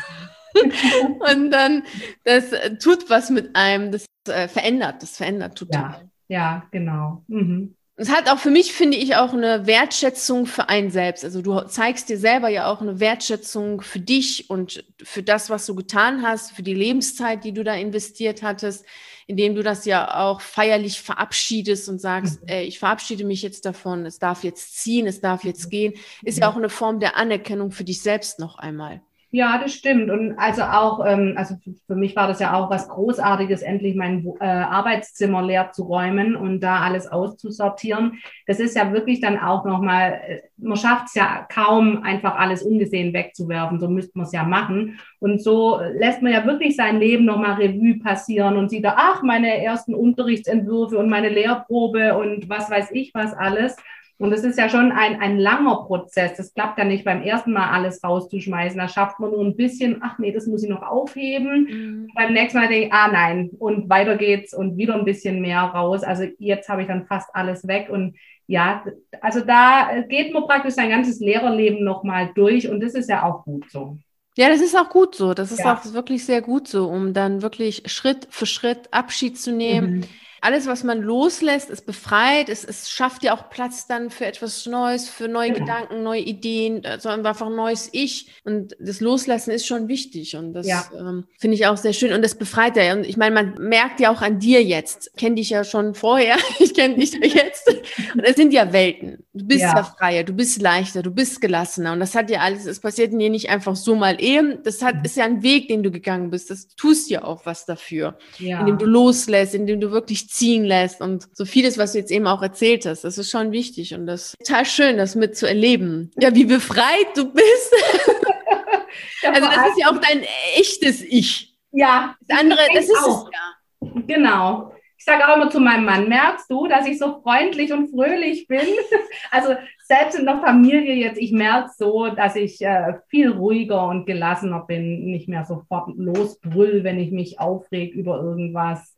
und 1.33 1.51
dann, 1.51 1.83
das 2.25 2.51
tut 2.83 3.09
was 3.11 3.31
mit 3.31 3.55
einem, 3.55 3.93
das 3.93 4.07
äh, 4.29 4.49
verändert, 4.49 5.03
das 5.03 5.17
verändert 5.17 5.57
total. 5.57 6.09
Ja, 6.29 6.37
ja 6.39 6.67
genau. 6.71 7.25
Mhm 7.29 7.77
es 7.99 8.11
hat 8.11 8.31
auch 8.31 8.39
für 8.39 8.51
mich, 8.51 8.75
finde 8.75 8.99
ich, 8.99 9.17
auch 9.17 9.33
eine 9.33 9.67
Wertschätzung 9.67 10.45
für 10.45 10.69
einen 10.69 10.91
selbst. 10.91 11.25
Also 11.25 11.41
du 11.41 11.59
zeigst 11.63 12.11
dir 12.11 12.19
selber 12.19 12.51
ja 12.51 12.71
auch 12.71 12.83
eine 12.83 13.01
Wertschätzung 13.01 13.81
für 13.81 14.01
dich 14.01 14.51
und 14.51 14.85
für 15.03 15.23
das, 15.23 15.49
was 15.49 15.65
du 15.65 15.75
getan 15.75 16.23
hast, 16.23 16.53
für 16.53 16.63
die 16.63 16.75
Lebenszeit, 16.75 17.43
die 17.43 17.53
du 17.53 17.65
da 17.65 17.75
investiert 17.75 18.43
hattest, 18.43 18.85
indem 19.27 19.55
du 19.55 19.63
das 19.63 19.87
ja 19.87 20.15
auch 20.15 20.43
feierlich 20.43 21.01
verabschiedest 21.01 21.89
und 21.89 21.99
sagst, 21.99 22.43
mhm. 22.43 22.49
ey, 22.49 22.65
ich 22.65 22.79
verabschiede 22.79 23.25
mich 23.25 23.41
jetzt 23.41 23.65
davon, 23.65 24.05
es 24.05 24.19
darf 24.19 24.45
jetzt 24.45 24.77
ziehen, 24.77 25.07
es 25.07 25.23
darf 25.23 25.43
jetzt 25.43 25.71
gehen, 25.71 25.95
ist 26.23 26.39
ja 26.39 26.51
auch 26.51 26.57
eine 26.57 26.69
Form 26.69 27.01
der 27.01 27.17
Anerkennung 27.17 27.71
für 27.71 27.85
dich 27.85 28.03
selbst 28.03 28.39
noch 28.39 28.59
einmal. 28.59 29.01
Ja, 29.37 29.59
das 29.59 29.74
stimmt. 29.74 30.11
Und 30.11 30.39
also 30.39 30.62
auch, 30.62 31.05
ähm, 31.07 31.34
also 31.37 31.57
für 31.87 31.95
mich 31.95 32.16
war 32.16 32.26
das 32.26 32.41
ja 32.41 32.55
auch 32.55 32.70
was 32.70 32.89
Großartiges, 32.89 33.61
endlich 33.61 33.95
mein 33.95 34.24
äh, 34.41 34.47
Arbeitszimmer 34.47 35.43
leer 35.43 35.72
zu 35.72 35.82
räumen 35.82 36.37
und 36.37 36.61
da 36.61 36.80
alles 36.80 37.07
auszusortieren. 37.07 38.18
Das 38.47 38.61
ist 38.61 38.74
ja 38.74 38.95
wirklich 38.95 39.20
dann 39.20 39.39
auch 39.39 39.66
nochmal, 39.66 40.22
äh, 40.26 40.41
man 40.57 40.78
schafft 40.78 41.09
es 41.09 41.16
ja 41.16 41.47
kaum, 41.53 42.03
einfach 42.03 42.37
alles 42.37 42.62
ungesehen 42.62 43.12
wegzuwerfen. 43.12 43.78
So 43.78 43.89
müsste 43.89 44.16
man 44.16 44.26
es 44.26 44.32
ja 44.32 44.43
machen. 44.43 44.99
Und 45.20 45.43
so 45.43 45.80
lässt 45.93 46.22
man 46.22 46.32
ja 46.32 46.47
wirklich 46.47 46.74
sein 46.74 46.99
Leben 46.99 47.26
nochmal 47.26 47.61
Revue 47.61 47.99
passieren 47.99 48.57
und 48.57 48.70
sieht 48.70 48.87
da, 48.87 48.95
ach, 48.97 49.22
meine 49.22 49.62
ersten 49.62 49.95
Unterrichtsentwürfe 49.95 50.97
und 50.97 51.11
meine 51.11 51.28
Lehrprobe 51.28 52.16
und 52.16 52.49
was 52.49 52.70
weiß 52.70 52.91
ich 52.93 53.12
was 53.12 53.34
alles. 53.34 53.76
Und 54.19 54.33
es 54.33 54.45
ist 54.45 54.59
ja 54.59 54.71
schon 54.71 54.93
ein, 54.93 55.21
ein 55.21 55.39
langer 55.39 55.85
Prozess. 55.85 56.37
Das 56.37 56.55
klappt 56.55 56.79
ja 56.79 56.85
nicht 56.85 57.05
beim 57.05 57.23
ersten 57.23 57.53
Mal 57.53 57.69
alles 57.69 58.03
rauszuschmeißen. 58.03 58.79
Da 58.79 58.89
schafft 58.89 59.21
man 59.21 59.31
nur 59.31 59.45
ein 59.45 59.57
bisschen, 59.57 59.99
ach 60.01 60.19
nee, 60.19 60.33
das 60.33 60.47
muss 60.47 60.62
ich 60.62 60.71
noch 60.71 60.83
aufheben. 60.83 61.64
Mhm. 61.64 62.11
Beim 62.14 62.33
nächsten 62.33 62.59
Mal 62.59 62.69
denke 62.69 62.87
ich, 62.87 62.93
ah 62.93 63.09
nein, 63.09 63.51
und 63.59 63.91
weiter 63.91 64.17
geht's 64.17 64.55
und 64.55 64.79
wieder 64.79 64.95
ein 64.95 65.05
bisschen 65.05 65.43
mehr 65.43 65.61
raus. 65.61 66.03
Also 66.03 66.25
jetzt 66.39 66.71
habe 66.71 66.83
ich 66.83 66.89
dann 66.89 67.07
fast 67.07 67.29
alles 67.35 67.67
weg. 67.69 67.89
Und 67.91 68.17
ja, 68.47 68.85
also 69.21 69.41
da 69.41 70.01
geht 70.09 70.33
man 70.33 70.45
praktisch 70.45 70.75
sein 70.75 70.89
ganzes 70.89 71.21
Lehrerleben 71.21 71.85
nochmal 71.85 72.31
durch 72.35 72.71
und 72.71 72.81
das 72.81 72.95
ist 72.95 73.11
ja 73.11 73.23
auch 73.23 73.45
gut 73.45 73.71
so. 73.71 73.99
Ja, 74.39 74.49
das 74.49 74.62
ist 74.62 74.77
auch 74.77 74.89
gut 74.89 75.14
so. 75.14 75.35
Das 75.35 75.53
ist 75.53 75.61
ja. 75.61 75.75
auch 75.75 75.93
wirklich 75.93 76.25
sehr 76.25 76.41
gut 76.41 76.69
so, 76.69 76.89
um 76.89 77.12
dann 77.12 77.43
wirklich 77.43 77.83
Schritt 77.87 78.29
für 78.31 78.47
Schritt 78.47 78.89
Abschied 78.93 79.39
zu 79.39 79.53
nehmen. 79.53 79.99
Mhm 79.99 80.05
alles, 80.47 80.68
was 80.68 80.84
man 80.84 81.03
loslässt, 81.03 81.70
ist 81.70 81.86
befreit. 81.86 82.49
Es, 82.49 82.64
es 82.64 82.88
schafft 82.88 83.24
ja 83.24 83.36
auch 83.36 83.51
Platz 83.51 83.88
dann 83.88 84.11
für 84.11 84.26
etwas 84.26 84.64
Neues, 84.66 85.09
für 85.09 85.26
neue 85.26 85.51
genau. 85.51 85.66
Gedanken, 85.66 86.05
neue 86.05 86.20
Ideen, 86.20 86.86
also 86.86 87.09
einfach 87.09 87.49
ein 87.49 87.57
neues 87.57 87.88
Ich. 87.90 88.30
Und 88.44 88.76
das 88.78 89.01
Loslassen 89.01 89.51
ist 89.51 89.66
schon 89.66 89.88
wichtig. 89.88 90.36
Und 90.36 90.53
das 90.53 90.68
ja. 90.68 90.88
ähm, 90.97 91.24
finde 91.40 91.57
ich 91.57 91.66
auch 91.66 91.76
sehr 91.76 91.92
schön. 91.92 92.12
Und 92.12 92.22
das 92.22 92.36
befreit 92.36 92.76
ja. 92.76 92.92
Und 92.92 93.05
ich 93.05 93.16
meine, 93.16 93.34
man 93.34 93.55
merkt 93.59 93.99
ja 93.99 94.12
auch 94.12 94.22
an 94.22 94.38
dir 94.38 94.62
jetzt. 94.62 95.11
Ich 95.14 95.20
kenne 95.20 95.34
dich 95.34 95.51
ja 95.51 95.64
schon 95.64 95.94
vorher. 95.94 96.36
Ich 96.59 96.74
kenne 96.74 96.97
dich 96.97 97.12
ja 97.12 97.20
jetzt. 97.20 97.68
Und 98.14 98.24
es 98.24 98.36
sind 98.36 98.53
ja 98.53 98.72
Welten. 98.72 99.24
Du 99.34 99.44
bist 99.47 99.62
ja. 99.62 99.74
ja. 99.76 99.84
freier, 99.84 100.24
du 100.24 100.32
bist 100.32 100.61
leichter, 100.62 101.03
du 101.03 101.11
bist 101.11 101.40
gelassener. 101.40 101.92
Und 101.92 102.01
das 102.01 102.14
hat 102.14 102.30
ja 102.30 102.40
alles, 102.40 102.66
es 102.66 102.80
passiert 102.80 103.12
dir 103.12 103.30
nicht 103.30 103.51
einfach 103.51 103.76
so 103.76 103.94
mal 103.94 104.16
eben. 104.20 104.62
Das 104.64 104.82
hat, 104.82 105.05
ist 105.05 105.16
ja 105.16 105.24
ein 105.24 105.42
Weg, 105.42 105.68
den 105.68 105.82
du 105.82 105.90
gegangen 105.90 106.30
bist. 106.30 106.51
Das 106.51 106.68
tust 106.68 107.11
ja 107.11 107.24
auch 107.24 107.44
was 107.47 107.66
dafür. 107.66 108.16
Ja. 108.38 108.61
Indem 108.61 108.78
du 108.78 108.86
loslässt, 108.86 109.55
indem 109.55 109.80
du 109.80 109.90
wirklich 109.90 110.28
ziehen 110.37 110.64
lässt 110.64 111.01
und 111.01 111.26
so 111.32 111.45
vieles, 111.45 111.78
was 111.78 111.93
du 111.93 111.99
jetzt 111.99 112.11
eben 112.11 112.26
auch 112.26 112.43
erzählt 112.43 112.84
hast, 112.84 113.05
das 113.05 113.18
ist 113.18 113.30
schon 113.30 113.53
wichtig 113.53 113.95
und 113.95 114.07
das 114.07 114.34
ist 114.34 114.47
total 114.47 114.66
schön, 114.66 114.99
das 114.99 115.14
mitzuerleben. 115.14 116.12
Ja, 116.20 116.34
wie 116.34 116.45
befreit 116.45 117.09
du 117.14 117.32
bist. 117.32 117.74
ja, 119.22 119.32
also 119.32 119.47
das 119.47 119.68
ist 119.68 119.80
ja 119.80 119.89
auch 119.89 120.01
dein 120.01 120.22
echtes 120.57 121.03
Ich. 121.03 121.55
Ja. 121.72 122.14
Das 122.28 122.41
andere, 122.41 122.61
das 122.74 122.84
ist 122.84 122.97
auch. 122.99 123.28
es 123.28 123.32
ja. 123.32 124.03
Genau. 124.07 124.72
Ich 124.99 125.05
sage 125.05 125.28
auch 125.28 125.37
immer 125.37 125.51
zu 125.51 125.61
meinem 125.61 125.84
Mann, 125.84 126.09
merkst 126.09 126.51
du, 126.51 126.66
dass 126.66 126.87
ich 126.87 126.99
so 126.99 127.20
freundlich 127.22 127.72
und 127.72 127.91
fröhlich 127.91 128.47
bin? 128.47 128.61
Also 129.30 129.55
selbst 129.84 130.18
in 130.18 130.24
der 130.24 130.39
Familie 130.39 130.95
jetzt, 130.95 131.18
ich 131.18 131.32
merke 131.32 131.70
so, 131.76 132.09
dass 132.09 132.37
ich 132.37 132.62
äh, 132.62 132.95
viel 133.09 133.30
ruhiger 133.30 133.89
und 133.89 134.07
gelassener 134.07 134.61
bin, 134.61 135.07
nicht 135.07 135.28
mehr 135.28 135.45
sofort 135.45 135.91
losbrüll, 135.97 136.84
wenn 136.84 136.99
ich 136.99 137.11
mich 137.11 137.41
aufreg 137.41 137.93
über 137.93 138.20
irgendwas 138.20 138.97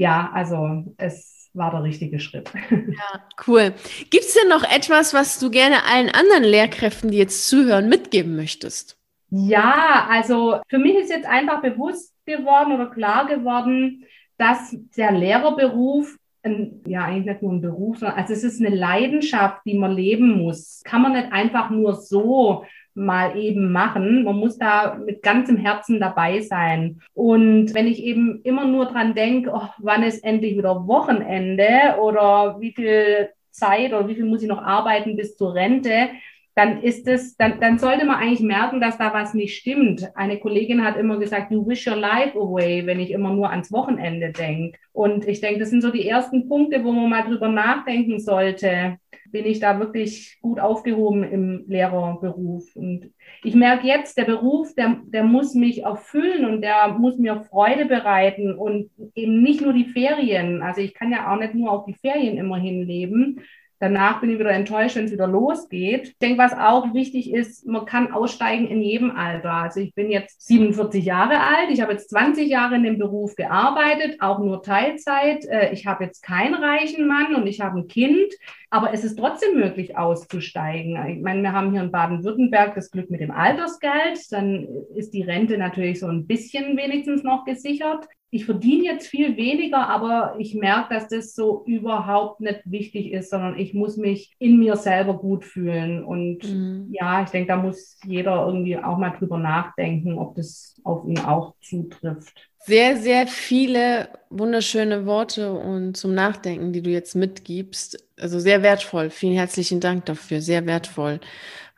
ja, 0.00 0.30
also 0.32 0.94
es 0.96 1.50
war 1.52 1.70
der 1.70 1.82
richtige 1.82 2.20
Schritt. 2.20 2.50
Ja, 2.70 3.22
cool. 3.46 3.74
Gibt 4.08 4.24
es 4.24 4.34
denn 4.34 4.48
noch 4.48 4.64
etwas, 4.64 5.12
was 5.12 5.38
du 5.38 5.50
gerne 5.50 5.84
allen 5.84 6.08
anderen 6.08 6.44
Lehrkräften, 6.44 7.10
die 7.10 7.18
jetzt 7.18 7.48
zuhören, 7.48 7.88
mitgeben 7.88 8.34
möchtest? 8.34 8.96
Ja, 9.28 10.06
also 10.08 10.60
für 10.68 10.78
mich 10.78 10.94
ist 10.96 11.10
jetzt 11.10 11.26
einfach 11.26 11.60
bewusst 11.60 12.14
geworden 12.24 12.72
oder 12.72 12.86
klar 12.86 13.26
geworden, 13.26 14.04
dass 14.38 14.74
der 14.96 15.12
Lehrerberuf 15.12 16.16
ein, 16.42 16.80
ja, 16.86 17.04
eigentlich 17.04 17.26
nicht 17.26 17.42
nur 17.42 17.52
ein 17.52 17.60
Beruf, 17.60 17.98
sondern 17.98 18.18
also 18.18 18.32
es 18.32 18.42
ist 18.42 18.64
eine 18.64 18.74
Leidenschaft, 18.74 19.60
die 19.66 19.78
man 19.78 19.92
leben 19.92 20.42
muss. 20.42 20.80
Kann 20.84 21.02
man 21.02 21.12
nicht 21.12 21.30
einfach 21.30 21.68
nur 21.68 21.94
so 21.94 22.64
mal 22.94 23.36
eben 23.36 23.72
machen. 23.72 24.24
Man 24.24 24.36
muss 24.36 24.58
da 24.58 24.94
mit 24.94 25.22
ganzem 25.22 25.56
Herzen 25.56 26.00
dabei 26.00 26.40
sein. 26.40 27.00
Und 27.14 27.74
wenn 27.74 27.86
ich 27.86 28.02
eben 28.02 28.40
immer 28.42 28.66
nur 28.66 28.86
dran 28.86 29.14
denke, 29.14 29.50
oh, 29.52 29.68
wann 29.78 30.02
ist 30.02 30.24
endlich 30.24 30.56
wieder 30.56 30.86
Wochenende 30.86 31.96
oder 32.00 32.60
wie 32.60 32.72
viel 32.72 33.30
Zeit 33.50 33.92
oder 33.92 34.08
wie 34.08 34.14
viel 34.14 34.24
muss 34.24 34.42
ich 34.42 34.48
noch 34.48 34.62
arbeiten 34.62 35.16
bis 35.16 35.36
zur 35.36 35.54
Rente, 35.54 36.10
dann 36.54 36.82
ist 36.82 37.06
es, 37.06 37.36
dann, 37.36 37.60
dann 37.60 37.78
sollte 37.78 38.04
man 38.04 38.16
eigentlich 38.16 38.40
merken, 38.40 38.80
dass 38.80 38.98
da 38.98 39.14
was 39.14 39.34
nicht 39.34 39.56
stimmt. 39.56 40.10
Eine 40.14 40.38
Kollegin 40.38 40.84
hat 40.84 40.96
immer 40.96 41.18
gesagt, 41.18 41.50
you 41.52 41.66
wish 41.66 41.86
your 41.86 41.96
life 41.96 42.36
away, 42.38 42.84
wenn 42.86 43.00
ich 43.00 43.10
immer 43.10 43.32
nur 43.32 43.50
ans 43.50 43.72
Wochenende 43.72 44.32
denke. 44.32 44.78
Und 44.92 45.26
ich 45.26 45.40
denke, 45.40 45.60
das 45.60 45.70
sind 45.70 45.82
so 45.82 45.90
die 45.90 46.06
ersten 46.06 46.48
Punkte, 46.48 46.84
wo 46.84 46.92
man 46.92 47.08
mal 47.08 47.22
drüber 47.22 47.48
nachdenken 47.48 48.18
sollte 48.18 48.98
bin 49.30 49.46
ich 49.46 49.60
da 49.60 49.78
wirklich 49.78 50.38
gut 50.42 50.60
aufgehoben 50.60 51.24
im 51.24 51.64
Lehrerberuf. 51.66 52.74
Und 52.74 53.10
ich 53.42 53.54
merke 53.54 53.86
jetzt, 53.86 54.16
der 54.16 54.24
Beruf, 54.24 54.74
der, 54.74 54.98
der 55.04 55.24
muss 55.24 55.54
mich 55.54 55.82
erfüllen 55.84 56.44
und 56.44 56.62
der 56.62 56.88
muss 56.88 57.18
mir 57.18 57.42
Freude 57.42 57.86
bereiten 57.86 58.54
und 58.54 58.90
eben 59.14 59.42
nicht 59.42 59.60
nur 59.60 59.72
die 59.72 59.86
Ferien. 59.86 60.62
Also 60.62 60.80
ich 60.80 60.94
kann 60.94 61.12
ja 61.12 61.32
auch 61.32 61.38
nicht 61.38 61.54
nur 61.54 61.70
auf 61.70 61.84
die 61.84 61.94
Ferien 61.94 62.36
immer 62.38 62.58
hinleben, 62.58 63.40
Danach 63.80 64.20
bin 64.20 64.28
ich 64.28 64.38
wieder 64.38 64.50
enttäuscht, 64.50 64.96
wenn 64.96 65.06
es 65.06 65.12
wieder 65.12 65.26
losgeht. 65.26 66.08
Ich 66.08 66.18
denke, 66.18 66.36
was 66.36 66.52
auch 66.52 66.92
wichtig 66.92 67.32
ist, 67.32 67.66
man 67.66 67.86
kann 67.86 68.12
aussteigen 68.12 68.68
in 68.68 68.82
jedem 68.82 69.10
Alter. 69.10 69.54
Also 69.54 69.80
ich 69.80 69.94
bin 69.94 70.10
jetzt 70.10 70.46
47 70.46 71.02
Jahre 71.02 71.40
alt, 71.40 71.70
ich 71.70 71.80
habe 71.80 71.92
jetzt 71.92 72.10
20 72.10 72.46
Jahre 72.46 72.76
in 72.76 72.82
dem 72.82 72.98
Beruf 72.98 73.36
gearbeitet, 73.36 74.20
auch 74.20 74.38
nur 74.38 74.62
Teilzeit. 74.62 75.46
Äh, 75.46 75.72
ich 75.72 75.86
habe 75.86 76.04
jetzt 76.04 76.22
keinen 76.22 76.54
reichen 76.54 77.06
Mann 77.06 77.34
und 77.34 77.46
ich 77.46 77.62
habe 77.62 77.78
ein 77.78 77.86
Kind, 77.86 78.30
aber 78.68 78.92
es 78.92 79.02
ist 79.02 79.18
trotzdem 79.18 79.58
möglich 79.58 79.96
auszusteigen. 79.96 80.98
Ich 81.08 81.22
meine, 81.22 81.40
wir 81.40 81.52
haben 81.52 81.72
hier 81.72 81.82
in 81.82 81.90
Baden-Württemberg 81.90 82.74
das 82.74 82.90
Glück 82.90 83.10
mit 83.10 83.22
dem 83.22 83.30
Altersgeld, 83.30 84.20
dann 84.30 84.68
ist 84.94 85.14
die 85.14 85.22
Rente 85.22 85.56
natürlich 85.56 86.00
so 86.00 86.06
ein 86.06 86.26
bisschen 86.26 86.76
wenigstens 86.76 87.22
noch 87.22 87.46
gesichert. 87.46 88.06
Ich 88.32 88.44
verdiene 88.44 88.84
jetzt 88.84 89.08
viel 89.08 89.36
weniger, 89.36 89.88
aber 89.88 90.36
ich 90.38 90.54
merke, 90.54 90.94
dass 90.94 91.08
das 91.08 91.34
so 91.34 91.64
überhaupt 91.66 92.40
nicht 92.40 92.60
wichtig 92.64 93.12
ist, 93.12 93.30
sondern 93.30 93.58
ich 93.58 93.74
muss 93.74 93.96
mich 93.96 94.36
in 94.38 94.58
mir 94.58 94.76
selber 94.76 95.14
gut 95.18 95.44
fühlen. 95.44 96.04
Und 96.04 96.44
mhm. 96.44 96.88
ja, 96.92 97.24
ich 97.24 97.30
denke, 97.30 97.48
da 97.48 97.56
muss 97.56 97.98
jeder 98.04 98.46
irgendwie 98.46 98.76
auch 98.76 98.98
mal 98.98 99.10
drüber 99.10 99.38
nachdenken, 99.38 100.16
ob 100.16 100.36
das 100.36 100.76
auf 100.84 101.04
ihn 101.08 101.18
auch 101.18 101.54
zutrifft. 101.60 102.48
Sehr, 102.60 102.98
sehr 102.98 103.26
viele 103.26 104.10
wunderschöne 104.28 105.06
Worte 105.06 105.52
und 105.52 105.96
zum 105.96 106.14
Nachdenken, 106.14 106.72
die 106.72 106.82
du 106.82 106.90
jetzt 106.90 107.16
mitgibst. 107.16 108.06
Also 108.20 108.38
sehr 108.38 108.62
wertvoll. 108.62 109.10
Vielen 109.10 109.34
herzlichen 109.34 109.80
Dank 109.80 110.04
dafür. 110.04 110.40
Sehr 110.40 110.66
wertvoll 110.66 111.20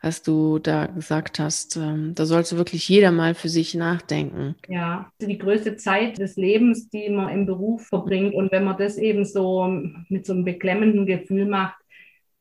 was 0.03 0.21
du 0.21 0.59
da 0.59 0.87
gesagt 0.87 1.39
hast. 1.39 1.77
Ähm, 1.77 2.13
da 2.13 2.25
sollte 2.25 2.57
wirklich 2.57 2.87
jeder 2.89 3.11
mal 3.11 3.33
für 3.33 3.47
sich 3.47 3.73
nachdenken. 3.73 4.55
Ja, 4.67 5.09
die 5.21 5.37
größte 5.37 5.77
Zeit 5.77 6.17
des 6.17 6.35
Lebens, 6.35 6.89
die 6.89 7.09
man 7.09 7.29
im 7.29 7.45
Beruf 7.45 7.87
verbringt. 7.87 8.35
Und 8.35 8.51
wenn 8.51 8.65
man 8.65 8.77
das 8.77 8.97
eben 8.97 9.23
so 9.23 9.65
mit 10.09 10.25
so 10.25 10.33
einem 10.33 10.43
beklemmenden 10.43 11.05
Gefühl 11.05 11.45
macht, 11.45 11.77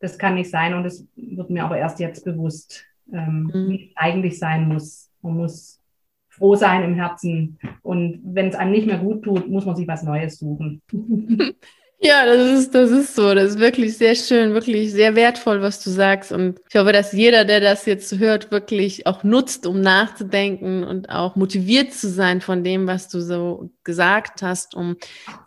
das 0.01 0.19
kann 0.19 0.35
nicht 0.35 0.51
sein. 0.51 0.75
Und 0.75 0.83
das 0.83 1.07
wird 1.15 1.51
mir 1.51 1.65
aber 1.65 1.79
erst 1.79 2.01
jetzt 2.01 2.25
bewusst, 2.25 2.85
ähm, 3.13 3.51
mhm. 3.55 3.69
wie 3.71 3.87
es 3.87 3.97
eigentlich 3.97 4.39
sein 4.41 4.67
muss. 4.67 5.09
Man 5.23 5.37
muss 5.37 5.81
froh 6.29 6.57
sein 6.57 6.83
im 6.83 6.95
Herzen. 6.97 7.61
Und 7.83 8.21
wenn 8.25 8.49
es 8.49 8.57
einem 8.57 8.73
nicht 8.73 8.89
mehr 8.89 8.99
gut 8.99 9.23
tut, 9.23 9.49
muss 9.49 9.67
man 9.67 9.77
sich 9.77 9.87
was 9.87 10.03
Neues 10.03 10.39
suchen. 10.39 10.83
Ja, 12.05 12.27
das 12.27 12.59
ist, 12.59 12.75
das 12.75 12.91
ist 12.91 13.15
so. 13.15 13.33
Das 13.33 13.51
ist 13.51 13.59
wirklich 13.61 13.97
sehr 13.97 14.17
schön, 14.17 14.55
wirklich 14.55 14.91
sehr 14.91 15.15
wertvoll, 15.15 15.63
was 15.63 15.85
du 15.85 15.91
sagst. 15.91 16.33
Und 16.33 16.61
ich 16.69 16.75
hoffe, 16.75 16.93
dass 16.93 17.13
jeder, 17.13 17.45
der 17.45 17.61
das 17.61 17.87
jetzt 17.87 18.19
hört, 18.19 18.51
wirklich 18.51 19.07
auch 19.07 19.23
nutzt, 19.23 19.67
um 19.67 19.81
nachzudenken 19.81 20.83
und 20.83 21.11
auch 21.11 21.37
motiviert 21.37 21.93
zu 21.93 22.09
sein 22.09 22.41
von 22.41 22.65
dem, 22.65 22.89
was 22.89 23.09
du 23.09 23.21
so 23.21 23.71
gesagt 23.85 24.43
hast, 24.43 24.75
um 24.75 24.97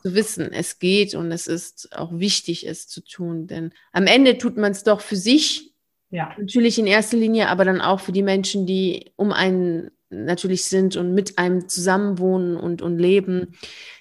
zu 0.02 0.16
wissen, 0.16 0.54
es 0.54 0.80
geht 0.80 1.14
und 1.14 1.30
es 1.34 1.48
ist 1.48 1.90
auch 1.94 2.12
wichtig, 2.14 2.66
es 2.66 2.88
zu 2.88 3.02
tun. 3.04 3.48
Denn 3.48 3.74
am 3.92 4.08
Ende 4.08 4.38
tut 4.38 4.56
man 4.56 4.72
es 4.72 4.84
doch 4.84 5.02
für 5.02 5.18
sich. 5.18 5.74
Ja. 6.10 6.34
Natürlich 6.38 6.80
in 6.80 6.88
erster 6.88 7.18
Linie, 7.18 7.50
aber 7.50 7.66
dann 7.66 7.82
auch 7.82 8.00
für 8.00 8.14
die 8.14 8.24
Menschen, 8.24 8.66
die 8.66 9.12
um 9.18 9.34
einen 9.34 9.92
natürlich 10.10 10.66
sind 10.66 10.96
und 10.96 11.14
mit 11.14 11.38
einem 11.38 11.68
zusammenwohnen 11.68 12.58
und, 12.58 12.82
und 12.82 12.98
leben. 12.98 13.56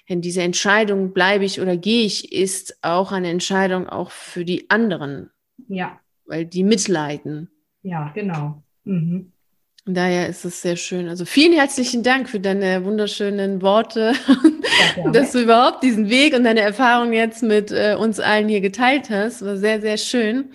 Denn 0.09 0.21
diese 0.21 0.41
Entscheidung, 0.41 1.13
bleibe 1.13 1.45
ich 1.45 1.61
oder 1.61 1.77
gehe 1.77 2.05
ich, 2.05 2.31
ist 2.31 2.77
auch 2.81 3.11
eine 3.11 3.29
Entscheidung 3.29 3.87
auch 3.87 4.11
für 4.11 4.45
die 4.45 4.69
anderen. 4.69 5.31
Ja. 5.67 5.99
Weil 6.25 6.45
die 6.45 6.63
mitleiden. 6.63 7.49
Ja, 7.81 8.11
genau. 8.13 8.63
Mhm. 8.83 9.31
Daher 9.87 10.27
ist 10.27 10.43
es 10.45 10.63
sehr 10.63 10.77
schön. 10.77 11.07
Also 11.07 11.25
vielen 11.25 11.53
herzlichen 11.53 12.01
Dank 12.01 12.27
für 12.27 12.39
deine 12.39 12.83
wunderschönen 12.85 13.61
Worte, 13.61 14.13
ja, 14.97 15.11
dass 15.11 15.31
du 15.31 15.41
überhaupt 15.41 15.83
diesen 15.83 16.09
Weg 16.09 16.33
und 16.33 16.43
deine 16.43 16.61
Erfahrung 16.61 17.13
jetzt 17.13 17.43
mit 17.43 17.71
äh, 17.71 17.95
uns 17.95 18.19
allen 18.19 18.47
hier 18.47 18.61
geteilt 18.61 19.11
hast. 19.11 19.45
War 19.45 19.57
sehr, 19.57 19.81
sehr 19.81 19.97
schön, 19.97 20.49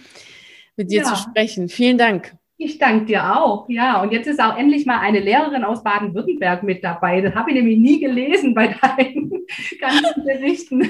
mit 0.77 0.91
dir 0.91 1.03
ja. 1.03 1.05
zu 1.05 1.15
sprechen. 1.15 1.69
Vielen 1.69 1.97
Dank. 1.97 2.35
Ich 2.63 2.77
danke 2.77 3.07
dir 3.07 3.39
auch, 3.39 3.67
ja. 3.71 4.03
Und 4.03 4.13
jetzt 4.13 4.27
ist 4.27 4.39
auch 4.39 4.55
endlich 4.55 4.85
mal 4.85 5.01
eine 5.01 5.21
Lehrerin 5.21 5.65
aus 5.65 5.83
Baden-Württemberg 5.83 6.63
mit 6.63 6.85
dabei. 6.85 7.23
Das 7.23 7.35
habe 7.35 7.49
ich 7.49 7.57
nämlich 7.57 7.79
nie 7.79 7.99
gelesen 7.99 8.53
bei 8.53 8.67
deinen 8.67 9.31
ganzen 9.81 10.23
Berichten. 10.27 10.83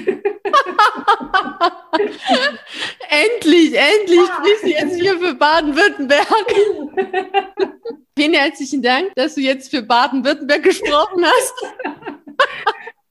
endlich, 3.09 3.73
endlich 3.73 4.19
ja. 4.19 4.41
bist 4.43 4.63
du 4.63 4.67
jetzt 4.67 4.99
hier 4.99 5.17
für 5.17 5.33
Baden-Württemberg. 5.33 6.27
Vielen 8.17 8.33
herzlichen 8.33 8.81
Dank, 8.81 9.15
dass 9.15 9.35
du 9.35 9.41
jetzt 9.41 9.71
für 9.71 9.81
Baden-Württemberg 9.81 10.63
gesprochen 10.63 11.23
hast. 11.23 11.53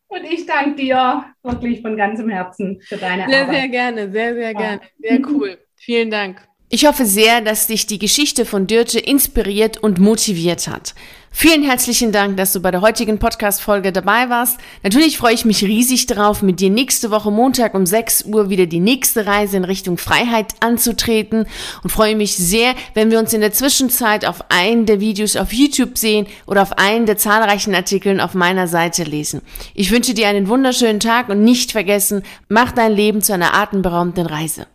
Und 0.09 0.25
ich 0.25 0.45
danke 0.45 0.75
dir 0.75 1.25
wirklich 1.43 1.81
von 1.81 1.97
ganzem 1.97 2.29
Herzen 2.29 2.79
für 2.83 2.99
deine 2.99 3.27
sehr, 3.27 3.41
Arbeit. 3.41 3.55
Sehr, 3.55 3.61
sehr 3.61 3.69
gerne, 3.69 4.13
sehr, 4.13 4.35
sehr 4.35 4.53
gerne. 4.53 4.81
Sehr 4.99 5.21
cool. 5.31 5.57
Vielen 5.77 6.11
Dank. 6.11 6.47
Ich 6.73 6.87
hoffe 6.87 7.05
sehr, 7.05 7.41
dass 7.41 7.67
dich 7.67 7.89
die 7.89 7.99
Geschichte 7.99 8.47
von 8.47 8.69
Dürte 8.69 9.01
inspiriert 9.01 9.79
und 9.79 9.99
motiviert 9.99 10.69
hat. 10.69 10.95
Vielen 11.33 11.65
herzlichen 11.65 12.13
Dank, 12.13 12.37
dass 12.37 12.53
du 12.53 12.61
bei 12.61 12.71
der 12.71 12.81
heutigen 12.81 13.19
Podcast-Folge 13.19 13.91
dabei 13.91 14.31
warst. 14.31 14.59
Natürlich 14.85 15.19
freue 15.19 15.35
ich 15.35 15.45
mich 15.45 15.65
riesig 15.65 16.07
darauf, 16.07 16.43
mit 16.43 16.61
dir 16.61 16.71
nächste 16.71 17.11
Woche 17.11 17.33
Montag 17.33 17.75
um 17.75 17.87
6 17.87 18.27
Uhr 18.27 18.51
wieder 18.51 18.67
die 18.67 18.79
nächste 18.79 19.27
Reise 19.27 19.57
in 19.57 19.65
Richtung 19.65 19.99
Freiheit 19.99 20.55
anzutreten 20.61 21.47
und 21.83 21.91
freue 21.91 22.15
mich 22.15 22.37
sehr, 22.37 22.77
wenn 22.95 23.11
wir 23.11 23.19
uns 23.19 23.33
in 23.33 23.41
der 23.41 23.53
Zwischenzeit 23.53 24.25
auf 24.25 24.45
einen 24.49 24.87
der 24.87 25.01
Videos 25.01 25.35
auf 25.35 25.53
YouTube 25.53 25.99
sehen 25.99 26.29
oder 26.47 26.63
auf 26.63 26.79
einen 26.79 27.05
der 27.05 27.17
zahlreichen 27.17 27.75
Artikeln 27.75 28.21
auf 28.21 28.35
meiner 28.35 28.69
Seite 28.69 29.03
lesen. 29.03 29.43
Ich 29.75 29.91
wünsche 29.91 30.15
dir 30.15 30.29
einen 30.29 30.47
wunderschönen 30.47 31.01
Tag 31.01 31.31
und 31.31 31.43
nicht 31.43 31.73
vergessen, 31.73 32.23
mach 32.49 32.71
dein 32.71 32.93
Leben 32.93 33.23
zu 33.23 33.33
einer 33.33 33.55
atemberaubenden 33.55 34.27
Reise. 34.27 34.69